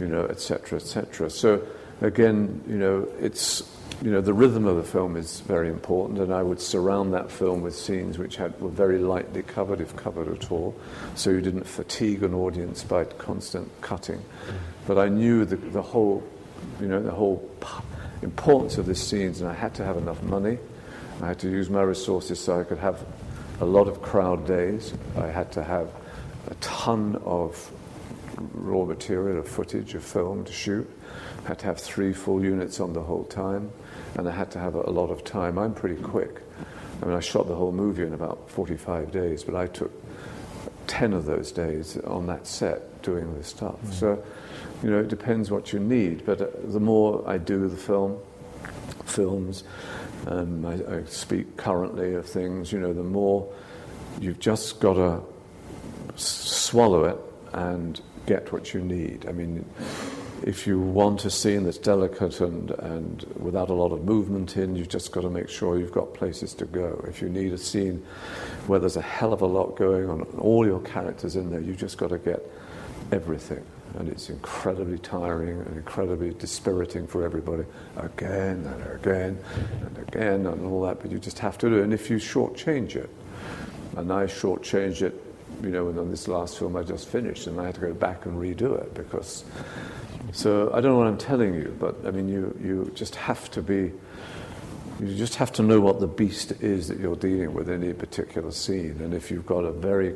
you 0.00 0.06
know, 0.06 0.24
etc., 0.24 0.78
etc. 0.78 1.30
So 1.30 1.64
again, 2.00 2.62
you 2.68 2.76
know, 2.76 3.08
it's 3.20 3.62
you 4.02 4.12
know, 4.12 4.20
the 4.20 4.32
rhythm 4.32 4.66
of 4.66 4.76
the 4.76 4.84
film 4.84 5.16
is 5.16 5.40
very 5.40 5.68
important, 5.68 6.20
and 6.20 6.32
I 6.32 6.42
would 6.42 6.60
surround 6.60 7.12
that 7.14 7.30
film 7.30 7.62
with 7.62 7.74
scenes 7.74 8.16
which 8.18 8.36
had, 8.36 8.58
were 8.60 8.68
very 8.68 8.98
lightly 8.98 9.42
covered, 9.42 9.80
if 9.80 9.96
covered 9.96 10.28
at 10.28 10.52
all, 10.52 10.76
so 11.16 11.30
you 11.30 11.40
didn't 11.40 11.64
fatigue 11.64 12.22
an 12.22 12.32
audience 12.34 12.84
by 12.84 13.04
constant 13.04 13.68
cutting. 13.80 14.22
But 14.86 14.98
I 14.98 15.08
knew 15.08 15.44
the, 15.44 15.56
the 15.56 15.82
whole, 15.82 16.22
you 16.80 16.86
know, 16.86 17.02
the 17.02 17.10
whole 17.10 17.50
importance 18.22 18.78
of 18.78 18.86
the 18.86 18.94
scenes, 18.94 19.40
and 19.40 19.50
I 19.50 19.54
had 19.54 19.74
to 19.74 19.84
have 19.84 19.96
enough 19.96 20.22
money. 20.22 20.58
I 21.20 21.26
had 21.26 21.40
to 21.40 21.50
use 21.50 21.68
my 21.68 21.82
resources 21.82 22.38
so 22.38 22.60
I 22.60 22.64
could 22.64 22.78
have 22.78 23.04
a 23.60 23.64
lot 23.64 23.88
of 23.88 24.00
crowd 24.00 24.46
days. 24.46 24.94
I 25.16 25.26
had 25.26 25.50
to 25.52 25.64
have 25.64 25.90
a 26.48 26.54
ton 26.56 27.16
of 27.24 27.72
raw 28.52 28.84
material, 28.84 29.38
of 29.38 29.48
footage, 29.48 29.94
of 29.94 30.04
film 30.04 30.44
to 30.44 30.52
shoot. 30.52 30.88
I 31.44 31.48
had 31.48 31.58
to 31.60 31.66
have 31.66 31.78
three 31.78 32.12
full 32.12 32.42
units 32.42 32.80
on 32.80 32.92
the 32.92 33.02
whole 33.02 33.24
time 33.24 33.70
and 34.16 34.28
I 34.28 34.32
had 34.32 34.50
to 34.52 34.58
have 34.58 34.74
a, 34.74 34.90
lot 34.90 35.10
of 35.10 35.24
time. 35.24 35.58
I'm 35.58 35.74
pretty 35.74 36.00
quick. 36.00 36.42
I 37.02 37.06
mean, 37.06 37.16
I 37.16 37.20
shot 37.20 37.46
the 37.46 37.54
whole 37.54 37.72
movie 37.72 38.02
in 38.02 38.12
about 38.12 38.50
45 38.50 39.12
days, 39.12 39.44
but 39.44 39.54
I 39.54 39.66
took 39.66 39.92
10 40.88 41.12
of 41.12 41.26
those 41.26 41.52
days 41.52 41.96
on 41.98 42.26
that 42.26 42.46
set 42.46 43.02
doing 43.02 43.34
this 43.36 43.48
stuff. 43.48 43.80
Mm. 43.82 43.92
So, 43.92 44.24
you 44.82 44.90
know, 44.90 45.00
it 45.00 45.08
depends 45.08 45.50
what 45.50 45.72
you 45.72 45.78
need. 45.78 46.26
But 46.26 46.40
uh, 46.40 46.46
the 46.64 46.80
more 46.80 47.22
I 47.26 47.38
do 47.38 47.68
the 47.68 47.76
film, 47.76 48.18
films, 49.04 49.64
um, 50.26 50.66
I, 50.66 50.96
I, 50.96 51.04
speak 51.04 51.56
currently 51.56 52.14
of 52.14 52.26
things, 52.26 52.72
you 52.72 52.80
know, 52.80 52.92
the 52.92 53.02
more 53.02 53.52
you've 54.20 54.40
just 54.40 54.80
got 54.80 54.94
to 54.94 55.22
swallow 56.16 57.04
it 57.04 57.18
and 57.52 58.00
get 58.28 58.52
what 58.52 58.74
you 58.74 58.80
need. 58.80 59.26
I 59.26 59.32
mean, 59.32 59.64
if 60.44 60.66
you 60.66 60.78
want 60.78 61.24
a 61.24 61.30
scene 61.30 61.64
that's 61.64 61.78
delicate 61.78 62.40
and, 62.42 62.70
and 62.72 63.24
without 63.36 63.70
a 63.70 63.72
lot 63.72 63.90
of 63.90 64.04
movement 64.04 64.58
in, 64.58 64.76
you've 64.76 64.90
just 64.90 65.12
got 65.12 65.22
to 65.22 65.30
make 65.30 65.48
sure 65.48 65.78
you've 65.78 65.92
got 65.92 66.12
places 66.12 66.52
to 66.54 66.66
go. 66.66 67.02
If 67.08 67.22
you 67.22 67.30
need 67.30 67.54
a 67.54 67.58
scene 67.58 68.04
where 68.66 68.78
there's 68.78 68.98
a 68.98 69.02
hell 69.02 69.32
of 69.32 69.40
a 69.40 69.46
lot 69.46 69.76
going 69.76 70.10
on, 70.10 70.22
all 70.38 70.66
your 70.66 70.80
characters 70.80 71.36
in 71.36 71.50
there, 71.50 71.60
you've 71.60 71.78
just 71.78 71.96
got 71.96 72.10
to 72.10 72.18
get 72.18 72.40
everything. 73.12 73.64
And 73.98 74.10
it's 74.10 74.28
incredibly 74.28 74.98
tiring 74.98 75.60
and 75.62 75.74
incredibly 75.74 76.34
dispiriting 76.34 77.06
for 77.06 77.24
everybody, 77.24 77.64
again 77.96 78.66
and 78.66 78.86
again 78.94 79.38
and 79.86 79.98
again 80.06 80.46
and 80.46 80.66
all 80.66 80.82
that, 80.82 81.00
but 81.00 81.10
you 81.10 81.18
just 81.18 81.38
have 81.38 81.56
to 81.58 81.70
do 81.70 81.78
it. 81.78 81.84
And 81.84 81.94
if 81.94 82.10
you 82.10 82.18
shortchange 82.18 82.94
it, 82.96 83.08
and 83.96 84.12
I 84.12 84.26
shortchanged 84.26 85.00
it 85.02 85.27
you 85.62 85.70
know, 85.70 85.88
on 85.88 86.10
this 86.10 86.28
last 86.28 86.58
film 86.58 86.76
I 86.76 86.82
just 86.82 87.08
finished, 87.08 87.46
and 87.46 87.60
I 87.60 87.66
had 87.66 87.74
to 87.76 87.80
go 87.80 87.94
back 87.94 88.26
and 88.26 88.38
redo 88.38 88.80
it 88.80 88.94
because 88.94 89.44
so 90.32 90.70
I 90.72 90.80
don't 90.80 90.92
know 90.92 90.98
what 90.98 91.06
I'm 91.06 91.18
telling 91.18 91.54
you, 91.54 91.74
but 91.78 91.96
I 92.06 92.10
mean, 92.10 92.28
you, 92.28 92.56
you 92.62 92.92
just 92.94 93.14
have 93.14 93.50
to 93.52 93.62
be, 93.62 93.92
you 95.00 95.14
just 95.16 95.36
have 95.36 95.52
to 95.52 95.62
know 95.62 95.80
what 95.80 96.00
the 96.00 96.06
beast 96.06 96.52
is 96.60 96.88
that 96.88 96.98
you're 96.98 97.16
dealing 97.16 97.54
with 97.54 97.68
in 97.68 97.82
any 97.82 97.92
particular 97.92 98.50
scene. 98.50 99.00
And 99.00 99.14
if 99.14 99.30
you've 99.30 99.46
got 99.46 99.64
a 99.64 99.72
very 99.72 100.14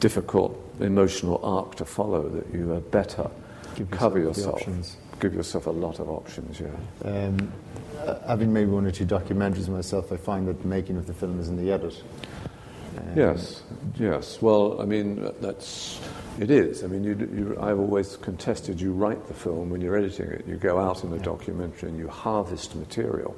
difficult 0.00 0.62
emotional 0.80 1.40
arc 1.42 1.76
to 1.76 1.84
follow, 1.84 2.28
that 2.28 2.52
you 2.54 2.72
are 2.72 2.80
better 2.80 3.30
Give 3.74 3.90
cover 3.90 4.18
yourself. 4.18 4.62
Give 5.18 5.32
yourself 5.32 5.66
a 5.66 5.70
lot 5.70 5.98
of 5.98 6.10
options, 6.10 6.60
yeah. 6.60 6.68
Um, 7.10 7.50
uh, 7.98 8.18
having 8.26 8.52
made 8.52 8.68
one 8.68 8.84
or 8.84 8.90
two 8.90 9.06
documentaries 9.06 9.68
myself, 9.68 10.12
I 10.12 10.18
find 10.18 10.46
that 10.48 10.60
the 10.60 10.68
making 10.68 10.98
of 10.98 11.06
the 11.06 11.14
film 11.14 11.40
is 11.40 11.48
in 11.48 11.56
the 11.56 11.72
edit. 11.72 12.02
Yes, 13.14 13.62
yes. 13.98 14.40
Well, 14.40 14.80
I 14.80 14.84
mean, 14.84 15.30
that's 15.40 16.00
it 16.38 16.50
is. 16.50 16.84
I 16.84 16.86
mean, 16.86 17.02
you, 17.02 17.14
you, 17.14 17.56
I've 17.60 17.78
always 17.78 18.16
contested 18.18 18.78
you 18.78 18.92
write 18.92 19.26
the 19.26 19.34
film 19.34 19.70
when 19.70 19.80
you're 19.80 19.96
editing 19.96 20.28
it. 20.28 20.46
You 20.46 20.56
go 20.56 20.78
out 20.78 21.02
in 21.02 21.12
a 21.12 21.18
documentary 21.18 21.88
and 21.88 21.98
you 21.98 22.08
harvest 22.08 22.74
material. 22.76 23.34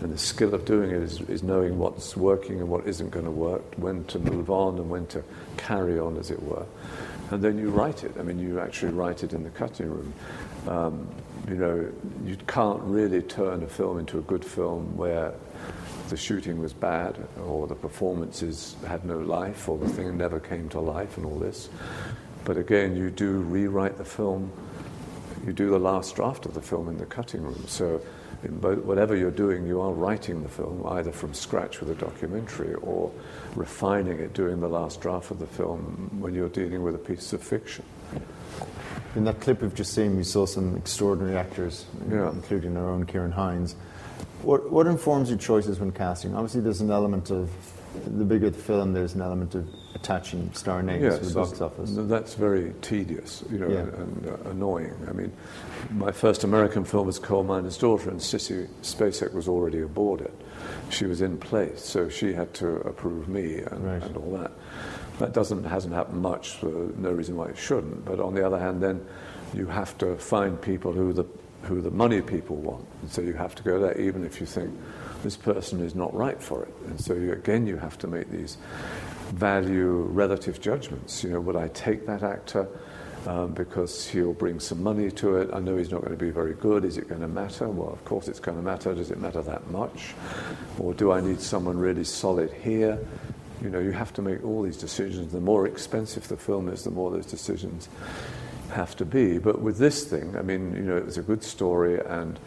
And 0.00 0.12
the 0.12 0.18
skill 0.18 0.52
of 0.52 0.64
doing 0.64 0.90
it 0.90 1.02
is, 1.02 1.20
is 1.22 1.44
knowing 1.44 1.78
what's 1.78 2.16
working 2.16 2.58
and 2.58 2.68
what 2.68 2.86
isn't 2.88 3.10
going 3.10 3.26
to 3.26 3.30
work, 3.30 3.62
when 3.76 4.04
to 4.06 4.18
move 4.18 4.50
on 4.50 4.78
and 4.78 4.90
when 4.90 5.06
to 5.08 5.22
carry 5.56 6.00
on, 6.00 6.16
as 6.16 6.32
it 6.32 6.42
were. 6.42 6.66
And 7.30 7.42
then 7.42 7.58
you 7.58 7.70
write 7.70 8.02
it. 8.02 8.12
I 8.18 8.22
mean, 8.22 8.40
you 8.40 8.58
actually 8.58 8.92
write 8.92 9.22
it 9.22 9.32
in 9.32 9.44
the 9.44 9.50
cutting 9.50 9.88
room. 9.88 10.12
Um, 10.66 11.08
you 11.48 11.54
know, 11.54 11.88
you 12.24 12.36
can't 12.48 12.82
really 12.82 13.22
turn 13.22 13.62
a 13.62 13.68
film 13.68 14.00
into 14.00 14.18
a 14.18 14.22
good 14.22 14.44
film 14.44 14.96
where 14.96 15.32
the 16.12 16.16
shooting 16.18 16.60
was 16.60 16.74
bad 16.74 17.16
or 17.46 17.66
the 17.66 17.74
performances 17.74 18.76
had 18.86 19.02
no 19.02 19.18
life 19.18 19.66
or 19.66 19.78
the 19.78 19.88
thing 19.88 20.14
never 20.14 20.38
came 20.38 20.68
to 20.68 20.78
life 20.78 21.16
and 21.16 21.24
all 21.24 21.38
this. 21.38 21.70
But 22.44 22.58
again, 22.58 22.94
you 22.94 23.08
do 23.08 23.40
rewrite 23.40 23.96
the 23.96 24.04
film, 24.04 24.52
you 25.46 25.54
do 25.54 25.70
the 25.70 25.78
last 25.78 26.14
draft 26.14 26.44
of 26.44 26.52
the 26.52 26.60
film 26.60 26.90
in 26.90 26.98
the 26.98 27.06
cutting 27.06 27.42
room. 27.42 27.64
So, 27.66 28.02
both, 28.46 28.80
whatever 28.80 29.16
you're 29.16 29.30
doing, 29.30 29.66
you 29.66 29.80
are 29.80 29.90
writing 29.90 30.42
the 30.42 30.50
film 30.50 30.84
either 30.86 31.12
from 31.12 31.32
scratch 31.32 31.80
with 31.80 31.88
a 31.88 31.94
documentary 31.94 32.74
or 32.74 33.10
refining 33.54 34.18
it, 34.18 34.34
doing 34.34 34.60
the 34.60 34.68
last 34.68 35.00
draft 35.00 35.30
of 35.30 35.38
the 35.38 35.46
film 35.46 36.10
when 36.20 36.34
you're 36.34 36.50
dealing 36.50 36.82
with 36.82 36.94
a 36.94 36.98
piece 36.98 37.32
of 37.32 37.42
fiction. 37.42 37.86
In 39.16 39.24
that 39.24 39.40
clip 39.40 39.62
we've 39.62 39.74
just 39.74 39.94
seen, 39.94 40.18
we 40.18 40.24
saw 40.24 40.44
some 40.44 40.76
extraordinary 40.76 41.38
actors, 41.38 41.86
yeah. 42.10 42.28
including 42.28 42.76
our 42.76 42.90
own 42.90 43.06
Ciarán 43.06 43.32
Hinds. 43.32 43.76
What, 44.42 44.70
what 44.70 44.86
informs 44.86 45.28
your 45.28 45.38
choices 45.38 45.78
when 45.78 45.92
casting? 45.92 46.34
Obviously, 46.34 46.60
there's 46.60 46.80
an 46.80 46.90
element 46.90 47.30
of 47.30 47.48
the 48.06 48.24
bigger 48.24 48.50
the 48.50 48.58
film, 48.58 48.92
there's 48.92 49.14
an 49.14 49.20
element 49.20 49.54
of 49.54 49.68
attaching 49.94 50.52
star 50.54 50.82
names 50.82 51.02
yes, 51.02 51.18
to 51.18 51.26
the 51.26 51.34
box 51.34 51.60
office. 51.60 51.90
That's 51.94 52.34
very 52.34 52.72
tedious, 52.80 53.44
you 53.50 53.58
know, 53.58 53.68
Yeah. 53.68 53.80
and 54.00 54.26
uh, 54.26 54.50
annoying. 54.50 54.94
I 55.08 55.12
mean, 55.12 55.32
my 55.90 56.10
first 56.10 56.42
American 56.44 56.84
film 56.84 57.06
was 57.06 57.18
Coal 57.18 57.44
Miner's 57.44 57.76
Daughter, 57.78 58.10
and 58.10 58.18
Sissy 58.18 58.66
Spacek 58.82 59.32
was 59.34 59.46
already 59.46 59.82
aboard 59.82 60.22
it. 60.22 60.34
She 60.90 61.04
was 61.06 61.20
in 61.20 61.36
place, 61.38 61.84
so 61.84 62.08
she 62.08 62.32
had 62.32 62.52
to 62.54 62.76
approve 62.88 63.28
me 63.28 63.58
and, 63.58 63.84
Right. 63.84 64.02
and 64.02 64.16
all 64.16 64.30
that. 64.38 64.52
That 65.18 65.34
doesn't 65.34 65.64
hasn't 65.64 65.94
happened 65.94 66.22
much. 66.22 66.56
For 66.56 66.66
no 66.96 67.12
reason 67.12 67.36
why 67.36 67.48
it 67.48 67.58
shouldn't. 67.58 68.04
But 68.04 68.18
on 68.18 68.34
the 68.34 68.44
other 68.44 68.58
hand, 68.58 68.82
then 68.82 69.04
you 69.54 69.66
have 69.66 69.96
to 69.98 70.16
find 70.16 70.60
people 70.60 70.92
who 70.92 71.12
the 71.12 71.24
who 71.62 71.80
the 71.80 71.90
money 71.90 72.20
people 72.20 72.56
want, 72.56 72.86
and 73.02 73.10
so 73.10 73.22
you 73.22 73.32
have 73.34 73.54
to 73.54 73.62
go 73.62 73.78
there, 73.78 73.98
even 74.00 74.24
if 74.24 74.40
you 74.40 74.46
think 74.46 74.74
this 75.22 75.36
person 75.36 75.80
is 75.80 75.94
not 75.94 76.12
right 76.14 76.40
for 76.42 76.64
it. 76.64 76.74
And 76.86 77.00
so 77.00 77.14
you, 77.14 77.32
again, 77.32 77.66
you 77.66 77.76
have 77.76 77.98
to 77.98 78.06
make 78.06 78.30
these 78.30 78.56
value 79.32 80.02
relative 80.10 80.60
judgments. 80.60 81.22
You 81.22 81.30
know, 81.30 81.40
would 81.40 81.56
I 81.56 81.68
take 81.68 82.06
that 82.06 82.22
actor? 82.22 82.68
Um, 83.24 83.52
because 83.52 84.08
he'll 84.08 84.32
bring 84.32 84.58
some 84.58 84.82
money 84.82 85.08
to 85.12 85.36
it. 85.36 85.50
I 85.52 85.60
know 85.60 85.76
he's 85.76 85.92
not 85.92 86.00
going 86.00 86.10
to 86.10 86.18
be 86.18 86.32
very 86.32 86.54
good. 86.54 86.84
Is 86.84 86.98
it 86.98 87.08
going 87.08 87.20
to 87.20 87.28
matter? 87.28 87.68
Well, 87.68 87.92
of 87.92 88.04
course 88.04 88.26
it's 88.26 88.40
going 88.40 88.56
to 88.56 88.64
matter. 88.64 88.96
Does 88.96 89.12
it 89.12 89.20
matter 89.20 89.40
that 89.42 89.70
much? 89.70 90.14
Or 90.80 90.92
do 90.92 91.12
I 91.12 91.20
need 91.20 91.40
someone 91.40 91.78
really 91.78 92.02
solid 92.02 92.50
here? 92.52 92.98
You 93.62 93.70
know, 93.70 93.78
you 93.78 93.92
have 93.92 94.12
to 94.14 94.22
make 94.22 94.44
all 94.44 94.62
these 94.62 94.76
decisions. 94.76 95.30
The 95.30 95.40
more 95.40 95.68
expensive 95.68 96.26
the 96.26 96.36
film 96.36 96.68
is, 96.68 96.82
the 96.82 96.90
more 96.90 97.12
those 97.12 97.26
decisions 97.26 97.88
have 98.72 98.96
to 98.96 99.04
be. 99.04 99.38
But 99.38 99.60
with 99.60 99.78
this 99.78 100.04
thing, 100.04 100.36
I 100.36 100.42
mean, 100.42 100.74
you 100.74 100.82
know, 100.82 100.96
it 100.96 101.04
was 101.04 101.18
a 101.18 101.22
good 101.22 101.42
story 101.42 102.00
and, 102.00 102.38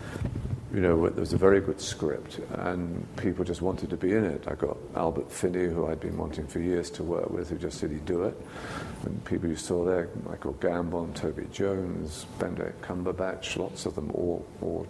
you 0.74 0.82
know, 0.82 1.10
there 1.10 1.20
was 1.20 1.34
a 1.34 1.38
very 1.38 1.62
good 1.62 1.80
script 1.80 2.40
and 2.54 3.06
people 3.18 3.46
just 3.46 3.62
wanted 3.62 3.90
to 3.92 3.98
be 3.98 4.14
in 4.14 4.26
it. 4.26 4.44
I 4.48 4.56
got 4.56 4.78
Albert 4.96 5.32
Finney, 5.32 5.66
who 5.66 5.88
I'd 5.88 6.00
been 6.00 6.18
wanting 6.18 6.48
for 6.48 6.60
years 6.60 6.90
to 6.92 7.04
work 7.04 7.30
with, 7.30 7.50
who 7.50 7.58
just 7.58 7.80
said 7.80 7.92
he'd 7.92 8.06
do 8.06 8.24
it. 8.24 8.40
And 9.04 9.24
people 9.26 9.50
you 9.50 9.56
saw 9.56 9.86
there, 9.86 10.10
Michael 10.28 10.54
Gambon, 10.56 11.14
Toby 11.16 11.48
Jones, 11.52 12.26
Benedict 12.40 12.82
Cumberbatch, 12.82 13.58
lots 13.58 13.86
of 13.86 13.96
them 13.96 14.12
all, 14.12 14.46
all 14.62 14.88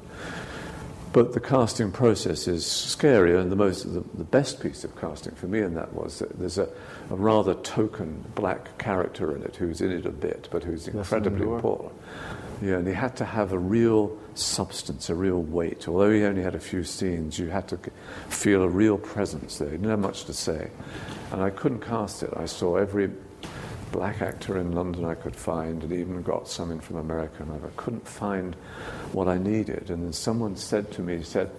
but 1.15 1.31
the 1.31 1.39
casting 1.39 1.93
process 1.93 2.45
is 2.45 2.65
scarier, 2.65 3.39
and 3.39 3.49
the 3.49 3.55
most, 3.55 3.85
the, 3.85 4.03
the 4.15 4.25
best 4.25 4.59
piece 4.59 4.83
of 4.83 4.99
casting 4.99 5.33
for 5.33 5.47
me 5.47 5.61
in 5.61 5.73
that 5.75 5.93
was 5.93 6.19
that 6.19 6.37
there's 6.37 6.57
a, 6.57 6.67
a 7.09 7.15
rather 7.15 7.53
token 7.55 8.25
black 8.35 8.77
character 8.77 9.35
in 9.35 9.43
it 9.43 9.55
who's 9.55 9.81
in 9.81 9.91
it 9.91 10.05
a 10.05 10.11
bit, 10.11 10.47
but 10.51 10.63
who's 10.63 10.87
incredibly 10.87 11.45
important. 11.45 11.93
Yeah, 12.61 12.75
and 12.77 12.87
he 12.87 12.93
had 12.93 13.15
to 13.17 13.25
have 13.25 13.51
a 13.51 13.59
real 13.59 14.17
substance, 14.33 15.09
a 15.09 15.15
real 15.15 15.41
weight. 15.41 15.87
Although 15.87 16.11
he 16.11 16.23
only 16.23 16.41
had 16.41 16.55
a 16.55 16.59
few 16.59 16.83
scenes, 16.83 17.37
you 17.37 17.49
had 17.49 17.67
to 17.67 17.79
feel 18.29 18.63
a 18.63 18.69
real 18.69 18.97
presence 18.97 19.57
there. 19.57 19.69
He 19.69 19.77
didn't 19.77 19.89
have 19.89 19.99
much 19.99 20.25
to 20.25 20.33
say, 20.33 20.69
and 21.31 21.41
I 21.41 21.49
couldn't 21.49 21.81
cast 21.81 22.23
it. 22.23 22.31
I 22.35 22.45
saw 22.45 22.77
every 22.77 23.11
black 23.91 24.21
actor 24.21 24.57
in 24.57 24.71
London 24.71 25.05
I 25.05 25.15
could 25.15 25.35
find, 25.35 25.83
and 25.83 25.91
even 25.91 26.21
got 26.21 26.47
some 26.47 26.71
in 26.71 26.79
from 26.79 26.97
America, 26.97 27.43
and 27.43 27.51
I 27.51 27.69
couldn't 27.75 28.07
find 28.07 28.55
what 29.11 29.27
I 29.27 29.37
needed. 29.37 29.89
And 29.89 30.03
then 30.03 30.13
someone 30.13 30.55
said 30.55 30.91
to 30.93 31.01
me, 31.01 31.17
he 31.17 31.23
said, 31.23 31.51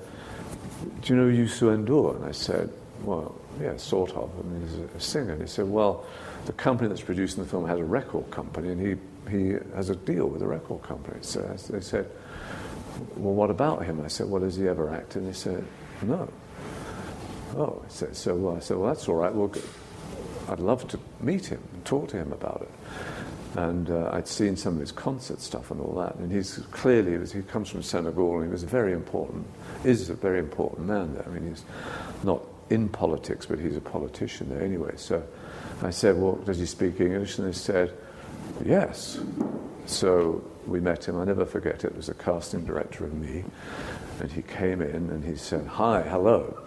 Do 1.03 1.14
you 1.14 1.20
know 1.20 1.28
Youssou 1.28 1.76
N'Dour? 1.76 2.16
And 2.16 2.24
I 2.24 2.32
said, 2.32 2.70
Well, 3.07 3.34
yeah, 3.61 3.76
sort 3.76 4.12
of. 4.12 4.30
I 4.38 4.42
mean, 4.42 4.68
he's 4.68 4.78
a, 4.78 5.00
singer. 5.00 5.32
And 5.32 5.40
he 5.40 5.48
said, 5.48 5.66
Well, 5.66 6.04
the 6.44 6.52
company 6.52 6.88
that's 6.88 7.00
producing 7.00 7.42
the 7.42 7.48
film 7.48 7.66
has 7.66 7.78
a 7.78 7.84
record 7.84 8.30
company, 8.30 8.70
and 8.70 8.80
he, 8.80 9.30
he 9.30 9.57
has 9.74 9.90
a 9.90 9.96
deal 9.96 10.26
with 10.26 10.42
a 10.42 10.46
record 10.46 10.82
company. 10.82 11.18
So 11.22 11.40
they 11.70 11.80
said, 11.80 12.11
Well, 13.16 13.34
what 13.34 13.50
about 13.50 13.84
him? 13.84 14.04
I 14.04 14.09
said, 14.09 14.28
Well, 14.28 14.42
has 14.42 14.57
he 14.57 14.68
ever 14.68 14.92
acted? 14.92 15.22
And 15.22 15.28
he 15.28 15.38
said, 15.38 15.64
No. 16.02 16.28
Oh, 17.57 17.82
I 17.82 17.88
said, 17.88 18.14
so 18.14 18.34
well, 18.34 18.57
I 18.57 18.59
said, 18.59 18.76
well, 18.76 18.88
that's 18.88 19.09
all 19.09 19.14
right. 19.14 19.34
Well, 19.34 19.50
I'd 20.48 20.61
love 20.61 20.86
to 20.88 20.98
meet 21.20 21.46
him 21.46 21.62
and 21.72 21.84
talk 21.86 22.09
to 22.09 22.16
him 22.18 22.32
about 22.32 22.62
it. 22.62 23.59
And 23.59 23.88
uh, 23.88 24.11
I'd 24.12 24.28
seen 24.28 24.57
some 24.57 24.74
of 24.74 24.80
his 24.80 24.92
concert 24.92 25.40
stuff 25.40 25.70
and 25.70 25.80
all 25.80 25.94
that. 25.94 26.16
And 26.16 26.30
he's 26.30 26.59
clearly, 26.72 27.26
he 27.26 27.40
comes 27.40 27.70
from 27.70 27.82
Senegal 27.82 28.34
and 28.36 28.44
he 28.44 28.52
was 28.52 28.62
a 28.62 28.66
very 28.66 28.92
important, 28.92 29.46
is 29.84 30.11
a 30.11 30.14
very 30.14 30.38
important 30.38 30.86
man 30.86 31.14
there. 31.14 31.24
I 31.24 31.30
mean, 31.30 31.48
he's 31.48 31.64
not 32.22 32.42
in 32.70 32.88
politics, 32.88 33.46
but 33.46 33.58
he's 33.58 33.76
a 33.76 33.80
politician 33.80 34.48
there 34.48 34.62
anyway. 34.62 34.92
So 34.96 35.22
I 35.82 35.90
said, 35.90 36.16
well, 36.16 36.36
does 36.36 36.58
he 36.58 36.66
speak 36.66 37.00
English? 37.00 37.38
And 37.38 37.48
they 37.48 37.52
said, 37.52 37.92
yes. 38.64 39.18
So 39.86 40.42
we 40.66 40.80
met 40.80 41.06
him. 41.06 41.18
I 41.18 41.24
never 41.24 41.44
forget 41.44 41.84
it. 41.84 41.92
It 41.92 41.96
was 41.96 42.08
a 42.08 42.14
casting 42.14 42.64
director 42.64 43.04
of 43.04 43.14
me. 43.14 43.44
And 44.20 44.32
he 44.32 44.42
came 44.42 44.80
in 44.82 45.10
and 45.10 45.24
he 45.24 45.36
said, 45.36 45.66
hi, 45.66 46.02
hello. 46.02 46.58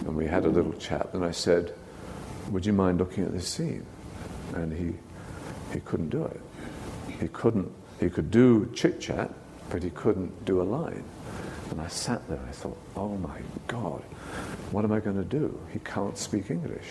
And 0.00 0.14
we 0.16 0.26
had 0.26 0.44
a 0.44 0.48
little 0.48 0.74
chat. 0.74 1.08
And 1.14 1.24
I 1.24 1.30
said, 1.30 1.72
would 2.50 2.66
you 2.66 2.72
mind 2.72 2.98
looking 2.98 3.24
at 3.24 3.32
this 3.32 3.48
scene? 3.48 3.86
And 4.54 4.72
he, 4.72 4.94
he 5.72 5.80
couldn't 5.80 6.10
do 6.10 6.24
it. 6.24 6.40
He 7.20 7.28
couldn't, 7.28 7.72
he 7.98 8.10
could 8.10 8.30
do 8.30 8.70
chit 8.74 9.00
chat, 9.00 9.32
but 9.70 9.82
he 9.82 9.90
couldn't 9.90 10.44
do 10.44 10.60
a 10.60 10.64
line. 10.64 11.04
And 11.70 11.80
I 11.80 11.88
sat 11.88 12.26
there, 12.28 12.38
and 12.38 12.48
I 12.48 12.52
thought, 12.52 12.78
oh 12.94 13.16
my 13.16 13.40
God, 13.66 14.02
what 14.72 14.84
am 14.84 14.92
I 14.92 15.00
going 15.00 15.16
to 15.16 15.24
do? 15.24 15.58
He 15.72 15.78
can't 15.80 16.16
speak 16.18 16.50
English. 16.50 16.88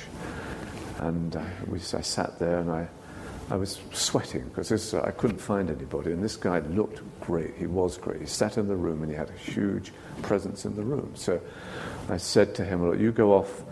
And 1.00 1.36
uh, 1.36 1.44
we, 1.68 1.80
I 1.80 2.02
sat 2.02 2.40
there 2.40 2.60
and 2.60 2.72
I, 2.72 2.88
I 3.50 3.58
was 3.58 3.80
sweating 3.92 4.44
because 4.56 4.94
uh, 4.94 5.02
I 5.04 5.12
couldn't 5.12 5.40
find 5.40 5.70
anybody. 5.70 6.12
And 6.12 6.24
this 6.24 6.36
guy 6.36 6.60
looked 6.60 7.02
great. 7.20 7.56
He 7.56 7.68
was 7.68 7.98
great. 7.98 8.22
He 8.22 8.28
sat 8.28 8.58
in 8.58 8.68
the 8.68 8.76
room 8.76 9.02
and 9.02 9.12
he 9.12 9.18
had 9.18 9.30
a 9.30 9.34
huge 9.34 9.92
presence 10.22 10.66
in 10.66 10.76
the 10.76 10.84
room. 10.84 11.12
So 11.16 11.42
I 12.10 12.18
said 12.18 12.56
to 12.56 12.66
him, 12.66 12.90
Look, 12.90 13.00
you 13.00 13.12
go 13.12 13.34
off, 13.34 13.64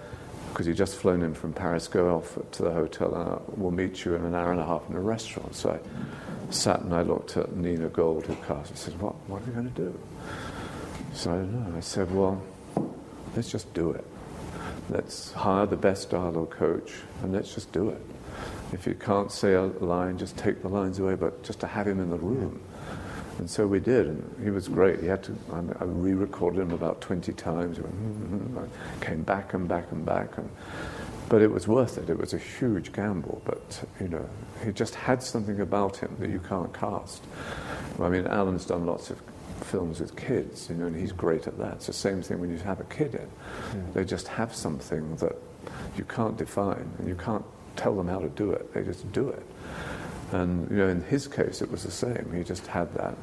because 0.50 0.66
he'd 0.66 0.76
just 0.76 0.96
flown 0.96 1.24
in 1.24 1.34
from 1.34 1.54
Paris, 1.54 1.88
go 1.88 2.16
off 2.16 2.38
to 2.52 2.64
the 2.64 2.72
hotel 2.72 3.16
and 3.16 3.58
we'll 3.58 3.72
meet 3.72 4.06
you 4.06 4.16
in 4.16 4.26
an 4.26 4.36
hour 4.36 4.52
and 4.52 4.60
a 4.60 4.66
half 4.66 4.88
in 4.90 4.96
a 4.96 5.02
restaurant. 5.02 5.56
So 5.56 5.72
I 5.72 6.52
sat 6.52 6.82
and 6.82 6.94
I 6.94 7.02
looked 7.02 7.38
at 7.38 7.56
Nina 7.56 7.90
Gold, 7.90 8.26
who 8.26 8.36
cast. 8.48 8.72
I 8.72 8.76
said, 8.76 9.00
What, 9.02 9.16
what 9.28 9.42
are 9.42 9.46
we 9.46 9.54
going 9.54 9.72
to 9.74 9.82
do? 9.82 10.00
So 11.14 11.32
I 11.32 11.36
don't 11.36 11.72
know. 11.72 11.78
I 11.78 11.80
said, 11.80 12.14
Well, 12.14 12.44
let's 13.36 13.52
just 13.52 13.74
do 13.74 13.92
it. 13.92 14.06
Let's 14.90 15.32
hire 15.32 15.66
the 15.66 15.78
best 15.78 16.10
dialogue 16.10 16.52
coach 16.52 16.94
and 17.22 17.34
let's 17.34 17.54
just 17.54 17.72
do 17.72 17.90
it. 17.90 18.02
If 18.74 18.88
you 18.88 18.96
can't 18.96 19.32
say 19.32 19.54
a 19.54 19.62
line, 19.62 20.18
just 20.18 20.36
take 20.38 20.62
the 20.62 20.68
lines 20.68 21.00
away, 21.00 21.16
but 21.16 21.44
just 21.44 21.60
to 21.62 21.68
have 21.68 21.88
him 21.88 22.00
in 22.00 22.10
the 22.10 22.18
room. 22.18 22.62
And 23.40 23.50
so 23.50 23.66
we 23.66 23.80
did, 23.80 24.08
and 24.08 24.44
he 24.44 24.52
was 24.52 24.68
great. 24.68 25.00
He 25.00 25.08
had 25.08 25.24
to, 25.24 25.36
I, 25.52 25.84
re-recorded 25.84 26.60
him 26.60 26.72
about 26.72 27.02
20 27.02 27.34
times. 27.34 27.78
He 27.78 27.84
went, 27.84 27.96
"Mm, 27.96 28.50
mm," 28.50 28.68
I 28.68 29.06
came 29.06 29.24
back 29.24 29.54
and 29.54 29.68
back 29.68 29.92
and 29.92 30.06
back. 30.06 30.38
And, 30.38 30.50
but 31.30 31.42
it 31.42 31.52
was 31.52 31.68
worth 31.68 31.98
it. 31.98 32.10
It 32.10 32.18
was 32.18 32.34
a 32.34 32.38
huge 32.38 32.94
gamble, 32.94 33.42
but, 33.44 33.84
you 34.00 34.08
know, 34.08 34.30
he 34.64 34.72
just 34.72 34.94
had 34.94 35.24
something 35.24 35.60
about 35.62 35.98
him 35.98 36.16
that 36.20 36.30
you 36.30 36.40
can't 36.40 36.72
cast. 36.74 37.24
I 38.00 38.10
mean, 38.10 38.28
Alan's 38.28 38.66
done 38.66 38.86
lots 38.86 39.10
of 39.10 39.20
films 39.64 40.00
with 40.00 40.16
kids, 40.16 40.68
you 40.70 40.76
know, 40.76 40.86
and 40.88 40.96
he's 40.96 41.12
great 41.12 41.48
at 41.48 41.58
that. 41.58 41.74
It's 41.76 41.88
the 41.88 41.94
same 41.94 42.22
thing 42.22 42.40
when 42.40 42.50
you 42.52 42.58
have 42.60 42.80
a 42.80 42.84
kid 42.86 43.16
in. 43.16 43.30
They 43.94 44.04
just 44.06 44.28
have 44.28 44.54
something 44.54 45.16
that 45.18 45.36
you 45.98 46.04
can't 46.06 46.38
define, 46.38 46.90
and 47.00 47.08
you 47.08 47.16
can't 47.16 47.46
tell 47.76 47.96
them 47.96 48.08
how 48.08 48.20
to 48.20 48.30
do 48.30 48.52
it. 48.52 48.74
They 48.74 48.84
just 48.84 49.12
do 49.12 49.30
it. 49.30 49.44
And 50.32 50.70
you 50.72 50.78
know, 50.78 50.88
in 50.90 51.02
his 51.04 51.28
case, 51.28 51.62
it 51.62 51.70
was 51.72 51.84
the 51.84 51.92
same. 51.92 52.32
He 52.36 52.44
just 52.44 52.66
had 52.68 52.92
that, 52.96 53.16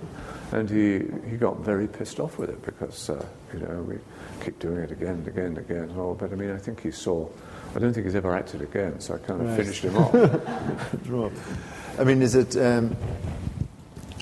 and 0.53 0.71
he 0.71 1.01
he 1.29 1.37
got 1.37 1.59
very 1.61 1.89
pissed 1.89 2.21
off 2.21 2.39
with 2.39 2.51
it 2.51 2.63
because 2.65 3.11
uh, 3.11 3.25
you 3.53 3.59
know 3.61 3.83
we 3.83 3.97
keep 4.45 4.59
doing 4.61 4.77
it 4.79 4.93
again 4.93 5.15
and 5.15 5.27
again 5.29 5.47
and 5.47 5.59
again. 5.59 5.95
All. 5.99 6.15
But 6.15 6.33
I 6.33 6.37
mean, 6.37 6.51
I 6.53 6.57
think 6.59 6.81
he 6.83 6.91
saw. 6.93 7.29
I 7.75 7.79
don't 7.81 7.93
think 7.93 8.07
he's 8.07 8.15
ever 8.15 8.35
acted 8.35 8.63
again, 8.63 9.01
so 9.01 9.15
I 9.15 9.19
kind 9.19 9.41
of 9.41 9.49
Right. 9.49 9.57
finished 9.59 9.83
him 9.85 9.97
off. 9.97 10.15
I 12.01 12.05
mean, 12.05 12.23
is 12.23 12.35
it 12.37 12.57
um, 12.57 12.91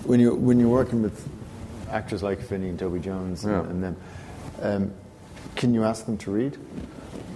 when 0.05 0.19
you 0.21 0.35
when 0.35 0.59
you're 0.59 0.69
working 0.69 1.03
with 1.03 1.29
actors 1.91 2.23
like 2.23 2.41
Finney 2.41 2.69
and 2.69 2.79
Toby 2.79 3.01
Jones 3.01 3.45
and, 3.45 3.53
Yeah. 3.53 3.71
and 3.71 3.83
them, 3.85 3.97
um, 4.63 4.93
can 5.57 5.75
you 5.75 5.85
ask 5.85 6.07
them 6.07 6.17
to 6.19 6.31
read? 6.31 6.57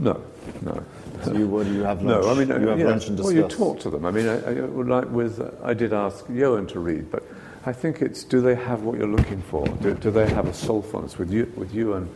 no, 0.01 0.21
no. 0.63 0.83
So 1.25 1.33
you 1.35 1.47
would 1.49 1.69
you 1.69 1.83
have 1.83 2.03
lunch? 2.03 2.25
No, 2.25 2.31
I 2.31 2.35
mean, 2.35 2.49
you 2.49 2.69
have 2.69 2.79
yeah, 2.79 2.87
lunch 2.87 3.07
and 3.09 3.19
well, 3.19 3.33
you 3.33 3.47
talk 3.49 3.79
to 3.81 3.91
them. 3.91 4.05
I 4.05 4.11
mean, 4.11 4.27
I, 4.27 4.39
I 4.45 4.53
would 4.63 4.89
like 4.89 5.09
with. 5.11 5.41
I 5.63 5.73
did 5.75 5.93
ask 5.93 6.25
Johan 6.29 6.67
to 6.69 6.81
read, 6.81 7.11
but 7.11 7.23
I 7.65 7.73
think 7.73 8.03
it's 8.03 8.25
do 8.25 8.41
they 8.41 8.57
have 8.57 8.83
what 8.83 8.99
you're 8.99 9.07
looking 9.07 9.41
for? 9.43 9.67
Do, 9.69 9.95
do 9.95 10.11
they 10.11 10.29
have 10.29 10.47
a 10.47 10.53
soulfulness 10.53 11.19
with 11.19 11.31
you? 11.31 11.53
With 11.57 11.73
you 11.73 11.93
and 11.95 12.09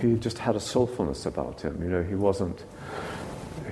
he 0.00 0.14
just 0.14 0.38
had 0.38 0.56
a 0.56 0.60
soulfulness 0.60 1.26
about 1.26 1.60
him. 1.60 1.80
You 1.82 1.88
know, 1.90 2.02
he 2.02 2.16
wasn't. 2.16 2.64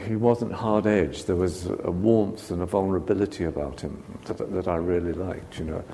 He 0.07 0.17
wasn't 0.17 0.53
hard 0.53 0.87
edged. 0.87 1.27
There 1.27 1.37
was 1.37 1.67
a 1.67 1.91
warmth 1.91 2.51
and 2.51 2.63
a 2.63 2.67
vulnerability 2.67 3.45
about 3.45 3.81
him 3.81 4.03
that, 4.27 4.53
that 4.53 4.69
I 4.69 4.77
really 4.77 5.13
liked, 5.13 5.59
you 5.59 5.65
know. 5.65 5.85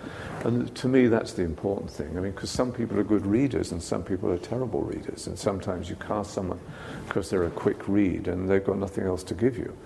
And 0.44 0.74
to 0.76 0.88
me, 0.88 1.06
that's 1.08 1.32
the 1.32 1.42
important 1.42 1.90
thing. 1.90 2.16
I 2.16 2.20
mean, 2.20 2.32
because 2.32 2.50
some 2.50 2.72
people 2.72 2.98
are 2.98 3.04
good 3.04 3.26
readers 3.26 3.72
and 3.72 3.82
some 3.82 4.02
people 4.02 4.30
are 4.30 4.38
terrible 4.38 4.82
readers. 4.82 5.26
And 5.26 5.38
sometimes 5.38 5.90
you 5.90 5.96
cast 5.96 6.32
someone 6.32 6.60
because 7.06 7.30
they're 7.30 7.44
a 7.44 7.50
quick 7.50 7.88
read 7.88 8.28
and 8.28 8.48
they've 8.48 8.64
got 8.64 8.78
nothing 8.78 9.04
else 9.04 9.22
to 9.24 9.34
give 9.34 9.58
you. 9.58 9.76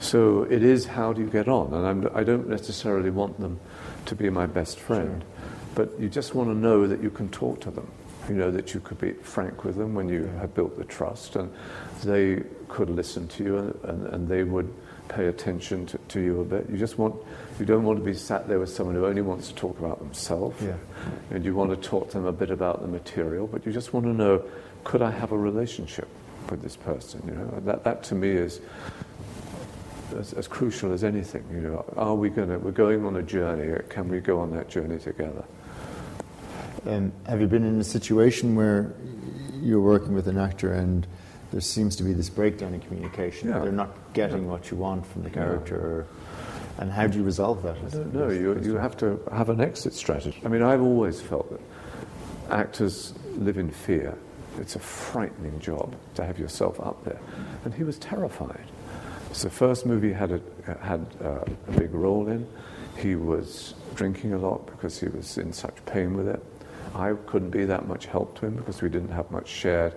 So 0.00 0.42
it 0.44 0.62
is 0.62 0.86
how 0.86 1.12
do 1.12 1.22
you 1.22 1.28
get 1.28 1.48
on? 1.48 1.72
And 1.72 1.86
I'm, 1.86 2.16
I 2.16 2.24
don't 2.24 2.48
necessarily 2.48 3.10
want 3.10 3.40
them 3.40 3.58
to 4.06 4.14
be 4.14 4.30
my 4.30 4.46
best 4.46 4.78
friend, 4.78 5.24
but 5.74 5.98
you 5.98 6.08
just 6.08 6.34
want 6.34 6.50
to 6.50 6.54
know 6.54 6.86
that 6.86 7.02
you 7.02 7.10
can 7.10 7.28
talk 7.30 7.60
to 7.62 7.70
them 7.70 7.90
You 8.28 8.34
know, 8.34 8.50
that 8.50 8.74
you 8.74 8.80
could 8.80 8.98
be 8.98 9.12
frank 9.12 9.64
with 9.64 9.76
them 9.76 9.94
when 9.94 10.08
you 10.08 10.26
have 10.40 10.54
built 10.54 10.76
the 10.76 10.84
trust 10.84 11.36
and 11.36 11.52
they 12.02 12.42
could 12.68 12.90
listen 12.90 13.28
to 13.28 13.44
you 13.44 13.56
and, 13.58 13.80
and, 13.84 14.06
and 14.08 14.28
they 14.28 14.44
would 14.44 14.72
pay 15.08 15.26
attention 15.26 15.86
to, 15.86 15.98
to, 16.08 16.20
you 16.20 16.40
a 16.40 16.44
bit. 16.44 16.68
You 16.68 16.76
just 16.76 16.98
want, 16.98 17.14
you 17.58 17.64
don't 17.64 17.84
want 17.84 17.98
to 17.98 18.04
be 18.04 18.14
sat 18.14 18.48
there 18.48 18.58
with 18.58 18.70
someone 18.70 18.94
who 18.94 19.06
only 19.06 19.22
wants 19.22 19.48
to 19.48 19.54
talk 19.54 19.78
about 19.78 19.98
themselves. 19.98 20.60
Yeah. 20.62 20.74
And 21.30 21.44
you 21.44 21.54
want 21.54 21.70
to 21.70 21.88
talk 21.88 22.08
to 22.08 22.18
them 22.18 22.26
a 22.26 22.32
bit 22.32 22.50
about 22.50 22.82
the 22.82 22.88
material, 22.88 23.46
but 23.46 23.64
you 23.64 23.72
just 23.72 23.92
want 23.92 24.06
to 24.06 24.12
know, 24.12 24.42
could 24.84 25.02
I 25.02 25.10
have 25.10 25.32
a 25.32 25.38
relationship 25.38 26.08
with 26.50 26.62
this 26.62 26.76
person? 26.76 27.22
You 27.26 27.34
know, 27.34 27.60
that, 27.64 27.84
that 27.84 28.02
to 28.04 28.14
me 28.14 28.30
is 28.30 28.60
as, 30.16 30.32
as 30.32 30.48
crucial 30.48 30.92
as 30.92 31.04
anything. 31.04 31.44
You 31.52 31.60
know, 31.60 31.94
are 31.96 32.14
we 32.14 32.28
going 32.28 32.48
to, 32.48 32.58
we're 32.58 32.72
going 32.72 33.04
on 33.04 33.16
a 33.16 33.22
journey, 33.22 33.80
can 33.88 34.08
we 34.08 34.20
go 34.20 34.40
on 34.40 34.52
that 34.52 34.68
journey 34.68 34.98
together? 34.98 35.44
Um, 36.86 37.12
have 37.26 37.40
you 37.40 37.48
been 37.48 37.64
in 37.64 37.80
a 37.80 37.84
situation 37.84 38.54
where 38.54 38.94
you're 39.60 39.80
working 39.80 40.14
with 40.14 40.28
an 40.28 40.38
actor 40.38 40.72
and 40.72 41.06
there 41.56 41.62
seems 41.62 41.96
to 41.96 42.02
be 42.02 42.12
this 42.12 42.28
breakdown 42.28 42.74
in 42.74 42.80
communication? 42.80 43.48
Yeah. 43.48 43.60
They're 43.60 43.72
not 43.72 44.12
getting 44.12 44.42
Yeah. 44.42 44.50
what 44.50 44.70
you 44.70 44.76
want 44.76 45.06
from 45.06 45.22
the 45.22 45.30
character, 45.30 45.76
or, 45.76 46.06
and 46.76 46.92
how 46.92 47.06
do 47.06 47.16
you 47.16 47.24
resolve 47.24 47.62
that? 47.62 47.78
I 47.78 47.88
don't 47.88 48.12
know. 48.12 48.28
You, 48.28 48.60
you 48.62 48.74
have 48.76 48.94
to 48.98 49.18
have 49.32 49.48
an 49.48 49.62
exit 49.62 49.94
strategy. 49.94 50.38
I 50.44 50.48
mean, 50.48 50.60
I've 50.60 50.82
always 50.82 51.18
felt 51.18 51.48
that 51.50 51.60
actors 52.50 53.14
live 53.38 53.56
in 53.56 53.70
fear. 53.70 54.18
It's 54.58 54.76
a 54.76 54.78
frightening 54.78 55.58
job 55.58 55.96
to 56.16 56.26
have 56.26 56.38
yourself 56.38 56.78
up 56.78 57.02
there. 57.04 57.20
And 57.64 57.72
he 57.72 57.84
was 57.84 57.96
terrified. 58.00 58.66
It's 59.30 59.42
the 59.42 59.48
first 59.48 59.86
movie 59.86 60.08
he 60.08 60.12
had 60.12 60.32
a, 60.32 60.40
had 60.82 61.06
uh, 61.24 61.38
a 61.68 61.72
big 61.72 61.94
role 61.94 62.28
in. 62.28 62.46
He 62.98 63.16
was 63.16 63.72
drinking 63.94 64.34
a 64.34 64.38
lot 64.38 64.66
because 64.66 65.00
he 65.00 65.08
was 65.08 65.38
in 65.38 65.54
such 65.54 65.82
pain 65.86 66.18
with 66.18 66.28
it. 66.28 66.44
I 66.94 67.14
couldn't 67.24 67.50
be 67.50 67.64
that 67.64 67.88
much 67.88 68.04
help 68.04 68.38
to 68.40 68.46
him 68.46 68.56
because 68.56 68.82
we 68.82 68.90
didn't 68.90 69.12
have 69.12 69.30
much 69.30 69.48
shared 69.48 69.94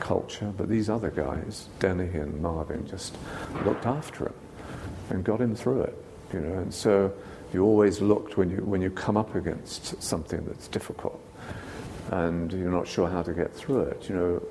culture. 0.00 0.52
But 0.56 0.68
these 0.68 0.88
other 0.88 1.10
guys, 1.10 1.68
Denny 1.78 2.08
and 2.18 2.40
Marvin, 2.40 2.86
just 2.86 3.16
looked 3.64 3.86
after 3.86 4.26
him 4.26 4.34
and 5.10 5.24
got 5.24 5.40
him 5.40 5.54
through 5.54 5.82
it. 5.82 6.04
You 6.32 6.40
know, 6.40 6.58
and 6.58 6.74
so 6.74 7.12
you 7.52 7.64
always 7.64 8.00
looked 8.00 8.36
when 8.36 8.50
you 8.50 8.58
when 8.58 8.82
you 8.82 8.90
come 8.90 9.16
up 9.16 9.34
against 9.34 10.02
something 10.02 10.44
that's 10.44 10.68
difficult 10.68 11.20
and 12.10 12.52
you're 12.52 12.70
not 12.70 12.86
sure 12.86 13.08
how 13.08 13.22
to 13.22 13.32
get 13.32 13.54
through 13.54 13.80
it. 13.80 14.08
You 14.08 14.14
know, 14.14 14.42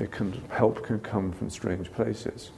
it 0.00 0.10
can 0.10 0.32
help 0.50 0.84
can 0.84 1.00
come 1.00 1.32
from 1.32 1.50
strange 1.50 1.92
places. 1.92 2.50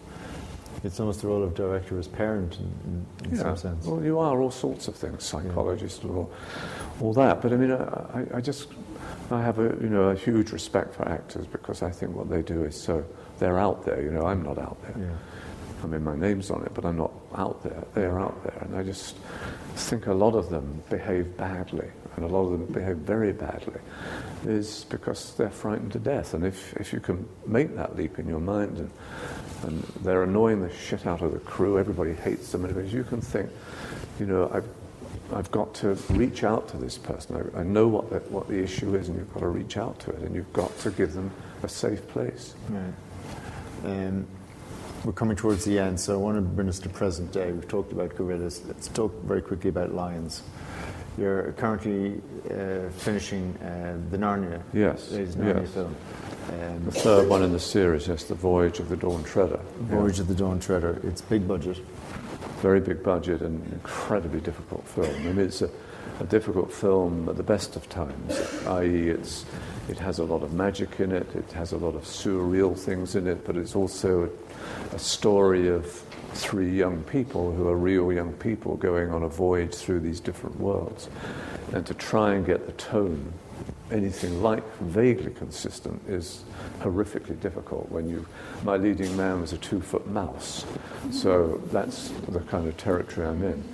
It's 0.83 1.01
almost 1.01 1.23
the 1.23 1.29
role 1.29 1.43
of 1.43 1.55
director 1.55 1.99
as 1.99 2.09
parent 2.09 2.59
in, 2.59 3.07
in, 3.25 3.31
in 3.31 3.37
some 3.39 3.57
sense. 3.57 3.87
Well, 3.87 4.03
you 4.03 4.19
are 4.19 4.41
all 4.41 4.51
sorts 4.51 4.89
of 4.89 4.97
things, 4.97 5.25
psychologist 5.25 6.05
or 6.05 6.29
all 7.01 7.15
that. 7.15 7.41
But 7.41 7.53
I 7.53 7.57
mean, 7.57 7.73
I, 7.73 8.27
I 8.35 8.41
just 8.41 8.69
I 9.31 9.43
have 9.43 9.59
a 9.59 9.77
you 9.81 9.89
know 9.89 10.11
a 10.11 10.15
huge 10.15 10.53
respect 10.53 10.95
for 10.95 11.09
actors 11.09 11.47
because 11.47 11.83
I 11.83 11.91
think 11.91 12.15
what 12.15 12.29
they 12.29 12.43
do 12.43 12.65
is 12.65 12.81
so 12.81 13.05
they're 13.39 13.59
out 13.59 13.85
there. 13.85 14.03
You 14.03 14.11
know, 14.11 14.27
I'm 14.27 14.43
not 14.43 14.59
out 14.59 14.81
there. 14.83 15.07
Yeah. 15.07 15.17
I 15.83 15.87
mean, 15.87 16.03
my 16.03 16.17
name's 16.17 16.51
on 16.51 16.65
it, 16.65 16.73
but 16.73 16.87
I'm 16.87 16.97
not 16.97 17.13
out 17.35 17.63
there. 17.63 17.85
They're 17.95 18.19
out 18.19 18.43
there, 18.43 18.57
and 18.63 18.75
I 18.75 18.83
just 18.83 19.17
think 19.77 20.07
a 20.07 20.15
lot 20.15 20.35
of 20.35 20.49
them 20.49 20.83
behave 20.89 21.37
badly, 21.37 21.89
and 22.17 22.25
a 22.25 22.29
lot 22.29 22.45
of 22.45 22.53
them 22.53 22.67
behave 22.67 22.97
very 22.97 23.33
badly, 23.33 23.81
is 24.47 24.87
because 24.89 25.35
they're 25.35 25.51
frightened 25.51 25.93
to 25.93 25.99
death. 25.99 26.33
And 26.33 26.47
if, 26.47 26.75
if 26.77 26.95
you 26.95 27.01
can 27.01 27.29
make 27.47 27.77
that 27.77 27.97
leap 27.97 28.19
in 28.19 28.27
your 28.27 28.41
mind, 28.41 28.79
and, 28.79 28.91
and 29.65 29.83
they're 30.03 30.23
annoying 30.23 30.63
the 30.63 30.73
shit 30.73 31.07
out 31.07 31.21
of 31.21 31.33
the 31.33 31.41
crew, 31.41 31.79
everybody 31.79 32.15
hates 32.15 32.51
them, 32.53 32.65
and 32.65 32.75
if 32.79 32.91
you 32.91 33.05
can 33.05 33.21
think, 33.21 33.51
you 34.19 34.25
know, 34.25 34.51
I've 34.55 34.69
I've 35.33 35.51
got 35.51 35.75
to 35.77 35.95
reach 36.11 36.45
out 36.45 36.69
to 36.69 36.77
this 36.77 36.99
person. 36.99 37.51
I, 37.55 37.61
I 37.61 37.63
know 37.63 37.89
what 37.89 38.11
the, 38.11 38.19
what 38.31 38.49
the 38.49 38.63
issue 38.63 38.95
is, 38.95 39.09
and 39.09 39.19
you've 39.19 39.33
got 39.33 39.41
to 39.41 39.49
reach 39.49 39.77
out 39.77 39.99
to 40.01 40.11
it, 40.11 40.19
and 40.21 40.35
you've 40.35 40.53
got 40.53 40.77
to 40.81 40.91
give 40.91 41.15
them 41.15 41.31
a 41.63 41.69
safe 41.69 42.07
place. 42.09 42.55
Right. 42.69 42.93
Um, 43.85 44.27
we're 45.05 45.13
coming 45.13 45.37
towards 45.37 45.65
the 45.65 45.79
end, 45.79 46.01
so 46.01 46.15
I 46.15 46.17
want 46.17 46.37
to 46.37 46.43
bring 46.43 46.69
us 46.69 46.79
to 46.81 46.89
present 46.89 47.33
day. 47.33 47.53
We've 47.53 47.69
talked 47.69 47.93
about 47.93 48.15
gorillas. 48.17 48.63
Let's 48.67 48.89
talk 48.89 49.13
very 49.23 49.43
quickly 49.43 49.71
about 49.71 49.95
lions. 49.95 50.43
You're 51.19 51.53
currently 51.53 52.21
uh, 52.51 52.91
finishing 52.91 53.57
uh, 53.59 53.99
the 54.11 54.19
Narnia, 54.19 54.63
Yes, 54.73 55.11
Narnia 55.11 55.61
yes. 55.61 55.71
film, 55.71 55.95
um, 56.49 56.85
The 56.85 56.93
third 56.93 57.29
one 57.29 57.43
in 57.43 57.53
the 57.53 57.61
series, 57.61 58.09
yes, 58.09 58.25
The 58.25 58.35
Voyage 58.35 58.79
of 58.79 58.89
the 58.89 58.97
Dawn 58.97 59.25
Treader. 59.25 59.61
Yeah. 59.89 59.97
Voyage 59.97 60.21
of 60.21 60.29
the 60.29 60.35
Dawn 60.35 60.61
Treader. 60.61 61.01
It's 61.05 61.21
big 61.21 61.47
budget. 61.47 61.79
Very 62.61 62.81
big 62.81 63.03
budget 63.03 63.43
and 63.43 63.65
incredibly 63.73 64.41
difficult 64.41 64.87
film. 64.87 65.15
I 65.15 65.33
mean, 65.33 65.39
it's 65.39 65.63
a, 65.63 65.71
a 66.21 66.25
difficult 66.25 66.73
film 66.73 67.29
at 67.29 67.37
the 67.37 67.43
best 67.43 67.77
of 67.77 67.89
times, 67.89 68.41
i.e., 68.67 69.09
it's, 69.09 69.45
it 69.89 69.99
has 69.99 70.19
a 70.19 70.25
lot 70.25 70.43
of 70.43 70.55
magic 70.55 71.01
in 71.01 71.13
it, 71.13 71.27
it 71.35 71.51
has 71.53 71.73
a 71.73 71.77
lot 71.77 71.95
of 71.95 72.05
surreal 72.05 72.79
things 72.79 73.17
in 73.17 73.27
it, 73.27 73.45
but 73.45 73.57
it's 73.57 73.77
also 73.77 74.31
a, 74.93 74.95
a 74.95 74.99
story 74.99 75.69
of 75.69 75.87
three 76.35 76.71
young 76.71 77.03
people 77.05 77.53
who 77.53 77.69
are 77.69 77.77
real 77.77 78.13
young 78.13 78.33
people 78.35 78.77
going 78.77 79.11
on 79.11 79.23
a 79.23 79.29
voyage 79.29 79.75
through 79.75 80.01
these 80.01 80.21
different 80.21 80.59
worlds. 80.59 81.09
And 81.73 81.87
to 81.87 81.95
try 81.95 82.35
and 82.35 82.45
get 82.45 82.67
the 82.67 82.73
tone 82.73 83.33
anything 83.91 84.43
like 84.43 84.65
vaguely 84.81 85.31
consistent 85.33 86.01
is 86.09 86.45
horrifically 86.81 87.39
difficult 87.41 87.91
when 87.91 88.09
you 88.09 88.27
my 88.65 88.77
leading 88.77 89.15
man 89.17 89.41
was 89.41 89.53
a 89.53 89.59
two 89.59 89.81
foot 89.81 90.07
mouse. 90.07 90.65
So 91.11 91.61
that's 91.71 92.09
the 92.29 92.41
kind 92.41 92.67
of 92.67 92.77
territory 92.77 93.27
i'm 93.27 93.43
in. 93.43 93.65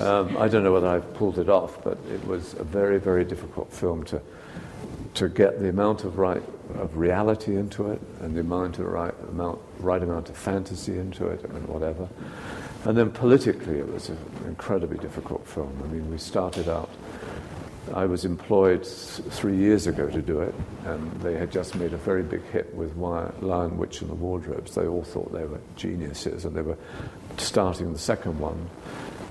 Um, 0.00 0.36
i 0.38 0.48
don't 0.48 0.64
know 0.64 0.72
whether 0.72 0.88
i've 0.88 1.14
pulled 1.14 1.38
it 1.38 1.48
off 1.48 1.82
but 1.84 1.98
it 2.10 2.26
was 2.26 2.54
a 2.54 2.64
very 2.64 2.98
very 2.98 3.24
difficult 3.24 3.72
film 3.72 4.04
to 4.04 4.20
to 5.14 5.28
get 5.28 5.60
the 5.60 5.68
amount 5.68 6.04
of 6.04 6.18
right 6.18 6.42
of 6.74 6.96
reality 6.96 7.56
into 7.56 7.90
it 7.90 8.00
and 8.20 8.34
the 8.34 8.40
amount 8.40 8.78
of 8.78 8.86
right 8.86 9.14
amount 9.30 9.60
right 9.78 10.02
amount 10.02 10.28
of 10.28 10.36
fantasy 10.36 10.98
into 10.98 11.26
it 11.26 11.44
and 11.44 11.68
whatever. 11.68 12.08
And 12.84 12.96
then 12.96 13.10
politically 13.10 13.78
it 13.78 13.92
was 13.92 14.08
an 14.08 14.18
incredibly 14.46 14.98
difficult 14.98 15.46
film. 15.46 15.80
I 15.84 15.92
mean 15.92 16.10
we 16.10 16.18
started 16.18 16.68
out 16.68 16.90
I 17.94 18.06
was 18.06 18.24
employed 18.24 18.84
th- 18.84 19.28
three 19.30 19.56
years 19.56 19.86
ago 19.86 20.08
to 20.08 20.22
do 20.22 20.40
it, 20.40 20.54
and 20.86 21.12
they 21.20 21.34
had 21.34 21.52
just 21.52 21.74
made 21.74 21.92
a 21.92 21.96
very 21.98 22.22
big 22.22 22.42
hit 22.50 22.74
with 22.74 22.90
Wi- 22.96 23.30
Lion, 23.40 23.76
Witch, 23.76 24.00
and 24.00 24.10
the 24.10 24.14
Wardrobes. 24.14 24.74
They 24.74 24.86
all 24.86 25.02
thought 25.04 25.32
they 25.32 25.44
were 25.44 25.60
geniuses, 25.76 26.44
and 26.44 26.56
they 26.56 26.62
were 26.62 26.78
starting 27.36 27.92
the 27.92 27.98
second 27.98 28.38
one. 28.38 28.68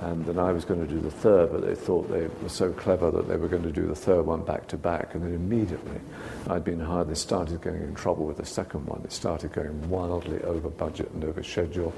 And 0.02 0.26
then 0.26 0.40
I 0.40 0.52
was 0.52 0.66
going 0.66 0.86
to 0.86 0.92
do 0.92 1.00
the 1.00 1.12
third, 1.12 1.52
but 1.52 1.62
they 1.62 1.76
thought 1.76 2.10
they 2.10 2.28
were 2.42 2.50
so 2.50 2.72
clever 2.74 3.12
that 3.12 3.28
they 3.28 3.36
were 3.36 3.48
going 3.48 3.64
to 3.64 3.72
do 3.72 3.86
the 3.86 3.96
third 3.96 4.26
one 4.26 4.44
back 4.44 4.68
to 4.70 4.78
back. 4.78 5.14
And 5.14 5.24
then 5.24 5.34
immediately, 5.34 6.02
I'd 6.48 6.64
been 6.64 6.80
hired. 6.80 7.08
They 7.08 7.14
started 7.14 7.62
getting 7.62 7.84
in 7.84 7.94
trouble 7.94 8.26
with 8.26 8.38
the 8.38 8.46
second 8.46 8.88
one. 8.88 9.02
It 9.04 9.12
started 9.12 9.54
going 9.54 9.90
wildly 9.90 10.42
over 10.42 10.70
budget 10.70 11.12
and 11.12 11.24
over 11.24 11.44
schedule. 11.44 11.94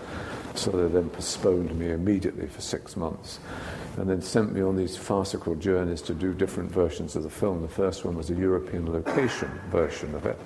So 0.54 0.72
they 0.72 0.94
then 0.94 1.10
postponed 1.10 1.74
me 1.80 1.92
immediately 1.92 2.48
for 2.48 2.60
six 2.60 2.98
months 2.98 3.40
and 3.98 4.10
then 4.10 4.22
sent 4.22 4.54
me 4.54 4.62
on 4.62 4.76
these 4.76 4.98
farcical 4.98 5.56
journeys 5.56 6.02
to 6.02 6.14
do 6.14 6.34
different 6.34 6.72
versions 6.72 7.16
of 7.16 7.24
the 7.24 7.30
film. 7.30 7.62
The 7.62 7.68
first 7.68 8.06
one 8.06 8.16
was 8.16 8.30
a 8.30 8.36
European 8.36 8.92
location 8.92 9.50
version 9.70 10.14
of 10.16 10.26
it, 10.26 10.38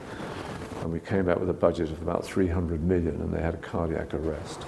and 0.87 0.93
we 0.93 1.01
came 1.01 1.27
out 1.27 1.41
with 1.41 1.49
a 1.49 1.53
budget 1.53 1.91
of 1.91 2.01
about 2.01 2.23
300 2.23 2.81
million, 2.81 3.19
and 3.19 3.33
they 3.33 3.41
had 3.41 3.55
a 3.55 3.57
cardiac 3.57 4.13
arrest. 4.13 4.61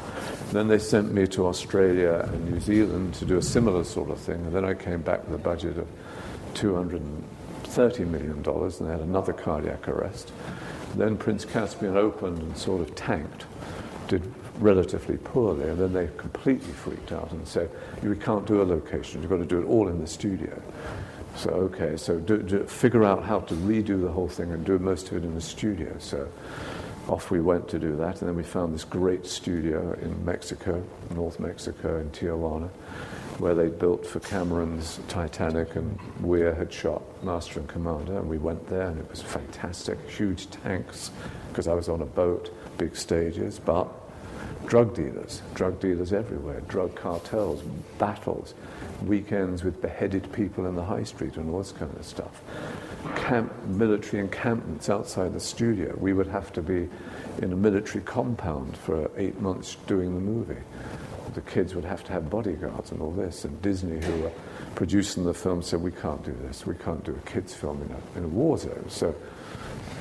Then 0.52 0.68
they 0.68 0.78
sent 0.78 1.14
me 1.14 1.28
to 1.28 1.48
Australia 1.48 2.30
and 2.30 2.52
New 2.52 2.60
Zealand 2.60 3.14
to 3.16 3.26
do 3.26 3.38
a 3.38 3.42
similar 3.42 3.86
sort 3.86 4.10
of 4.10 4.20
thing, 4.20 4.46
and 4.46 4.54
then 4.54 4.66
I 4.66 4.74
came 4.74 5.02
back 5.02 5.24
with 5.26 5.40
a 5.40 5.42
budget 5.42 5.78
of 5.78 5.88
230 6.56 8.04
million 8.04 8.42
dollars, 8.42 8.82
and 8.82 8.90
they 8.90 8.92
had 8.92 9.02
another 9.02 9.32
cardiac 9.32 9.88
arrest. 9.88 10.34
Then 10.96 11.16
Prince 11.16 11.46
Caspian 11.46 11.96
opened 11.96 12.42
and 12.42 12.58
sort 12.58 12.82
of 12.82 12.94
tanked, 12.96 13.46
did 14.10 14.22
relatively 14.60 15.16
poorly, 15.16 15.70
and 15.70 15.80
then 15.80 15.94
they 15.94 16.10
completely 16.18 16.74
freaked 16.74 17.14
out 17.14 17.32
and 17.32 17.48
said, 17.48 17.70
"We 18.04 18.18
can't 18.18 18.46
do 18.46 18.62
a 18.62 18.64
location. 18.64 19.22
You've 19.22 19.32
got 19.32 19.38
to 19.38 19.46
do 19.46 19.62
it 19.62 19.66
all 19.66 19.88
in 19.88 20.02
the 20.02 20.08
studio." 20.08 20.62
So 21.40 21.52
okay, 21.52 21.96
so 21.96 22.20
do, 22.20 22.40
do, 22.40 22.66
figure 22.66 23.06
out 23.06 23.24
how 23.24 23.40
to 23.40 23.54
redo 23.54 24.02
the 24.02 24.12
whole 24.12 24.28
thing 24.28 24.52
and 24.52 24.66
do 24.66 24.78
most 24.78 25.10
of 25.10 25.16
it 25.16 25.24
in 25.24 25.36
the 25.36 25.42
studio. 25.42 25.96
So 25.98 26.28
off 27.08 27.32
we 27.32 27.40
went 27.40 27.70
to 27.70 27.80
do 27.80 27.96
that, 27.96 28.20
and 28.20 28.28
then 28.28 28.36
we 28.36 28.44
found 28.44 28.74
this 28.74 28.84
great 28.84 29.26
studio 29.26 29.94
in 30.02 30.26
Mexico, 30.26 30.84
North 31.16 31.40
Mexico, 31.40 31.98
in 32.02 32.10
Tijuana, 32.10 32.68
where 33.38 33.56
they 33.56 33.70
built 33.70 34.06
for 34.06 34.20
Cameron's 34.20 35.00
Titanic, 35.08 35.78
and 35.78 35.98
Weir 36.20 36.54
had 36.54 36.74
shot 36.74 37.02
Master 37.24 37.62
and 37.62 37.70
Commander, 37.70 38.18
and 38.18 38.28
we 38.28 38.38
went 38.38 38.68
there, 38.68 38.90
and 38.90 39.00
it 39.00 39.10
was 39.10 39.22
fantastic. 39.22 39.98
Huge 40.10 40.50
tanks, 40.50 41.10
because 41.48 41.70
I 41.70 41.74
was 41.74 41.88
on 41.88 42.02
a 42.02 42.06
boat, 42.06 42.54
big 42.78 42.98
stages, 42.98 43.60
but 43.60 43.88
drug 44.70 44.94
dealers, 44.94 45.42
drug 45.56 45.80
dealers 45.80 46.14
everywhere, 46.14 46.62
drug 46.68 46.94
cartels, 46.96 47.62
battles, 47.98 48.54
weekends 49.04 49.64
with 49.64 49.82
beheaded 49.82 50.32
people 50.32 50.68
in 50.68 50.76
the 50.76 50.84
high 50.84 51.04
street 51.04 51.36
and 51.38 51.50
all 51.50 51.58
this 51.58 51.72
kind 51.72 51.92
of 51.98 52.06
stuff. 52.06 52.42
Camp, 53.16 53.52
military 53.66 54.22
encampments 54.22 54.88
outside 54.88 55.34
the 55.34 55.40
studio. 55.40 55.96
We 55.98 56.14
would 56.14 56.28
have 56.28 56.54
to 56.54 56.62
be 56.62 56.88
in 57.42 57.52
a 57.52 57.56
military 57.56 58.04
compound 58.04 58.78
for 58.78 59.10
eight 59.18 59.42
months 59.42 59.76
doing 59.88 60.14
the 60.14 60.22
movie. 60.22 60.62
the 61.34 61.42
kids 61.42 61.74
would 61.74 61.86
have 61.86 62.04
to 62.04 62.12
have 62.12 62.30
bodyguards 62.30 62.92
and 62.92 63.02
all 63.02 63.12
this. 63.12 63.46
And 63.46 63.60
Disney, 63.64 64.04
who 64.04 64.22
were 64.22 64.32
producing 64.76 65.24
the 65.26 65.34
film, 65.34 65.64
said, 65.64 65.82
We 65.82 65.92
can't 65.92 66.24
do 66.24 66.36
this. 66.44 66.66
We 66.66 66.76
can't 66.76 67.04
do 67.04 67.16
a 67.16 67.30
kids' 67.30 67.56
film 67.56 67.82
in 67.82 67.92
a, 67.92 68.18
in 68.20 68.26
a 68.26 68.28
war 68.28 68.58
zone. 68.58 68.86
So 68.88 69.16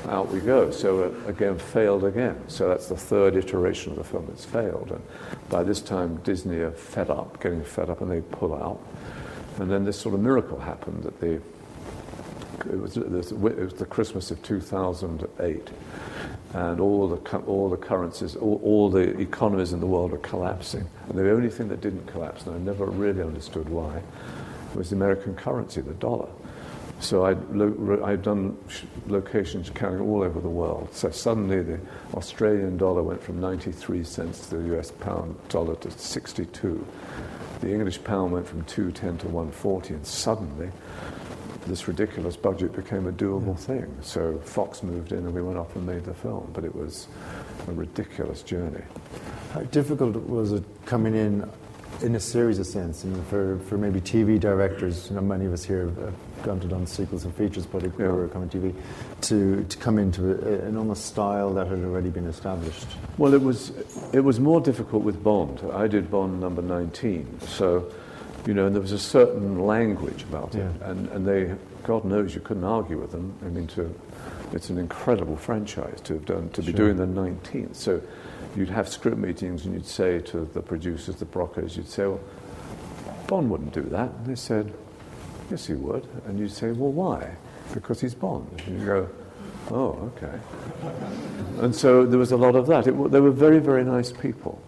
out 0.07 0.31
we 0.31 0.41
go. 0.41 0.71
So 0.71 1.05
uh, 1.05 1.29
again, 1.29 1.59
failed 1.59 2.05
again. 2.05 2.41
So 2.49 2.69
that's 2.69 2.89
the 2.89 2.97
third 2.97 3.37
iteration 3.37 3.93
of 3.93 3.99
the 3.99 4.05
film 4.05 4.27
that's 4.29 4.45
failed. 4.45 4.91
And 4.91 5.03
by 5.49 5.63
this 5.63 5.81
time, 5.81 6.17
Disney 6.25 6.59
are 6.59 6.71
fed 6.71 7.11
up, 7.11 7.43
getting 7.43 7.65
fed 7.65 7.91
up, 7.91 8.01
and 8.01 8.11
they 8.11 8.21
pull 8.21 8.55
out. 8.55 8.81
And 9.61 9.71
then 9.71 9.85
this 9.85 9.99
sort 9.99 10.15
of 10.15 10.21
miracle 10.21 10.59
happened 10.59 11.03
that 11.03 11.21
they. 11.21 11.41
It 12.69 12.81
was, 12.81 12.97
it 12.97 13.09
was 13.09 13.75
the 13.75 13.87
Christmas 13.87 14.33
of 14.33 14.43
2008, 14.43 15.69
and 16.55 16.81
all 16.81 17.07
the, 17.07 17.37
all 17.47 17.71
the 17.71 17.77
currencies, 17.77 18.35
all, 18.35 18.61
all 18.65 18.91
the 18.91 19.17
economies 19.21 19.73
in 19.73 19.79
the 19.79 19.87
world 19.87 20.11
were 20.11 20.19
collapsing. 20.19 20.85
And 21.09 21.17
the 21.17 21.31
only 21.31 21.51
thing 21.51 21.69
that 21.69 21.81
didn't 21.81 22.07
collapse, 22.07 22.47
and 22.47 22.57
I 22.57 22.59
never 22.59 22.87
really 22.87 23.23
understood 23.23 23.69
why, 23.69 24.03
was 24.75 24.91
the 24.91 24.97
American 24.97 25.37
currency, 25.37 25.81
the 25.81 25.95
dollar. 25.95 26.29
So 27.01 27.25
I'd, 27.25 27.51
lo- 27.51 28.03
I'd 28.05 28.23
done 28.23 28.57
sh- 28.69 28.83
locations 29.07 29.71
counting 29.71 30.01
all 30.01 30.23
over 30.23 30.41
the 30.41 30.49
world. 30.49 30.89
So 30.93 31.11
suddenly 31.11 31.63
the 31.63 31.81
Australian 32.15 32.77
dollar 32.77 33.03
went 33.03 33.23
from 33.23 33.41
93 33.41 34.03
cents 34.03 34.49
to 34.49 34.57
the 34.57 34.79
US 34.79 34.91
pound 34.91 35.37
dollar 35.49 35.77
to 35.77 35.91
62. 35.91 36.85
The 37.61 37.73
English 37.73 38.03
pound 38.03 38.33
went 38.33 38.47
from 38.47 38.65
210 38.65 39.19
to 39.19 39.27
140, 39.27 39.95
and 39.95 40.07
suddenly 40.07 40.71
this 41.67 41.87
ridiculous 41.87 42.37
budget 42.37 42.75
became 42.75 43.07
a 43.07 43.13
doable 43.13 43.59
thing. 43.59 43.95
So 44.01 44.39
Fox 44.39 44.83
moved 44.83 45.13
in 45.13 45.19
and 45.19 45.35
we 45.35 45.43
went 45.43 45.59
off 45.59 45.77
and 45.77 45.87
made 45.87 46.05
the 46.05 46.15
film, 46.15 46.51
but 46.53 46.65
it 46.65 46.75
was 46.75 47.09
a 47.69 47.73
ridiculous 47.73 48.43
journey. 48.43 48.83
How 49.53 49.61
difficult 49.61 50.17
was 50.17 50.53
it 50.53 50.65
coming 50.87 51.15
in 51.15 51.49
in 52.03 52.15
a 52.15 52.21
series 52.21 52.59
of 52.59 52.67
sense? 52.67 53.05
I 53.05 53.09
mean, 53.09 53.23
for, 53.25 53.59
for 53.61 53.77
maybe 53.77 54.01
TV 54.01 54.41
directors, 54.41 55.11
you 55.11 55.17
know, 55.17 55.23
many 55.23 55.47
of 55.47 55.53
us 55.53 55.65
here 55.65 55.87
have 55.87 56.15
gone 56.43 56.61
to 56.61 56.69
done 56.69 56.87
sequels 56.87 57.25
and 57.25 57.35
features, 57.35 57.67
but 57.67 57.83
yeah. 57.83 58.09
were 58.09 58.29
coming 58.29 58.49
TV, 58.49 58.75
to, 59.23 59.65
to 59.65 59.77
come 59.79 59.99
into 59.99 60.33
a, 60.33 60.67
an 60.67 60.77
almost 60.77 61.07
style 61.07 61.53
that 61.55 61.67
had 61.67 61.79
already 61.81 62.11
been 62.11 62.27
established. 62.27 62.87
Well, 63.17 63.35
it 63.35 63.43
was 63.43 63.73
it 64.13 64.21
was 64.21 64.41
more 64.41 64.61
difficult 64.61 65.03
with 65.03 65.23
Bond. 65.23 65.63
I 65.73 65.87
did 65.87 66.11
Bond 66.11 66.41
number 66.41 66.63
19, 66.63 67.41
so 67.41 67.91
you 68.47 68.55
know, 68.55 68.67
and 68.67 68.75
there 68.75 68.83
was 68.83 68.93
a 68.93 68.99
certain 68.99 69.67
language 69.67 70.23
about 70.23 70.55
it, 70.55 70.59
yeah. 70.59 70.91
and, 70.91 71.09
and 71.11 71.27
they, 71.27 71.55
God 71.85 72.05
knows, 72.05 72.35
you 72.35 72.41
couldn't 72.41 72.65
argue 72.65 72.99
with 72.99 73.11
them. 73.11 73.37
I 73.45 73.49
mean, 73.49 73.67
to, 73.69 73.95
it's 74.53 74.71
an 74.71 74.79
incredible 74.79 75.37
franchise 75.37 76.01
to 76.03 76.15
have 76.15 76.25
done, 76.25 76.49
to 76.51 76.63
be 76.63 76.73
doing 76.73 76.97
the 76.97 77.07
19th. 77.07 77.75
So 77.75 78.01
you'd 78.57 78.71
have 78.71 78.89
script 78.89 79.19
meetings 79.19 79.67
and 79.67 79.75
you'd 79.75 79.87
say 79.87 80.21
to 80.21 80.49
the 80.55 80.63
producers, 80.63 81.17
the 81.17 81.27
Broccas, 81.27 81.77
you'd 81.77 81.89
say, 81.89 82.07
well, 82.07 82.21
Bond 83.27 83.51
wouldn't 83.51 83.75
do 83.75 83.83
that. 83.83 84.11
And 84.11 84.27
they 84.27 84.35
said, 84.35 84.73
yes, 85.51 85.67
he 85.67 85.75
would. 85.75 86.07
And 86.27 86.39
you'd 86.39 86.53
say, 86.53 86.73
well, 86.73 86.93
why? 86.93 87.37
Because 87.75 88.01
he's 88.01 88.15
Bond. 88.15 88.63
And 88.67 88.81
you 88.81 88.87
go, 88.87 89.09
oh, 89.71 90.13
okay. 90.17 90.39
And 91.61 91.75
so 91.75 92.07
there 92.07 92.19
was 92.19 92.33
a 92.33 92.37
lot 92.37 92.55
of 92.55 92.67
that. 92.67 92.87
It, 92.87 93.11
they 93.11 93.21
were 93.21 93.31
very, 93.31 93.59
very 93.59 93.85
nice 93.85 94.13
people. 94.13 94.63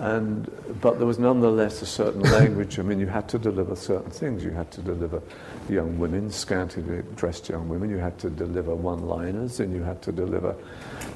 And, 0.00 0.50
but 0.80 0.98
there 0.98 1.06
was 1.06 1.18
nonetheless 1.18 1.80
a 1.82 1.86
certain 1.86 2.22
language. 2.32 2.78
I 2.78 2.82
mean, 2.82 2.98
you 2.98 3.06
had 3.06 3.28
to 3.30 3.38
deliver 3.38 3.76
certain 3.76 4.10
things. 4.10 4.44
You 4.44 4.50
had 4.50 4.70
to 4.72 4.82
deliver 4.82 5.22
young 5.68 5.98
women, 5.98 6.30
scantily 6.30 7.02
dressed 7.16 7.48
young 7.48 7.68
women. 7.68 7.90
You 7.90 7.98
had 7.98 8.18
to 8.18 8.30
deliver 8.30 8.74
one-liners, 8.74 9.60
and 9.60 9.74
you 9.74 9.82
had 9.82 10.02
to 10.02 10.12
deliver, 10.12 10.54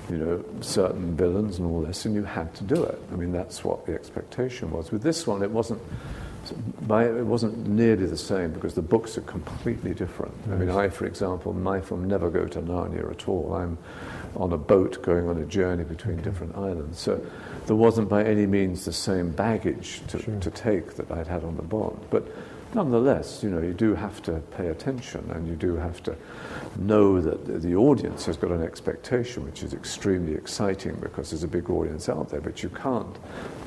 you 0.09 0.16
know, 0.16 0.45
certain 0.61 1.16
villains 1.16 1.59
and 1.59 1.66
all 1.66 1.83
this, 1.83 2.05
and 2.05 2.14
you 2.14 2.25
had 2.25 2.55
to 2.55 2.64
do 2.64 2.83
it. 2.85 3.01
I 3.12 3.16
mean, 3.16 3.33
that's 3.33 3.64
what 3.64 3.85
the 3.85 3.95
expectation 3.95 4.71
was. 4.71 4.91
With 4.93 5.03
this 5.03 5.27
one, 5.27 5.43
it 5.43 5.51
wasn't. 5.51 5.83
By, 6.82 7.07
it 7.07 7.26
wasn't 7.26 7.66
nearly 7.66 8.07
the 8.07 8.16
same 8.16 8.53
because 8.53 8.74
the 8.74 8.82
books 8.82 9.18
are 9.18 9.22
completely 9.22 9.93
different. 9.93 10.34
I 10.51 10.55
mean, 10.55 10.70
I, 10.70 10.89
for 10.89 11.07
example, 11.07 11.53
my 11.53 11.80
film 11.80 12.09
never 12.09 12.30
go 12.30 12.47
to 12.47 12.61
Narnia 12.61 13.11
at 13.11 13.28
all. 13.28 13.55
I'm 13.55 13.76
on 14.36 14.53
a 14.53 14.57
boat 14.57 15.03
going 15.03 15.28
on 15.28 15.39
a 15.39 15.45
journey 15.45 15.84
between 15.84 16.16
different 16.22 16.57
islands. 16.57 16.99
So 16.99 17.20
there 17.66 17.76
wasn't 17.76 18.09
by 18.09 18.24
any 18.24 18.47
means 18.47 18.84
the 18.84 18.93
same 18.93 19.30
baggage 19.30 20.01
to, 20.09 20.22
sure. 20.22 20.41
to 20.41 20.51
take 20.51 20.95
that 20.95 21.11
I'd 21.11 21.26
had 21.26 21.45
on 21.45 21.57
the 21.57 21.62
Bond. 21.62 21.99
But 22.11 22.26
nonetheless, 22.75 23.43
you 23.43 23.51
know, 23.51 23.61
you 23.61 23.73
do 23.73 23.95
have 23.95 24.23
to 24.23 24.41
pay 24.57 24.69
attention 24.69 25.31
and 25.33 25.47
you 25.47 25.55
do 25.55 25.77
have 25.77 26.03
to 26.05 26.16
know 26.77 27.21
that 27.21 27.62
the 27.62 27.75
audience 27.75 28.27
has 28.27 28.37
got 28.37 28.51
an 28.51 28.62
expectation, 28.62 29.45
which 29.45 29.62
is 29.62 29.73
extremely 29.75 30.35
exciting 30.35 30.95
because 31.01 31.31
there's 31.31 31.43
a 31.43 31.49
big 31.49 31.71
audience 31.71 32.09
out 32.09 32.29
there, 32.29 32.41
but 32.41 32.62
you 32.62 32.69
can't 32.69 33.16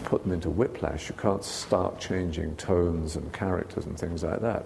put 0.06 0.24
them 0.24 0.32
into 0.32 0.50
whiplash. 0.50 1.10
You 1.10 1.16
can't 1.16 1.44
start 1.44 2.00
changing 2.00 2.56
tones 2.58 3.16
and 3.16 3.32
characters 3.34 3.86
and 3.86 3.98
things 3.98 4.24
like 4.24 4.42
that. 4.42 4.66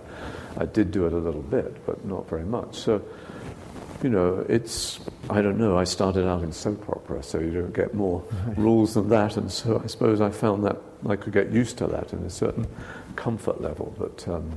I 0.58 0.66
did 0.66 0.92
do 0.92 1.06
it 1.06 1.14
a 1.14 1.18
little 1.18 1.44
bit, 1.44 1.86
but 1.86 2.06
not 2.06 2.28
very 2.30 2.46
much. 2.46 2.76
So 2.76 3.02
you 4.04 4.10
know, 4.10 4.46
it's, 4.50 5.00
I 5.30 5.42
don't 5.42 5.58
know, 5.58 5.78
I 5.78 5.84
started 5.84 6.28
out 6.28 6.44
in 6.44 6.52
soap 6.52 6.88
opera, 6.90 7.24
so 7.24 7.40
you 7.40 7.52
don't 7.52 7.74
get 7.74 7.94
more 7.94 8.24
rules 8.56 8.94
than 8.94 9.10
that, 9.10 9.38
and 9.38 9.52
so 9.52 9.82
I 9.84 9.88
suppose 9.88 10.22
I 10.22 10.30
found 10.30 10.64
that 10.66 10.78
I 11.08 11.16
could 11.16 11.34
get 11.34 11.52
used 11.52 11.78
to 11.80 11.88
that 11.88 12.14
in 12.14 12.20
a 12.20 12.30
certain 12.30 12.68
comfort 13.16 13.62
level, 13.62 13.94
but 13.98 14.28
um, 14.28 14.52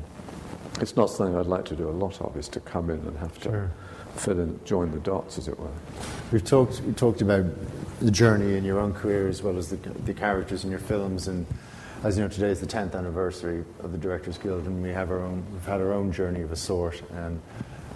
it's 0.81 0.97
not 0.97 1.11
something 1.11 1.37
I'd 1.37 1.47
like 1.47 1.65
to 1.67 1.77
do 1.77 1.89
a 1.89 1.91
lot 1.91 2.21
of, 2.21 2.37
is 2.37 2.49
to 2.49 2.61
come 2.61 2.91
in 2.91 2.99
and 3.01 3.17
have 3.19 3.39
to 3.41 3.51
sure. 3.51 3.71
fill 4.17 4.41
in, 4.41 4.61
join 4.65 4.91
the 4.91 5.01
dots, 5.01 5.39
as 5.39 5.49
it 5.49 5.59
were. 5.59 5.71
We've 6.33 6.45
talked, 6.45 6.81
we 6.83 6.93
talked 6.93 7.23
about 7.23 7.47
the 8.01 8.11
journey 8.11 8.57
in 8.57 8.65
your 8.65 8.79
own 8.79 8.95
career 8.95 9.29
as 9.29 9.43
well 9.43 9.59
as 9.59 9.71
the, 9.71 9.77
the 9.77 10.15
characters 10.15 10.65
in 10.65 10.71
your 10.71 10.81
films, 10.81 11.29
and 11.29 11.47
as 12.05 12.17
you 12.17 12.23
know, 12.23 12.29
today 12.29 12.51
is 12.51 12.61
the 12.61 12.67
10th 12.67 12.95
anniversary 12.95 13.65
of 13.81 13.91
the 13.93 13.99
Directors 13.99 14.39
Guild, 14.39 14.67
and 14.67 14.83
we 14.83 14.91
have 14.91 15.11
our 15.11 15.21
own, 15.21 15.45
we've 15.53 15.65
had 15.65 15.81
our 15.81 15.93
own 15.93 16.13
journey 16.13 16.43
of 16.43 16.53
a 16.53 16.57
sort. 16.57 17.03
And 17.13 17.41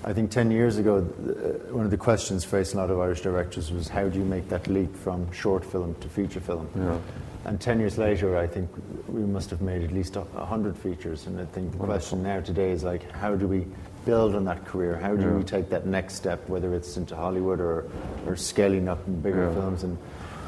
I 0.05 0.13
think 0.13 0.33
10 0.33 0.51
years 0.51 0.79
ago, 0.79 0.99
uh, 0.99 1.73
one 1.73 1.85
of 1.85 1.93
the 1.93 1.97
questions 1.97 2.45
facing 2.45 2.79
a 2.79 2.83
lot 2.83 2.91
of 2.91 2.99
Irish 2.99 3.21
directors 3.21 3.71
was 3.71 3.89
how 3.89 4.09
do 4.09 4.19
you 4.19 4.25
make 4.25 4.49
that 4.49 4.67
leap 4.67 4.95
from 4.97 5.31
short 5.31 5.65
film 5.65 5.95
to 6.01 6.09
feature 6.09 6.41
film? 6.41 6.69
Yeah. 6.75 6.99
And 7.45 7.61
10 7.61 7.81
years 7.81 7.99
later, 7.99 8.37
I 8.37 8.47
think 8.47 8.71
we 9.09 9.23
must 9.23 9.51
have 9.51 9.61
made 9.61 9.83
at 9.83 9.93
least 9.93 10.17
100 10.17 10.77
features. 10.77 11.27
And 11.27 11.41
I 11.41 11.45
think 11.47 11.73
the 11.73 11.79
question 11.79 12.23
now 12.23 12.41
today 12.41 12.71
is 12.71 12.85
like, 12.85 13.11
how 13.11 13.35
do 13.35 13.49
we 13.49 13.67
build 14.05 14.35
on 14.35 14.45
that 14.45 14.65
career? 14.65 14.97
How 14.97 15.17
do 15.17 15.23
yeah. 15.23 15.33
we 15.33 15.43
take 15.43 15.69
that 15.71 15.87
next 15.87 16.15
step, 16.15 16.49
whether 16.49 16.73
it's 16.73 16.97
into 16.97 17.17
Hollywood 17.17 17.61
or, 17.61 17.91
or 18.27 18.37
scaling 18.37 18.89
up 18.89 19.07
in 19.09 19.21
bigger 19.21 19.49
yeah. 19.49 19.55
films? 19.55 19.83
And 19.83 19.99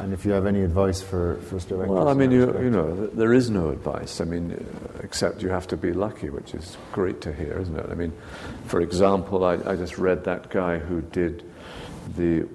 and 0.00 0.12
if 0.12 0.24
you 0.24 0.32
have 0.32 0.46
any 0.46 0.62
advice 0.62 1.00
for 1.00 1.36
first 1.48 1.68
directors? 1.68 1.94
Well, 1.94 2.08
I 2.08 2.14
mean, 2.14 2.32
you, 2.32 2.46
you 2.60 2.70
know, 2.70 3.06
there 3.06 3.32
is 3.32 3.48
no 3.48 3.70
advice. 3.70 4.20
I 4.20 4.24
mean, 4.24 4.66
except 5.02 5.40
you 5.40 5.50
have 5.50 5.68
to 5.68 5.76
be 5.76 5.92
lucky, 5.92 6.30
which 6.30 6.52
is 6.54 6.76
great 6.92 7.20
to 7.22 7.32
hear, 7.32 7.58
isn't 7.60 7.78
it? 7.78 7.86
I 7.88 7.94
mean, 7.94 8.12
for 8.66 8.80
example, 8.80 9.44
I, 9.44 9.54
I 9.64 9.76
just 9.76 9.96
read 9.96 10.24
that 10.24 10.50
guy 10.50 10.78
who 10.78 11.00
did 11.00 11.44
the, 12.16 12.48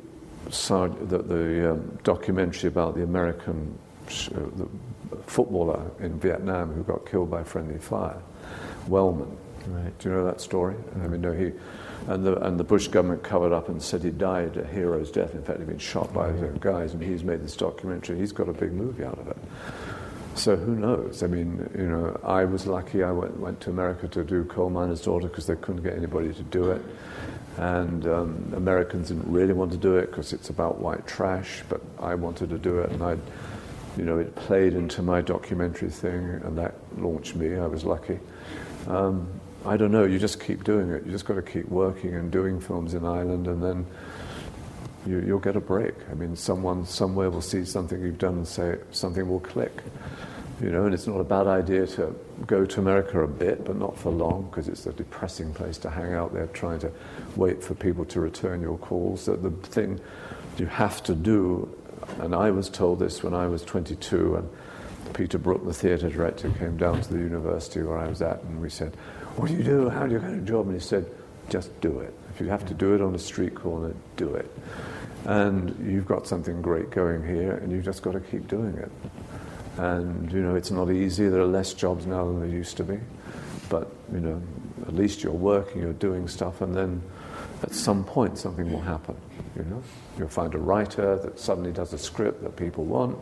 the, 0.48 1.24
the 1.26 1.72
um, 1.72 1.98
documentary 2.04 2.68
about 2.68 2.96
the 2.96 3.04
American 3.04 3.78
the 4.10 4.68
footballer 5.26 5.92
in 6.00 6.20
Vietnam 6.20 6.74
who 6.74 6.84
got 6.84 7.10
killed 7.10 7.30
by 7.30 7.44
friendly 7.44 7.80
fire, 7.80 8.22
Wellman. 8.88 9.38
Right. 9.68 9.98
Do 10.00 10.10
you 10.10 10.16
know 10.16 10.26
that 10.26 10.42
story? 10.42 10.76
I 11.04 11.08
mean, 11.08 11.22
no, 11.22 11.32
he 11.32 11.52
and 12.08 12.26
the, 12.26 12.36
and 12.46 12.60
the 12.60 12.64
Bush 12.64 12.88
government 12.88 13.24
covered 13.24 13.52
up 13.52 13.70
and 13.70 13.82
said 13.82 14.04
he 14.04 14.10
died 14.10 14.58
a 14.58 14.66
hero's 14.66 15.12
death. 15.12 15.36
In 15.36 15.44
fact, 15.44 15.60
he'd 15.60 15.68
been 15.68 15.78
shot 15.78 16.12
by 16.14 16.32
the 16.32 16.48
guys, 16.60 16.94
and 16.94 17.04
he's 17.04 17.24
made 17.24 17.44
this 17.44 17.56
documentary. 17.56 18.18
He's 18.18 18.32
got 18.32 18.50
a 18.50 18.54
big 18.54 18.72
movie 18.72 19.04
out 19.04 19.20
of 19.20 19.28
it. 19.28 19.38
So 20.36 20.56
who 20.56 20.76
knows? 20.76 21.22
I 21.22 21.28
mean, 21.28 21.70
you 21.78 21.88
know, 21.88 22.20
I 22.24 22.46
was 22.46 22.66
lucky. 22.66 23.04
I 23.04 23.12
went, 23.12 23.38
went 23.40 23.60
to 23.62 23.70
America 23.70 24.08
to 24.08 24.24
do 24.24 24.46
Coal 24.46 24.70
Miner's 24.70 25.02
Daughter 25.02 25.28
because 25.28 25.48
they 25.48 25.56
couldn't 25.56 25.84
get 25.84 25.96
anybody 25.96 26.34
to 26.34 26.44
do 26.44 26.72
it. 26.72 26.82
And 27.58 28.08
um, 28.08 28.54
Americans 28.56 29.10
didn't 29.10 29.30
really 29.30 29.54
want 29.54 29.72
to 29.74 29.78
do 29.78 29.98
it 29.98 30.10
because 30.10 30.32
it's 30.32 30.50
about 30.50 30.80
white 30.80 31.06
trash, 31.06 31.62
but 31.68 31.82
I 32.00 32.16
wanted 32.16 32.50
to 32.52 32.58
do 32.58 32.80
it, 32.80 32.92
and 32.92 33.04
I, 33.04 33.18
you 33.98 34.06
know, 34.06 34.18
it 34.20 34.36
played 34.36 34.74
into 34.74 35.02
my 35.02 35.22
documentary 35.22 35.90
thing, 35.90 36.42
and 36.44 36.58
that 36.58 36.76
launched 36.98 37.36
me. 37.36 37.58
I 37.58 37.68
was 37.68 37.84
lucky. 37.84 38.20
Um, 38.88 39.28
I 39.66 39.76
don't 39.76 39.92
know, 39.92 40.06
you 40.06 40.20
just 40.20 40.40
keep 40.40 40.64
doing 40.64 40.90
it. 40.90 41.06
You 41.06 41.12
just 41.12 41.26
got 41.26 41.36
to 41.36 41.42
keep 41.42 41.68
working 41.68 42.16
and 42.16 42.32
doing 42.32 42.60
films 42.60 42.94
in 42.94 43.06
Ireland, 43.06 43.48
and 43.48 43.62
then 43.62 43.86
you, 45.06 45.34
will 45.34 45.40
get 45.40 45.56
a 45.56 45.62
break. 45.62 45.96
I 46.10 46.14
mean, 46.14 46.36
someone 46.36 46.86
somewhere 46.86 47.30
will 47.30 47.42
see 47.42 47.66
something 47.66 48.02
you've 48.02 48.18
done 48.18 48.36
and 48.36 48.48
say 48.48 48.78
something 48.92 49.28
will 49.28 49.40
click. 49.40 49.84
You 50.62 50.72
know, 50.72 50.86
and 50.86 50.94
it's 50.94 51.08
not 51.08 51.20
a 51.20 51.24
bad 51.24 51.48
idea 51.48 51.88
to 51.88 52.14
go 52.46 52.66
to 52.66 52.80
America 52.82 53.22
a 53.22 53.28
bit, 53.28 53.64
but 53.64 53.78
not 53.78 53.98
for 53.98 54.12
long, 54.12 54.44
because 54.50 54.68
it's 54.68 54.86
a 54.86 54.94
depressing 54.94 55.54
place 55.54 55.78
to 55.80 55.90
hang 55.90 56.14
out 56.14 56.34
there 56.34 56.48
trying 56.48 56.80
to 56.80 56.92
wait 57.38 57.64
for 57.64 57.76
people 57.76 58.04
to 58.06 58.20
return 58.20 58.62
your 58.62 58.78
calls. 58.78 59.26
That 59.26 59.42
the 59.42 59.52
thing 59.52 60.02
you 60.58 60.66
have 60.66 61.02
to 61.04 61.16
do, 61.16 61.74
and 62.20 62.36
I 62.36 62.52
was 62.52 62.70
told 62.70 63.00
this 63.00 63.24
when 63.24 63.34
I 63.34 63.48
was 63.48 63.64
22, 63.64 64.36
and 64.36 64.50
Peter 65.14 65.38
Brook, 65.38 65.66
the 65.66 65.74
theatre 65.74 66.10
director, 66.10 66.50
came 66.52 66.78
down 66.78 67.02
to 67.02 67.14
the 67.14 67.20
university 67.20 67.82
where 67.82 67.98
I 67.98 68.08
was 68.08 68.22
at, 68.22 68.42
and 68.44 68.62
we 68.62 68.70
said, 68.70 68.96
what 69.40 69.48
do 69.48 69.54
you 69.54 69.64
do? 69.64 69.88
How 69.88 70.06
do 70.06 70.16
you 70.16 70.20
get 70.20 70.32
a 70.32 70.42
job? 70.42 70.66
And 70.66 70.74
he 70.76 70.86
said, 70.86 71.10
Just 71.50 71.80
do 71.80 72.00
it. 72.00 72.14
If 72.34 72.42
you 72.42 72.48
have 72.48 72.66
to 72.68 72.74
do 72.74 72.94
it 72.94 73.02
on 73.02 73.16
a 73.16 73.20
street 73.20 73.56
corner, 73.56 73.96
do 74.18 74.36
it. 74.36 74.52
And 75.24 75.74
you've 75.90 76.06
got 76.06 76.28
something 76.28 76.62
great 76.62 76.90
going 76.92 77.26
here, 77.26 77.54
and 77.54 77.72
you've 77.72 77.86
just 77.86 78.02
got 78.02 78.12
to 78.12 78.20
keep 78.20 78.50
doing 78.50 78.76
it. 78.76 78.92
And, 79.78 80.30
you 80.32 80.42
know, 80.42 80.56
it's 80.56 80.72
not 80.72 80.92
easy. 80.92 81.30
There 81.30 81.40
are 81.40 81.48
less 81.48 81.74
jobs 81.74 82.06
now 82.06 82.26
than 82.26 82.42
there 82.42 82.50
used 82.50 82.76
to 82.78 82.84
be. 82.84 83.00
But, 83.70 83.90
you 84.12 84.20
know, 84.20 84.42
at 84.88 84.94
least 84.94 85.24
you're 85.24 85.32
working, 85.32 85.84
you're 85.84 85.94
doing 85.94 86.28
stuff, 86.28 86.60
and 86.60 86.76
then 86.76 87.02
at 87.64 87.74
some 87.74 88.04
point 88.04 88.38
something 88.38 88.70
will 88.70 88.82
happen, 88.82 89.16
you 89.60 89.66
know. 89.66 89.84
You'll 90.18 90.30
find 90.30 90.54
a 90.56 90.58
writer 90.58 91.18
that 91.18 91.40
suddenly 91.40 91.72
does 91.72 91.94
a 91.94 91.98
script 91.98 92.42
that 92.44 92.56
people 92.56 92.86
want. 92.86 93.18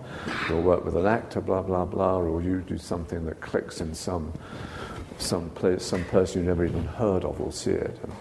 You'll 0.49 0.61
work 0.61 0.85
with 0.85 0.95
an 0.95 1.05
actor, 1.05 1.41
blah, 1.41 1.61
blah, 1.61 1.85
blah, 1.85 2.17
or 2.17 2.41
you 2.41 2.61
do 2.61 2.77
something 2.77 3.25
that 3.25 3.41
clicks 3.41 3.81
in 3.81 3.93
some, 3.93 4.31
some 5.17 5.49
place, 5.51 5.83
some 5.83 6.03
person 6.05 6.39
you've 6.39 6.47
never 6.47 6.65
even 6.65 6.85
heard 6.85 7.25
of 7.25 7.39
will 7.39 7.51
see 7.51 7.71
it. 7.71 7.99
And 8.03 8.13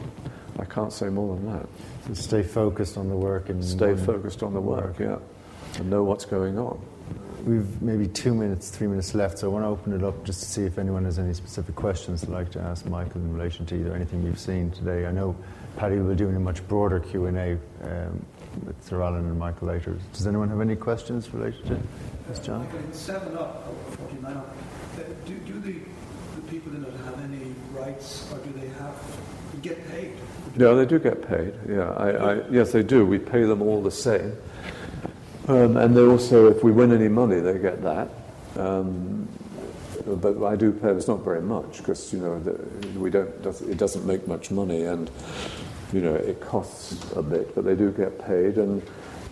I 0.58 0.64
can't 0.64 0.92
say 0.92 1.08
more 1.08 1.36
than 1.36 1.52
that. 1.52 1.68
So 2.06 2.14
stay 2.14 2.42
focused 2.42 2.96
on 2.96 3.08
the 3.08 3.16
work 3.16 3.48
and 3.48 3.64
Stay 3.64 3.94
focused 3.96 4.42
on 4.42 4.54
the 4.54 4.60
work, 4.60 4.98
yeah, 4.98 5.18
and 5.78 5.90
know 5.90 6.04
what's 6.04 6.24
going 6.24 6.58
on. 6.58 6.80
We've 7.44 7.80
maybe 7.80 8.08
two 8.08 8.34
minutes, 8.34 8.70
three 8.70 8.88
minutes 8.88 9.14
left, 9.14 9.38
so 9.38 9.48
I 9.48 9.52
want 9.52 9.64
to 9.64 9.68
open 9.68 9.92
it 9.92 10.02
up 10.02 10.24
just 10.24 10.40
to 10.40 10.46
see 10.46 10.64
if 10.64 10.78
anyone 10.78 11.04
has 11.04 11.18
any 11.18 11.32
specific 11.32 11.76
questions 11.76 12.22
they'd 12.22 12.32
like 12.32 12.50
to 12.52 12.60
ask 12.60 12.86
Michael 12.86 13.20
in 13.20 13.32
relation 13.32 13.66
to 13.66 13.76
either 13.76 13.94
anything 13.94 14.24
we've 14.24 14.40
seen 14.40 14.70
today. 14.72 15.06
I 15.06 15.12
know 15.12 15.36
Paddy 15.76 15.96
will 15.96 16.08
be 16.10 16.14
doing 16.16 16.36
a 16.36 16.40
much 16.40 16.66
broader 16.68 17.00
Q 17.00 17.26
and 17.26 17.36
A 17.36 17.52
um, 17.82 18.24
with 18.64 18.82
Sir 18.82 19.02
Alan 19.02 19.26
and 19.26 19.38
Michael 19.38 19.68
later. 19.68 19.98
Does 20.12 20.26
anyone 20.26 20.48
have 20.48 20.60
any 20.60 20.74
questions 20.74 21.32
related 21.34 21.66
to 21.66 21.78
this, 22.28 22.38
John? 22.38 22.64
Michael, 22.64 22.78
in 22.78 22.92
Seven 22.94 23.36
Up 23.36 23.66
or 23.68 23.96
49 24.08 24.36
Up, 24.36 24.56
uh, 24.96 25.02
do, 25.26 25.34
do 25.40 25.60
the, 25.60 25.74
the 26.36 26.42
people 26.48 26.74
in 26.74 26.84
it 26.84 26.92
have 27.04 27.22
any 27.22 27.54
rights, 27.74 28.32
or 28.32 28.38
do 28.38 28.52
they 28.58 28.68
have 28.78 28.94
get 29.62 29.86
paid? 29.90 30.12
No, 30.56 30.76
they 30.76 30.86
do 30.86 30.98
get 30.98 31.28
paid. 31.28 31.54
Yeah, 31.68 31.90
I, 31.92 32.10
I, 32.10 32.48
yes, 32.50 32.72
they 32.72 32.82
do. 32.82 33.04
We 33.04 33.18
pay 33.18 33.44
them 33.44 33.60
all 33.60 33.82
the 33.82 33.90
same. 33.90 34.36
Um, 35.48 35.76
and 35.76 35.96
they 35.96 36.02
also, 36.02 36.50
if 36.50 36.64
we 36.64 36.72
win 36.72 36.92
any 36.92 37.08
money, 37.08 37.40
they 37.40 37.58
get 37.58 37.82
that. 37.82 38.08
Um, 38.56 39.28
but 40.06 40.42
I 40.44 40.56
do 40.56 40.72
pay. 40.72 40.90
It's 40.90 41.08
not 41.08 41.24
very 41.24 41.42
much 41.42 41.78
because 41.78 42.12
you 42.12 42.20
know 42.20 42.38
the, 42.38 42.52
we 42.98 43.10
don't. 43.10 43.28
It 43.44 43.76
doesn't 43.76 44.06
make 44.06 44.26
much 44.28 44.50
money, 44.50 44.84
and 44.84 45.10
you 45.92 46.00
know 46.00 46.14
it 46.14 46.40
costs 46.40 47.12
a 47.12 47.22
bit. 47.22 47.54
But 47.54 47.64
they 47.64 47.74
do 47.74 47.90
get 47.90 48.18
paid, 48.24 48.58
and 48.58 48.82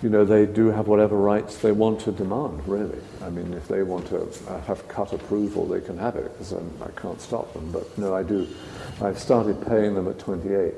you 0.03 0.09
know 0.09 0.25
they 0.25 0.47
do 0.47 0.71
have 0.71 0.87
whatever 0.87 1.17
rights 1.17 1.59
they 1.59 1.73
want 1.73 2.01
to 2.03 2.13
demand. 2.13 2.67
Really, 2.67 3.01
I 3.23 3.31
mean, 3.31 3.53
if 3.55 3.69
they 3.69 3.83
want 3.83 4.07
to 4.09 4.29
uh, 4.49 4.61
have 4.63 4.87
cut 4.89 5.13
approval, 5.13 5.67
they 5.67 5.81
can 5.81 5.99
have 5.99 6.17
it 6.17 6.33
because 6.33 6.53
I 6.53 7.01
can't 7.01 7.21
stop 7.21 7.53
them. 7.53 7.71
But 7.71 7.97
no, 7.99 8.15
I 8.15 8.23
do. 8.23 8.47
I've 9.01 9.19
started 9.19 9.67
paying 9.67 9.95
them 9.95 10.09
at 10.09 10.19
28 10.19 10.75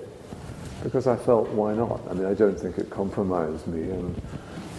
because 0.83 1.07
I 1.07 1.17
felt 1.17 1.49
why 1.49 1.75
not. 1.75 2.01
I 2.09 2.15
mean, 2.15 2.27
I 2.27 2.35
don't 2.35 2.59
think 2.59 2.79
it 2.79 2.91
compromised 2.91 3.67
me, 3.67 3.91
and 3.91 4.21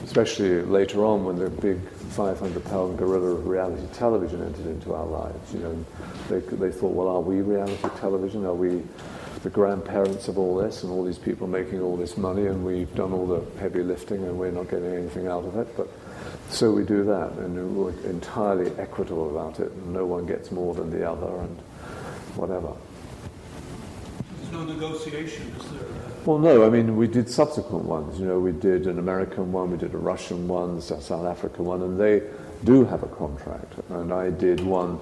especially 0.03 0.61
later 0.61 1.03
on 1.03 1.25
when 1.25 1.37
the 1.37 1.49
big 1.49 1.79
500 2.17 2.63
pound 2.65 2.97
gorilla 2.97 3.35
of 3.35 3.45
reality 3.45 3.85
television 3.93 4.41
entered 4.41 4.65
into 4.65 4.93
our 4.93 5.05
lives. 5.05 5.53
You 5.53 5.59
know, 5.59 5.85
they, 6.29 6.39
they 6.39 6.71
thought, 6.71 6.93
well, 6.93 7.07
are 7.09 7.19
we 7.19 7.41
reality 7.41 7.89
television? 7.97 8.45
Are 8.45 8.55
we 8.55 8.81
the 9.47 9.53
grandparents 9.53 10.27
of 10.27 10.37
all 10.37 10.57
this 10.57 10.83
and 10.83 10.91
all 10.91 11.05
these 11.05 11.17
people 11.17 11.47
making 11.47 11.79
all 11.79 11.95
this 11.95 12.17
money 12.17 12.47
and 12.47 12.65
we've 12.65 12.93
done 12.95 13.13
all 13.13 13.25
the 13.25 13.41
heavy 13.61 13.81
lifting 13.81 14.21
and 14.25 14.37
we're 14.37 14.51
not 14.51 14.69
getting 14.69 14.93
anything 14.93 15.27
out 15.27 15.45
of 15.45 15.55
it? 15.55 15.77
But 15.77 15.87
so 16.49 16.69
we 16.73 16.83
do 16.83 17.05
that 17.05 17.31
and 17.31 17.77
we're 17.77 17.91
entirely 18.09 18.69
equitable 18.77 19.29
about 19.29 19.61
it 19.61 19.71
and 19.71 19.93
no 19.93 20.05
one 20.05 20.25
gets 20.25 20.51
more 20.51 20.75
than 20.75 20.89
the 20.89 21.09
other 21.09 21.33
and 21.39 21.57
whatever. 22.35 22.73
There's 24.41 24.51
no 24.51 24.65
negotiation, 24.65 25.55
is 25.57 25.71
there? 25.71 25.87
Well, 26.25 26.39
no, 26.39 26.65
I 26.65 26.69
mean, 26.69 26.97
we 26.97 27.07
did 27.07 27.29
subsequent 27.29 27.85
ones. 27.85 28.19
You 28.19 28.25
know, 28.25 28.39
we 28.39 28.51
did 28.51 28.85
an 28.85 28.99
American 28.99 29.53
one, 29.53 29.71
we 29.71 29.77
did 29.77 29.93
a 29.93 29.97
Russian 29.97 30.49
one, 30.49 30.79
a 30.79 30.81
South 30.81 31.25
African 31.25 31.63
one, 31.63 31.81
and 31.83 31.97
they 31.97 32.21
do 32.65 32.83
have 32.83 33.01
a 33.01 33.07
contract. 33.07 33.75
And 33.91 34.11
I 34.11 34.29
did 34.29 34.59
one 34.59 34.99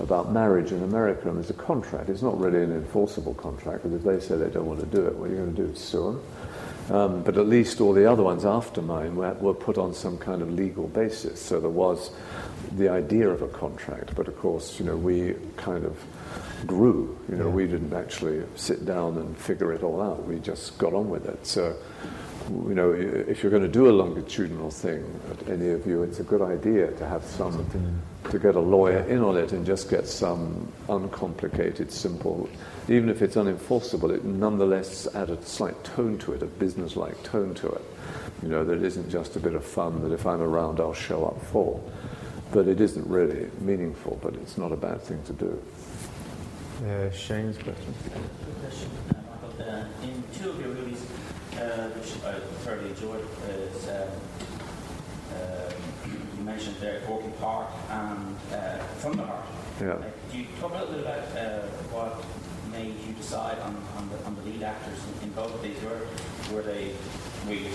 about 0.00 0.32
marriage 0.32 0.72
in 0.72 0.82
America, 0.82 1.28
and 1.28 1.36
there's 1.36 1.50
a 1.50 1.54
contract. 1.54 2.08
It's 2.08 2.22
not 2.22 2.38
really 2.38 2.62
an 2.62 2.72
enforceable 2.72 3.34
contract, 3.34 3.82
because 3.82 3.98
if 3.98 4.04
they 4.04 4.20
say 4.20 4.36
they 4.36 4.50
don't 4.50 4.66
want 4.66 4.80
to 4.80 4.86
do 4.86 5.06
it, 5.06 5.14
what 5.14 5.30
are 5.30 5.32
you 5.32 5.38
going 5.40 5.54
to 5.54 5.66
do? 5.66 5.74
Sue 5.74 6.02
them? 6.02 6.22
Um, 6.90 7.22
but 7.22 7.38
at 7.38 7.46
least 7.46 7.80
all 7.80 7.92
the 7.92 8.10
other 8.10 8.22
ones 8.22 8.44
after 8.44 8.82
mine 8.82 9.14
were, 9.14 9.32
were 9.34 9.54
put 9.54 9.78
on 9.78 9.94
some 9.94 10.18
kind 10.18 10.42
of 10.42 10.50
legal 10.50 10.88
basis. 10.88 11.40
So 11.40 11.60
there 11.60 11.70
was 11.70 12.10
the 12.76 12.88
idea 12.88 13.28
of 13.28 13.42
a 13.42 13.48
contract, 13.48 14.14
but 14.16 14.26
of 14.28 14.36
course, 14.38 14.78
you 14.80 14.84
know, 14.84 14.96
we 14.96 15.34
kind 15.56 15.84
of 15.84 15.96
grew. 16.66 17.18
You 17.28 17.36
know, 17.36 17.48
yeah. 17.48 17.54
we 17.54 17.66
didn't 17.66 17.92
actually 17.92 18.42
sit 18.56 18.84
down 18.84 19.16
and 19.18 19.36
figure 19.36 19.72
it 19.72 19.82
all 19.82 20.00
out. 20.00 20.26
We 20.26 20.38
just 20.40 20.76
got 20.78 20.92
on 20.92 21.08
with 21.08 21.26
it. 21.26 21.46
So, 21.46 21.76
you 22.50 22.74
know, 22.74 22.92
if 22.92 23.42
you're 23.42 23.50
going 23.50 23.62
to 23.62 23.68
do 23.68 23.88
a 23.88 23.92
longitudinal 23.92 24.70
thing, 24.70 25.04
any 25.48 25.70
of 25.70 25.86
you, 25.86 26.02
it's 26.02 26.20
a 26.20 26.22
good 26.22 26.42
idea 26.42 26.90
to 26.92 27.06
have 27.06 27.24
some, 27.24 27.52
Something. 27.52 28.02
to 28.30 28.38
get 28.38 28.54
a 28.54 28.60
lawyer 28.60 29.00
in 29.08 29.22
on 29.22 29.36
it 29.36 29.52
and 29.52 29.64
just 29.66 29.90
get 29.90 30.06
some 30.06 30.70
uncomplicated, 30.88 31.92
simple, 31.92 32.48
even 32.88 33.08
if 33.08 33.22
it's 33.22 33.36
unenforceable, 33.36 34.14
it 34.14 34.24
nonetheless 34.24 35.06
add 35.14 35.30
a 35.30 35.42
slight 35.44 35.82
tone 35.84 36.18
to 36.18 36.32
it, 36.32 36.42
a 36.42 36.46
business-like 36.46 37.22
tone 37.22 37.54
to 37.54 37.68
it. 37.68 37.82
You 38.42 38.48
know, 38.48 38.64
that 38.64 38.78
it 38.78 38.82
isn't 38.84 39.08
just 39.08 39.36
a 39.36 39.40
bit 39.40 39.54
of 39.54 39.64
fun 39.64 40.02
that 40.02 40.12
if 40.12 40.26
I'm 40.26 40.40
around 40.40 40.80
I'll 40.80 40.94
show 40.94 41.24
up 41.24 41.40
for. 41.46 41.80
But 42.50 42.68
it 42.68 42.80
isn't 42.80 43.06
really 43.06 43.48
meaningful, 43.60 44.18
but 44.22 44.34
it's 44.34 44.58
not 44.58 44.72
a 44.72 44.76
bad 44.76 45.00
thing 45.02 45.22
to 45.24 45.32
do. 45.32 45.62
Uh, 46.84 47.10
Shane's 47.10 47.56
question. 47.56 47.94
Good 48.04 48.60
question, 48.60 48.90
uh, 49.14 49.62
uh, 49.62 49.84
in 50.02 50.22
two 50.34 50.50
of 50.50 50.58
your 50.60 50.68
movies, 50.68 50.71
uh, 51.62 51.88
which 51.90 52.10
I 52.24 52.38
thoroughly 52.64 52.90
enjoyed, 52.90 53.24
is, 53.48 53.88
um, 53.88 54.08
uh, 55.32 55.72
you 56.06 56.44
mentioned 56.44 56.76
there 56.80 57.00
Gorky 57.06 57.32
Park 57.40 57.68
and 57.90 58.36
uh, 58.52 58.78
Thunderheart. 59.00 59.46
Yeah. 59.80 59.98
do 60.30 60.38
you 60.38 60.46
talk 60.60 60.72
a 60.74 60.78
little 60.78 60.94
bit 60.94 61.02
about 61.02 61.64
what 61.90 62.24
made 62.70 62.94
you 63.06 63.12
decide 63.14 63.58
on, 63.60 63.76
on, 63.96 64.08
the, 64.10 64.24
on 64.24 64.34
the 64.36 64.42
lead 64.42 64.62
actors 64.62 64.98
in, 65.20 65.28
in 65.28 65.34
both 65.34 65.54
of 65.54 65.62
these? 65.62 65.76
Were, 65.82 66.06
were 66.54 66.62
they 66.62 66.92
were 67.46 67.54
you 67.54 67.70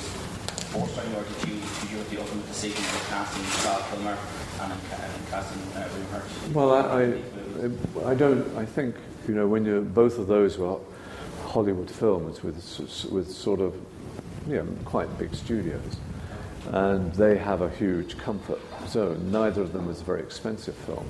forced 0.71 0.97
on 0.99 1.09
you, 1.09 1.17
or 1.17 1.23
did 1.23 1.49
you, 1.49 1.55
did 1.81 1.91
you 1.91 1.97
have 1.97 2.09
the 2.09 2.19
ultimate 2.19 2.47
decision 2.47 2.83
of 2.83 3.07
casting 3.09 3.43
Val 3.63 3.81
Kilmer 3.89 4.17
and, 4.61 4.71
and 4.73 5.27
casting 5.29 5.61
uh, 5.75 5.87
William 5.91 6.11
Hurt? 6.11 6.53
Well, 6.53 6.71
I, 6.73 7.03
I 8.05 8.11
I 8.11 8.15
don't. 8.15 8.55
I 8.57 8.65
think 8.65 8.95
you 9.27 9.33
know 9.33 9.47
when 9.47 9.65
you're, 9.65 9.81
both 9.81 10.19
of 10.19 10.27
those 10.27 10.57
were 10.57 10.77
Hollywood 11.47 11.89
films 11.89 12.43
with 12.43 12.55
with 13.09 13.31
sort 13.31 13.61
of 13.61 13.73
you 14.47 14.57
know, 14.57 14.67
quite 14.85 15.17
big 15.17 15.33
studios, 15.33 15.97
and 16.71 17.13
they 17.13 17.37
have 17.37 17.61
a 17.61 17.69
huge 17.69 18.17
comfort 18.17 18.59
zone. 18.87 19.31
Neither 19.31 19.61
of 19.61 19.73
them 19.73 19.87
was 19.87 20.01
a 20.01 20.03
very 20.03 20.21
expensive 20.21 20.75
film, 20.75 21.09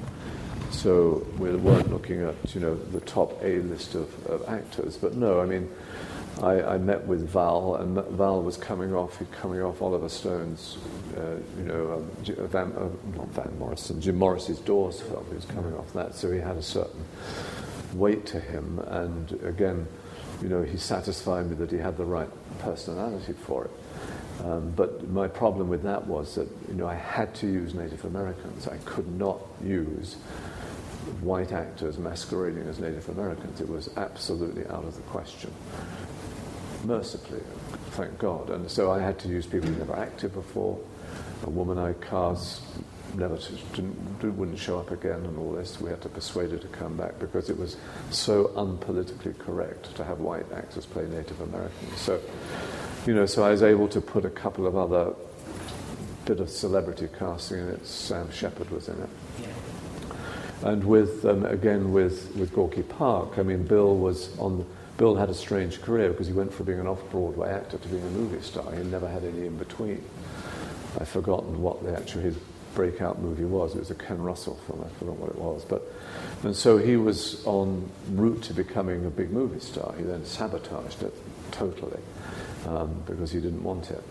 so 0.71 1.25
we 1.37 1.55
weren't 1.55 1.91
looking 1.91 2.21
at 2.21 2.35
you 2.53 2.61
know 2.61 2.75
the 2.75 3.01
top 3.01 3.41
A 3.43 3.59
list 3.61 3.95
of, 3.95 4.27
of 4.27 4.47
actors. 4.47 4.97
But 4.97 5.15
no, 5.15 5.41
I 5.41 5.45
mean. 5.45 5.69
I, 6.39 6.75
I, 6.75 6.77
met 6.77 7.07
with 7.07 7.27
Val, 7.29 7.77
and 7.77 7.95
Val 7.95 8.43
was 8.43 8.57
coming 8.57 8.93
off, 8.93 9.19
coming 9.31 9.59
off 9.59 9.81
Oliver 9.81 10.07
Stone's, 10.07 10.77
uh, 11.17 11.37
you 11.57 11.63
know, 11.63 11.93
um, 11.93 12.47
Van, 12.49 12.71
uh, 12.73 12.89
not 13.17 13.27
Van 13.29 13.57
Morrison, 13.57 13.99
Jim 13.99 14.17
Morris's 14.17 14.59
Doors 14.59 15.01
film. 15.01 15.25
He 15.29 15.33
was 15.35 15.45
coming 15.45 15.73
off 15.73 15.91
that, 15.93 16.13
so 16.13 16.31
he 16.31 16.39
had 16.39 16.55
a 16.55 16.61
certain 16.61 17.03
weight 17.93 18.27
to 18.27 18.39
him. 18.39 18.77
And 18.85 19.31
again, 19.43 19.87
you 20.41 20.49
know, 20.49 20.61
he 20.61 20.77
satisfied 20.77 21.49
me 21.49 21.55
that 21.55 21.71
he 21.71 21.77
had 21.77 21.97
the 21.97 22.05
right 22.05 22.29
personality 22.59 23.33
for 23.33 23.65
it. 23.65 23.71
Um, 24.45 24.71
but 24.75 25.07
my 25.09 25.27
problem 25.27 25.67
with 25.67 25.83
that 25.83 26.05
was 26.05 26.35
that 26.35 26.47
you 26.67 26.75
know 26.75 26.87
I 26.87 26.93
had 26.93 27.33
to 27.35 27.47
use 27.47 27.73
Native 27.73 28.05
Americans. 28.05 28.67
I 28.67 28.77
could 28.85 29.07
not 29.17 29.39
use 29.63 30.15
white 31.21 31.51
actors 31.51 31.97
masquerading 31.97 32.67
as 32.67 32.79
Native 32.79 33.09
Americans. 33.09 33.61
It 33.61 33.67
was 33.67 33.89
absolutely 33.97 34.67
out 34.67 34.83
of 34.83 34.95
the 34.95 35.01
question 35.03 35.51
mercifully, 36.83 37.41
thank 37.91 38.17
God. 38.17 38.49
And 38.49 38.69
so 38.69 38.91
I 38.91 38.99
had 38.99 39.19
to 39.19 39.27
use 39.27 39.45
people 39.45 39.69
who 39.69 39.77
never 39.77 39.95
acted 39.95 40.33
before. 40.33 40.79
A 41.43 41.49
woman 41.49 41.77
I 41.77 41.93
cast 41.93 42.61
never 43.17 43.37
didn't, 43.73 44.37
wouldn't 44.37 44.59
show 44.59 44.79
up 44.79 44.91
again, 44.91 45.25
and 45.25 45.37
all 45.37 45.51
this. 45.53 45.81
We 45.81 45.89
had 45.89 46.01
to 46.01 46.09
persuade 46.09 46.51
her 46.51 46.57
to 46.57 46.67
come 46.67 46.95
back 46.95 47.19
because 47.19 47.49
it 47.49 47.57
was 47.57 47.77
so 48.11 48.49
unpolitically 48.55 49.37
correct 49.39 49.95
to 49.95 50.03
have 50.03 50.19
white 50.19 50.51
actors 50.53 50.85
play 50.85 51.05
Native 51.07 51.41
Americans. 51.41 51.99
So, 51.99 52.21
you 53.05 53.13
know, 53.13 53.25
so 53.25 53.43
I 53.43 53.51
was 53.51 53.63
able 53.63 53.87
to 53.89 54.01
put 54.01 54.25
a 54.25 54.29
couple 54.29 54.67
of 54.67 54.75
other 54.75 55.13
bit 56.25 56.39
of 56.41 56.49
celebrity 56.49 57.07
casting 57.17 57.59
in 57.59 57.69
it. 57.69 57.85
Sam 57.85 58.29
Shepard 58.31 58.69
was 58.69 58.89
in 58.89 59.01
it. 59.01 59.09
And 60.63 60.83
with 60.83 61.23
um, 61.25 61.45
again 61.45 61.93
with 61.93 62.35
with 62.35 62.51
Gorky 62.51 62.81
Park, 62.83 63.37
I 63.37 63.43
mean, 63.43 63.63
Bill 63.63 63.95
was 63.95 64.37
on 64.39 64.65
Bill 64.97 65.15
had 65.15 65.29
a 65.29 65.33
strange 65.33 65.81
career 65.81 66.09
because 66.09 66.27
he 66.27 66.33
went 66.33 66.51
from 66.51 66.65
being 66.65 66.79
an 66.79 66.87
off-Broadway 66.87 67.49
actor 67.49 67.77
to 67.77 67.87
being 67.87 68.01
a 68.01 68.09
movie 68.09 68.41
star. 68.41 68.73
He 68.73 68.83
never 68.83 69.07
had 69.07 69.23
any 69.23 69.45
in 69.45 69.55
between. 69.57 70.03
I've 70.99 71.07
forgotten 71.07 71.61
what 71.61 71.83
the 71.83 71.95
actual 71.95 72.21
his 72.21 72.37
breakout 72.77 73.19
movie 73.19 73.43
was. 73.43 73.75
It 73.75 73.79
was 73.79 73.89
a 73.89 73.95
Ken 73.95 74.21
Russell 74.21 74.55
film. 74.67 74.85
I 74.85 74.99
forgot 74.99 75.17
what 75.17 75.31
it 75.31 75.37
was. 75.39 75.65
But 75.65 75.81
and 76.43 76.55
so 76.55 76.77
he 76.77 76.95
was 76.95 77.43
on 77.47 77.89
route 78.11 78.43
to 78.43 78.53
becoming 78.53 79.03
a 79.07 79.09
big 79.09 79.31
movie 79.31 79.59
star. 79.59 79.95
He 79.97 80.03
then 80.03 80.23
sabotaged 80.23 81.01
it 81.01 81.13
totally 81.49 81.99
um, 82.67 83.01
because 83.07 83.31
he 83.31 83.41
didn't 83.41 83.63
want 83.63 83.89
it. 83.89 84.03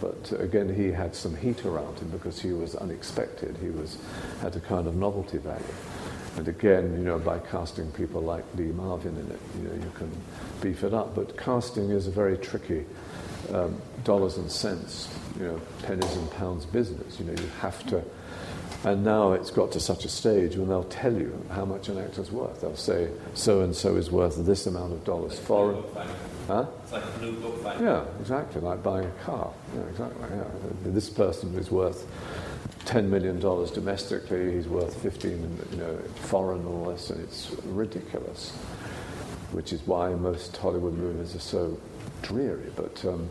but 0.00 0.32
again, 0.38 0.72
he 0.72 0.92
had 0.92 1.16
some 1.16 1.36
heat 1.36 1.64
around 1.64 1.98
him 1.98 2.10
because 2.10 2.40
he 2.40 2.52
was 2.52 2.76
unexpected. 2.76 3.56
He 3.60 3.70
was 3.70 3.98
had 4.40 4.54
a 4.54 4.60
kind 4.60 4.86
of 4.86 4.94
novelty 4.94 5.38
value. 5.38 5.74
And 6.36 6.46
again, 6.46 6.92
you 6.92 7.02
know, 7.02 7.18
by 7.18 7.40
casting 7.40 7.90
people 7.90 8.22
like 8.22 8.44
Lee 8.54 8.72
Marvin 8.72 9.16
in 9.16 9.28
it, 9.32 9.40
you 9.58 9.68
know, 9.68 9.74
you 9.74 9.92
can 9.96 10.10
beef 10.60 10.84
it 10.84 10.94
up. 10.94 11.16
But 11.16 11.36
casting 11.36 11.90
is 11.90 12.06
a 12.06 12.12
very 12.12 12.38
tricky 12.38 12.86
um, 13.52 13.82
dollars 14.04 14.36
and 14.36 14.50
cents, 14.50 15.08
you 15.38 15.44
know, 15.44 15.60
pennies 15.82 16.14
and 16.16 16.30
pounds 16.32 16.66
business. 16.66 17.18
You 17.18 17.26
know, 17.26 17.32
you 17.40 17.48
have 17.60 17.84
to. 17.88 18.02
And 18.84 19.04
now 19.04 19.32
it's 19.32 19.50
got 19.50 19.70
to 19.72 19.80
such 19.80 20.04
a 20.04 20.08
stage 20.08 20.56
when 20.56 20.68
they'll 20.68 20.82
tell 20.84 21.12
you 21.12 21.40
how 21.50 21.64
much 21.64 21.88
an 21.88 21.98
actor's 21.98 22.32
worth. 22.32 22.60
They'll 22.62 22.76
say 22.76 23.10
so 23.34 23.60
and 23.60 23.74
so 23.76 23.94
is 23.94 24.10
worth 24.10 24.44
this 24.44 24.66
amount 24.66 24.92
of 24.92 25.04
dollars 25.04 25.32
Like 25.36 25.42
foreign. 25.46 25.74
blue 25.82 25.82
book. 25.92 26.06
Huh? 26.48 26.66
It's 26.82 26.92
like 26.92 27.04
a 27.04 27.18
blue 27.18 27.32
book 27.34 27.62
value. 27.62 27.86
Yeah, 27.86 28.04
exactly, 28.20 28.60
like 28.60 28.82
buying 28.82 29.06
a 29.06 29.24
car. 29.24 29.52
Yeah, 29.76 29.82
exactly. 29.82 30.26
Yeah. 30.36 30.44
This 30.86 31.08
person 31.08 31.54
is 31.56 31.70
worth 31.70 32.04
ten 32.84 33.08
million 33.08 33.38
dollars 33.38 33.70
domestically. 33.70 34.52
He's 34.54 34.66
worth 34.66 35.00
fifteen, 35.00 35.56
you 35.70 35.76
know, 35.76 35.96
foreign 36.16 36.58
and 36.58 36.68
all 36.68 36.86
this, 36.86 37.10
and 37.10 37.20
it's 37.22 37.52
ridiculous. 37.66 38.50
Which 39.52 39.72
is 39.72 39.86
why 39.86 40.08
most 40.14 40.56
Hollywood 40.56 40.94
movies 40.94 41.36
are 41.36 41.40
so 41.40 41.78
dreary. 42.22 42.72
But 42.74 43.04
um, 43.04 43.28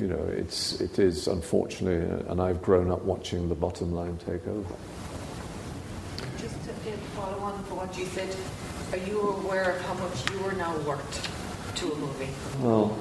you 0.00 0.06
know, 0.06 0.22
it's 0.36 0.80
it 0.80 0.98
is 0.98 1.26
unfortunately, 1.28 2.10
uh, 2.10 2.30
and 2.32 2.40
I've 2.40 2.62
grown 2.62 2.90
up 2.90 3.02
watching 3.02 3.48
the 3.48 3.54
bottom 3.54 3.92
line 3.92 4.18
take 4.18 4.46
over. 4.46 4.74
Just 6.38 6.54
to 6.64 6.70
follow 7.14 7.38
on 7.38 7.64
for 7.64 7.76
what 7.76 7.96
you 7.96 8.04
said, 8.06 8.34
are 8.92 9.04
you 9.06 9.20
aware 9.20 9.76
of 9.76 9.80
how 9.82 9.94
much 9.94 10.30
you 10.30 10.44
are 10.44 10.52
now 10.52 10.76
worth 10.78 11.74
to 11.76 11.92
a 11.92 11.96
movie? 11.96 12.28
Well, 12.60 12.98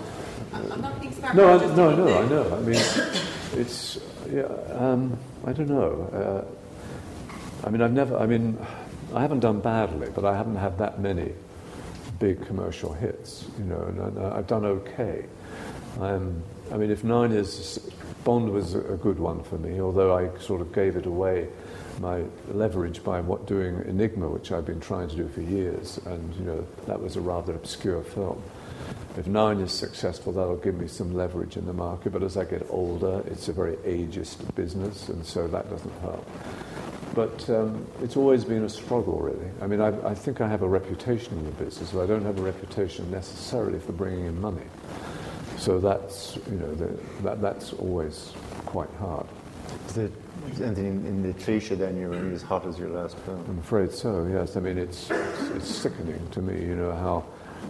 I'm 0.54 0.72
I'm 0.72 0.82
not 0.82 1.02
being 1.02 1.14
smart. 1.14 1.36
No, 1.36 1.58
I, 1.58 1.76
no, 1.76 1.96
no, 1.96 2.18
I 2.18 2.28
know. 2.28 2.56
I 2.56 2.60
mean, 2.62 2.76
it's, 3.54 4.00
yeah, 4.32 4.44
um, 4.72 5.18
I 5.46 5.52
don't 5.54 5.70
know. 5.70 6.46
Uh, 6.48 7.68
I 7.68 7.70
mean, 7.70 7.82
I've 7.82 7.94
never, 7.94 8.18
I 8.18 8.26
mean, 8.26 8.58
I 9.14 9.22
haven't 9.22 9.42
done 9.42 9.60
badly, 9.60 10.10
but 10.14 10.24
I 10.24 10.36
haven't 10.36 10.58
had 10.58 10.78
that 10.78 11.00
many 11.00 11.34
big 12.20 12.46
commercial 12.46 12.94
hits, 12.94 13.46
you 13.58 13.66
know, 13.66 13.82
and, 13.82 14.00
and 14.00 14.20
I've 14.20 14.48
done 14.48 14.66
okay. 14.66 15.26
Um, 16.00 16.44
I 16.72 16.78
mean, 16.78 16.92
if 16.92 17.04
Nine 17.04 17.32
is, 17.32 17.80
Bond 18.24 18.52
was 18.52 18.76
a 18.76 18.98
good 19.02 19.20
one 19.20 19.44
for 19.44 19.58
me, 19.58 19.80
although 19.80 20.16
I 20.16 20.38
sort 20.40 20.62
of 20.62 20.74
gave 20.74 20.96
it 20.96 21.06
away 21.06 21.48
my 22.00 22.24
leverage 22.50 23.04
by 23.04 23.22
what 23.22 23.46
doing 23.46 23.84
Enigma, 23.88 24.28
which 24.28 24.52
I've 24.52 24.66
been 24.66 24.80
trying 24.80 25.08
to 25.10 25.16
do 25.16 25.28
for 25.30 25.42
years, 25.42 25.98
and 26.06 26.36
you 26.36 26.44
know 26.44 26.68
that 26.88 27.02
was 27.02 27.16
a 27.16 27.22
rather 27.22 27.54
obscure 27.54 28.04
film. 28.04 28.42
If 29.18 29.28
Nine 29.28 29.60
is 29.60 29.72
successful, 29.72 30.34
that'll 30.34 30.58
give 30.58 30.76
me 30.76 30.88
some 30.88 31.14
leverage 31.14 31.56
in 31.56 31.66
the 31.66 31.74
market. 31.74 32.12
But 32.12 32.24
as 32.24 32.36
I 32.36 32.44
get 32.44 32.66
older, 32.70 33.24
it's 33.28 33.48
a 33.48 33.54
very 33.54 33.78
ageist 33.78 34.54
business, 34.56 35.08
and 35.08 35.26
so 35.26 35.48
that 35.48 35.70
doesn't 35.70 36.00
help. 36.02 36.28
But 37.16 37.50
um, 37.50 37.88
it's 38.02 38.18
always 38.18 38.44
been 38.44 38.66
a 38.66 38.70
struggle, 38.70 39.20
really. 39.20 39.50
I 39.62 39.68
mean, 39.68 39.80
I, 39.80 40.10
I 40.10 40.14
think 40.14 40.42
I 40.42 40.48
have 40.50 40.64
a 40.64 40.68
reputation 40.68 41.38
in 41.38 41.46
the 41.46 41.52
business, 41.52 41.92
but 41.92 42.04
I 42.04 42.08
don't 42.08 42.26
have 42.26 42.38
a 42.38 42.42
reputation 42.42 43.10
necessarily 43.10 43.80
for 43.80 43.94
bringing 43.94 44.26
in 44.26 44.40
money. 44.42 44.66
So 45.58 45.80
that's, 45.80 46.38
you 46.52 46.58
know, 46.58 46.76
the, 46.76 47.00
that, 47.24 47.42
that's 47.42 47.72
always 47.74 48.34
quite 48.66 48.90
hard. 49.00 49.26
Is 49.88 49.96
there 49.96 50.10
anything 50.62 50.86
in, 50.86 51.06
in 51.06 51.24
the 51.24 51.34
cliche 51.42 51.76
then 51.76 51.98
you're 51.98 52.14
as 52.34 52.42
hot 52.42 52.68
as 52.68 52.78
your 52.78 52.90
last 52.90 53.18
film? 53.20 53.44
I'm 53.48 53.60
afraid 53.60 53.94
so, 53.94 54.28
yes. 54.30 54.58
I 54.58 54.60
mean, 54.60 54.78
it's, 54.78 55.10
it's, 55.10 55.42
it's 55.52 55.68
sickening 55.74 56.28
to 56.32 56.42
me, 56.42 56.62
you 56.62 56.76
know, 56.76 56.92
how 56.92 57.26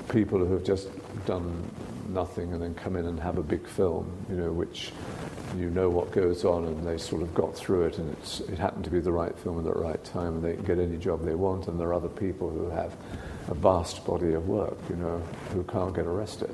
people 0.10 0.40
who 0.40 0.54
have 0.54 0.64
just 0.64 0.90
done 1.28 1.64
nothing 2.08 2.54
and 2.54 2.62
then 2.62 2.74
come 2.74 2.96
in 2.96 3.06
and 3.06 3.20
have 3.20 3.38
a 3.38 3.44
big 3.44 3.68
film, 3.68 4.12
you 4.30 4.36
know, 4.36 4.52
which 4.52 4.92
you 5.58 5.70
know 5.70 5.90
what 5.90 6.12
goes 6.12 6.44
on 6.44 6.66
and 6.66 6.86
they 6.86 6.98
sort 6.98 7.22
of 7.22 7.34
got 7.34 7.56
through 7.56 7.86
it 7.86 7.98
and 7.98 8.12
it's, 8.18 8.42
it 8.42 8.58
happened 8.58 8.84
to 8.84 8.90
be 8.90 9.00
the 9.00 9.12
right 9.12 9.38
film 9.40 9.58
at 9.58 9.64
the 9.64 9.72
right 9.72 10.04
time 10.04 10.36
and 10.36 10.44
they 10.44 10.54
can 10.54 10.66
get 10.66 10.80
any 10.80 10.98
job 10.98 11.24
they 11.24 11.36
want 11.36 11.68
and 11.68 11.80
there 11.80 11.88
are 11.90 11.94
other 11.94 12.10
people 12.10 12.50
who 12.50 12.70
have 12.70 12.94
a 13.48 13.54
vast 13.54 14.06
body 14.06 14.34
of 14.34 14.48
work, 14.48 14.78
you 14.90 14.96
know, 14.96 15.22
who 15.54 15.64
can't 15.64 15.96
get 15.96 16.06
arrested. 16.06 16.54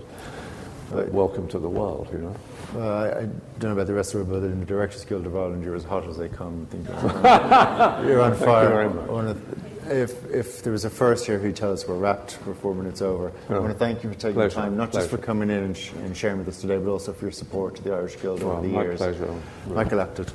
Uh, 0.94 1.06
welcome 1.12 1.48
to 1.48 1.58
the 1.58 1.70
world, 1.70 2.10
you 2.12 2.20
know. 2.20 2.36
Well, 2.74 2.92
I, 2.92 3.08
I 3.08 3.22
don't 3.22 3.64
know 3.64 3.72
about 3.72 3.88
the 3.88 3.94
rest 3.94 4.14
of 4.14 4.22
it, 4.22 4.26
but 4.26 4.44
in 4.44 4.60
the 4.60 4.66
Directors 4.66 5.06
Guild 5.06 5.26
of 5.26 5.36
Ireland, 5.36 5.64
you're 5.64 5.76
as 5.76 5.86
hot 5.86 6.06
as 6.06 6.18
they 6.18 6.28
come. 6.28 6.68
Think 6.70 6.88
you're, 6.88 6.98
you're 8.10 8.22
on 8.22 8.36
fire. 8.36 9.71
Very 9.84 10.02
much. 10.02 10.10
I 10.12 10.24
wanna- 10.24 10.32
if, 10.32 10.32
if 10.34 10.64
there 10.64 10.72
was 10.72 10.86
a 10.86 10.90
first 10.90 11.26
here 11.26 11.40
who'd 11.40 11.56
tell 11.56 11.72
us 11.72 11.88
we're 11.88 11.96
wrapped, 11.98 12.38
we're 12.46 12.54
four 12.54 12.74
minutes 12.76 13.02
over, 13.02 13.32
I 13.50 13.54
want 13.60 13.70
to 13.70 13.76
oh. 13.76 13.78
thank 13.78 14.04
you 14.04 14.10
for 14.10 14.16
taking 14.16 14.34
Pleasure, 14.36 14.56
the 14.56 14.62
time, 14.62 14.78
not 14.78 14.92
just 14.92 15.10
for 15.10 15.18
coming 15.18 15.50
in 15.50 15.64
and, 15.64 15.78
sh- 15.78 15.92
and 16.04 16.16
sharing 16.16 16.38
with 16.40 16.48
us 16.48 16.62
today, 16.62 16.78
but 16.78 16.90
also 16.92 17.14
for 17.14 17.26
your 17.26 17.32
support 17.32 17.76
to 17.78 17.84
the 17.84 17.94
Irish 17.94 18.20
Guild 18.22 18.44
Well, 18.44 18.54
over 18.58 18.62
the 18.62 18.74
years. 18.74 19.00
my 19.00 19.06
years. 19.08 19.18
pleasure. 19.18 19.36
Michael 19.68 20.00
Apted. 20.00 20.30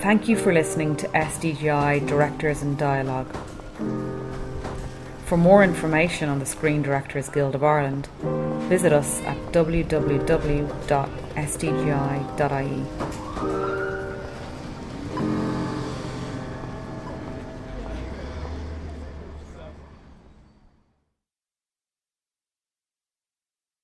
Thank 0.00 0.28
you 0.28 0.36
for 0.36 0.54
listening 0.54 0.96
to 0.96 1.08
SDGI 1.08 2.06
Directors 2.06 2.62
and 2.62 2.78
Dialogue. 2.78 3.28
For 5.28 5.36
more 5.36 5.62
information 5.62 6.30
on 6.30 6.38
the 6.38 6.46
Screen 6.46 6.80
Directors 6.80 7.28
Guild 7.28 7.54
of 7.54 7.62
Ireland, 7.62 8.08
visit 8.70 8.94
us 8.94 9.20
at 9.24 9.36
www.sdgi.ie. 9.52 9.88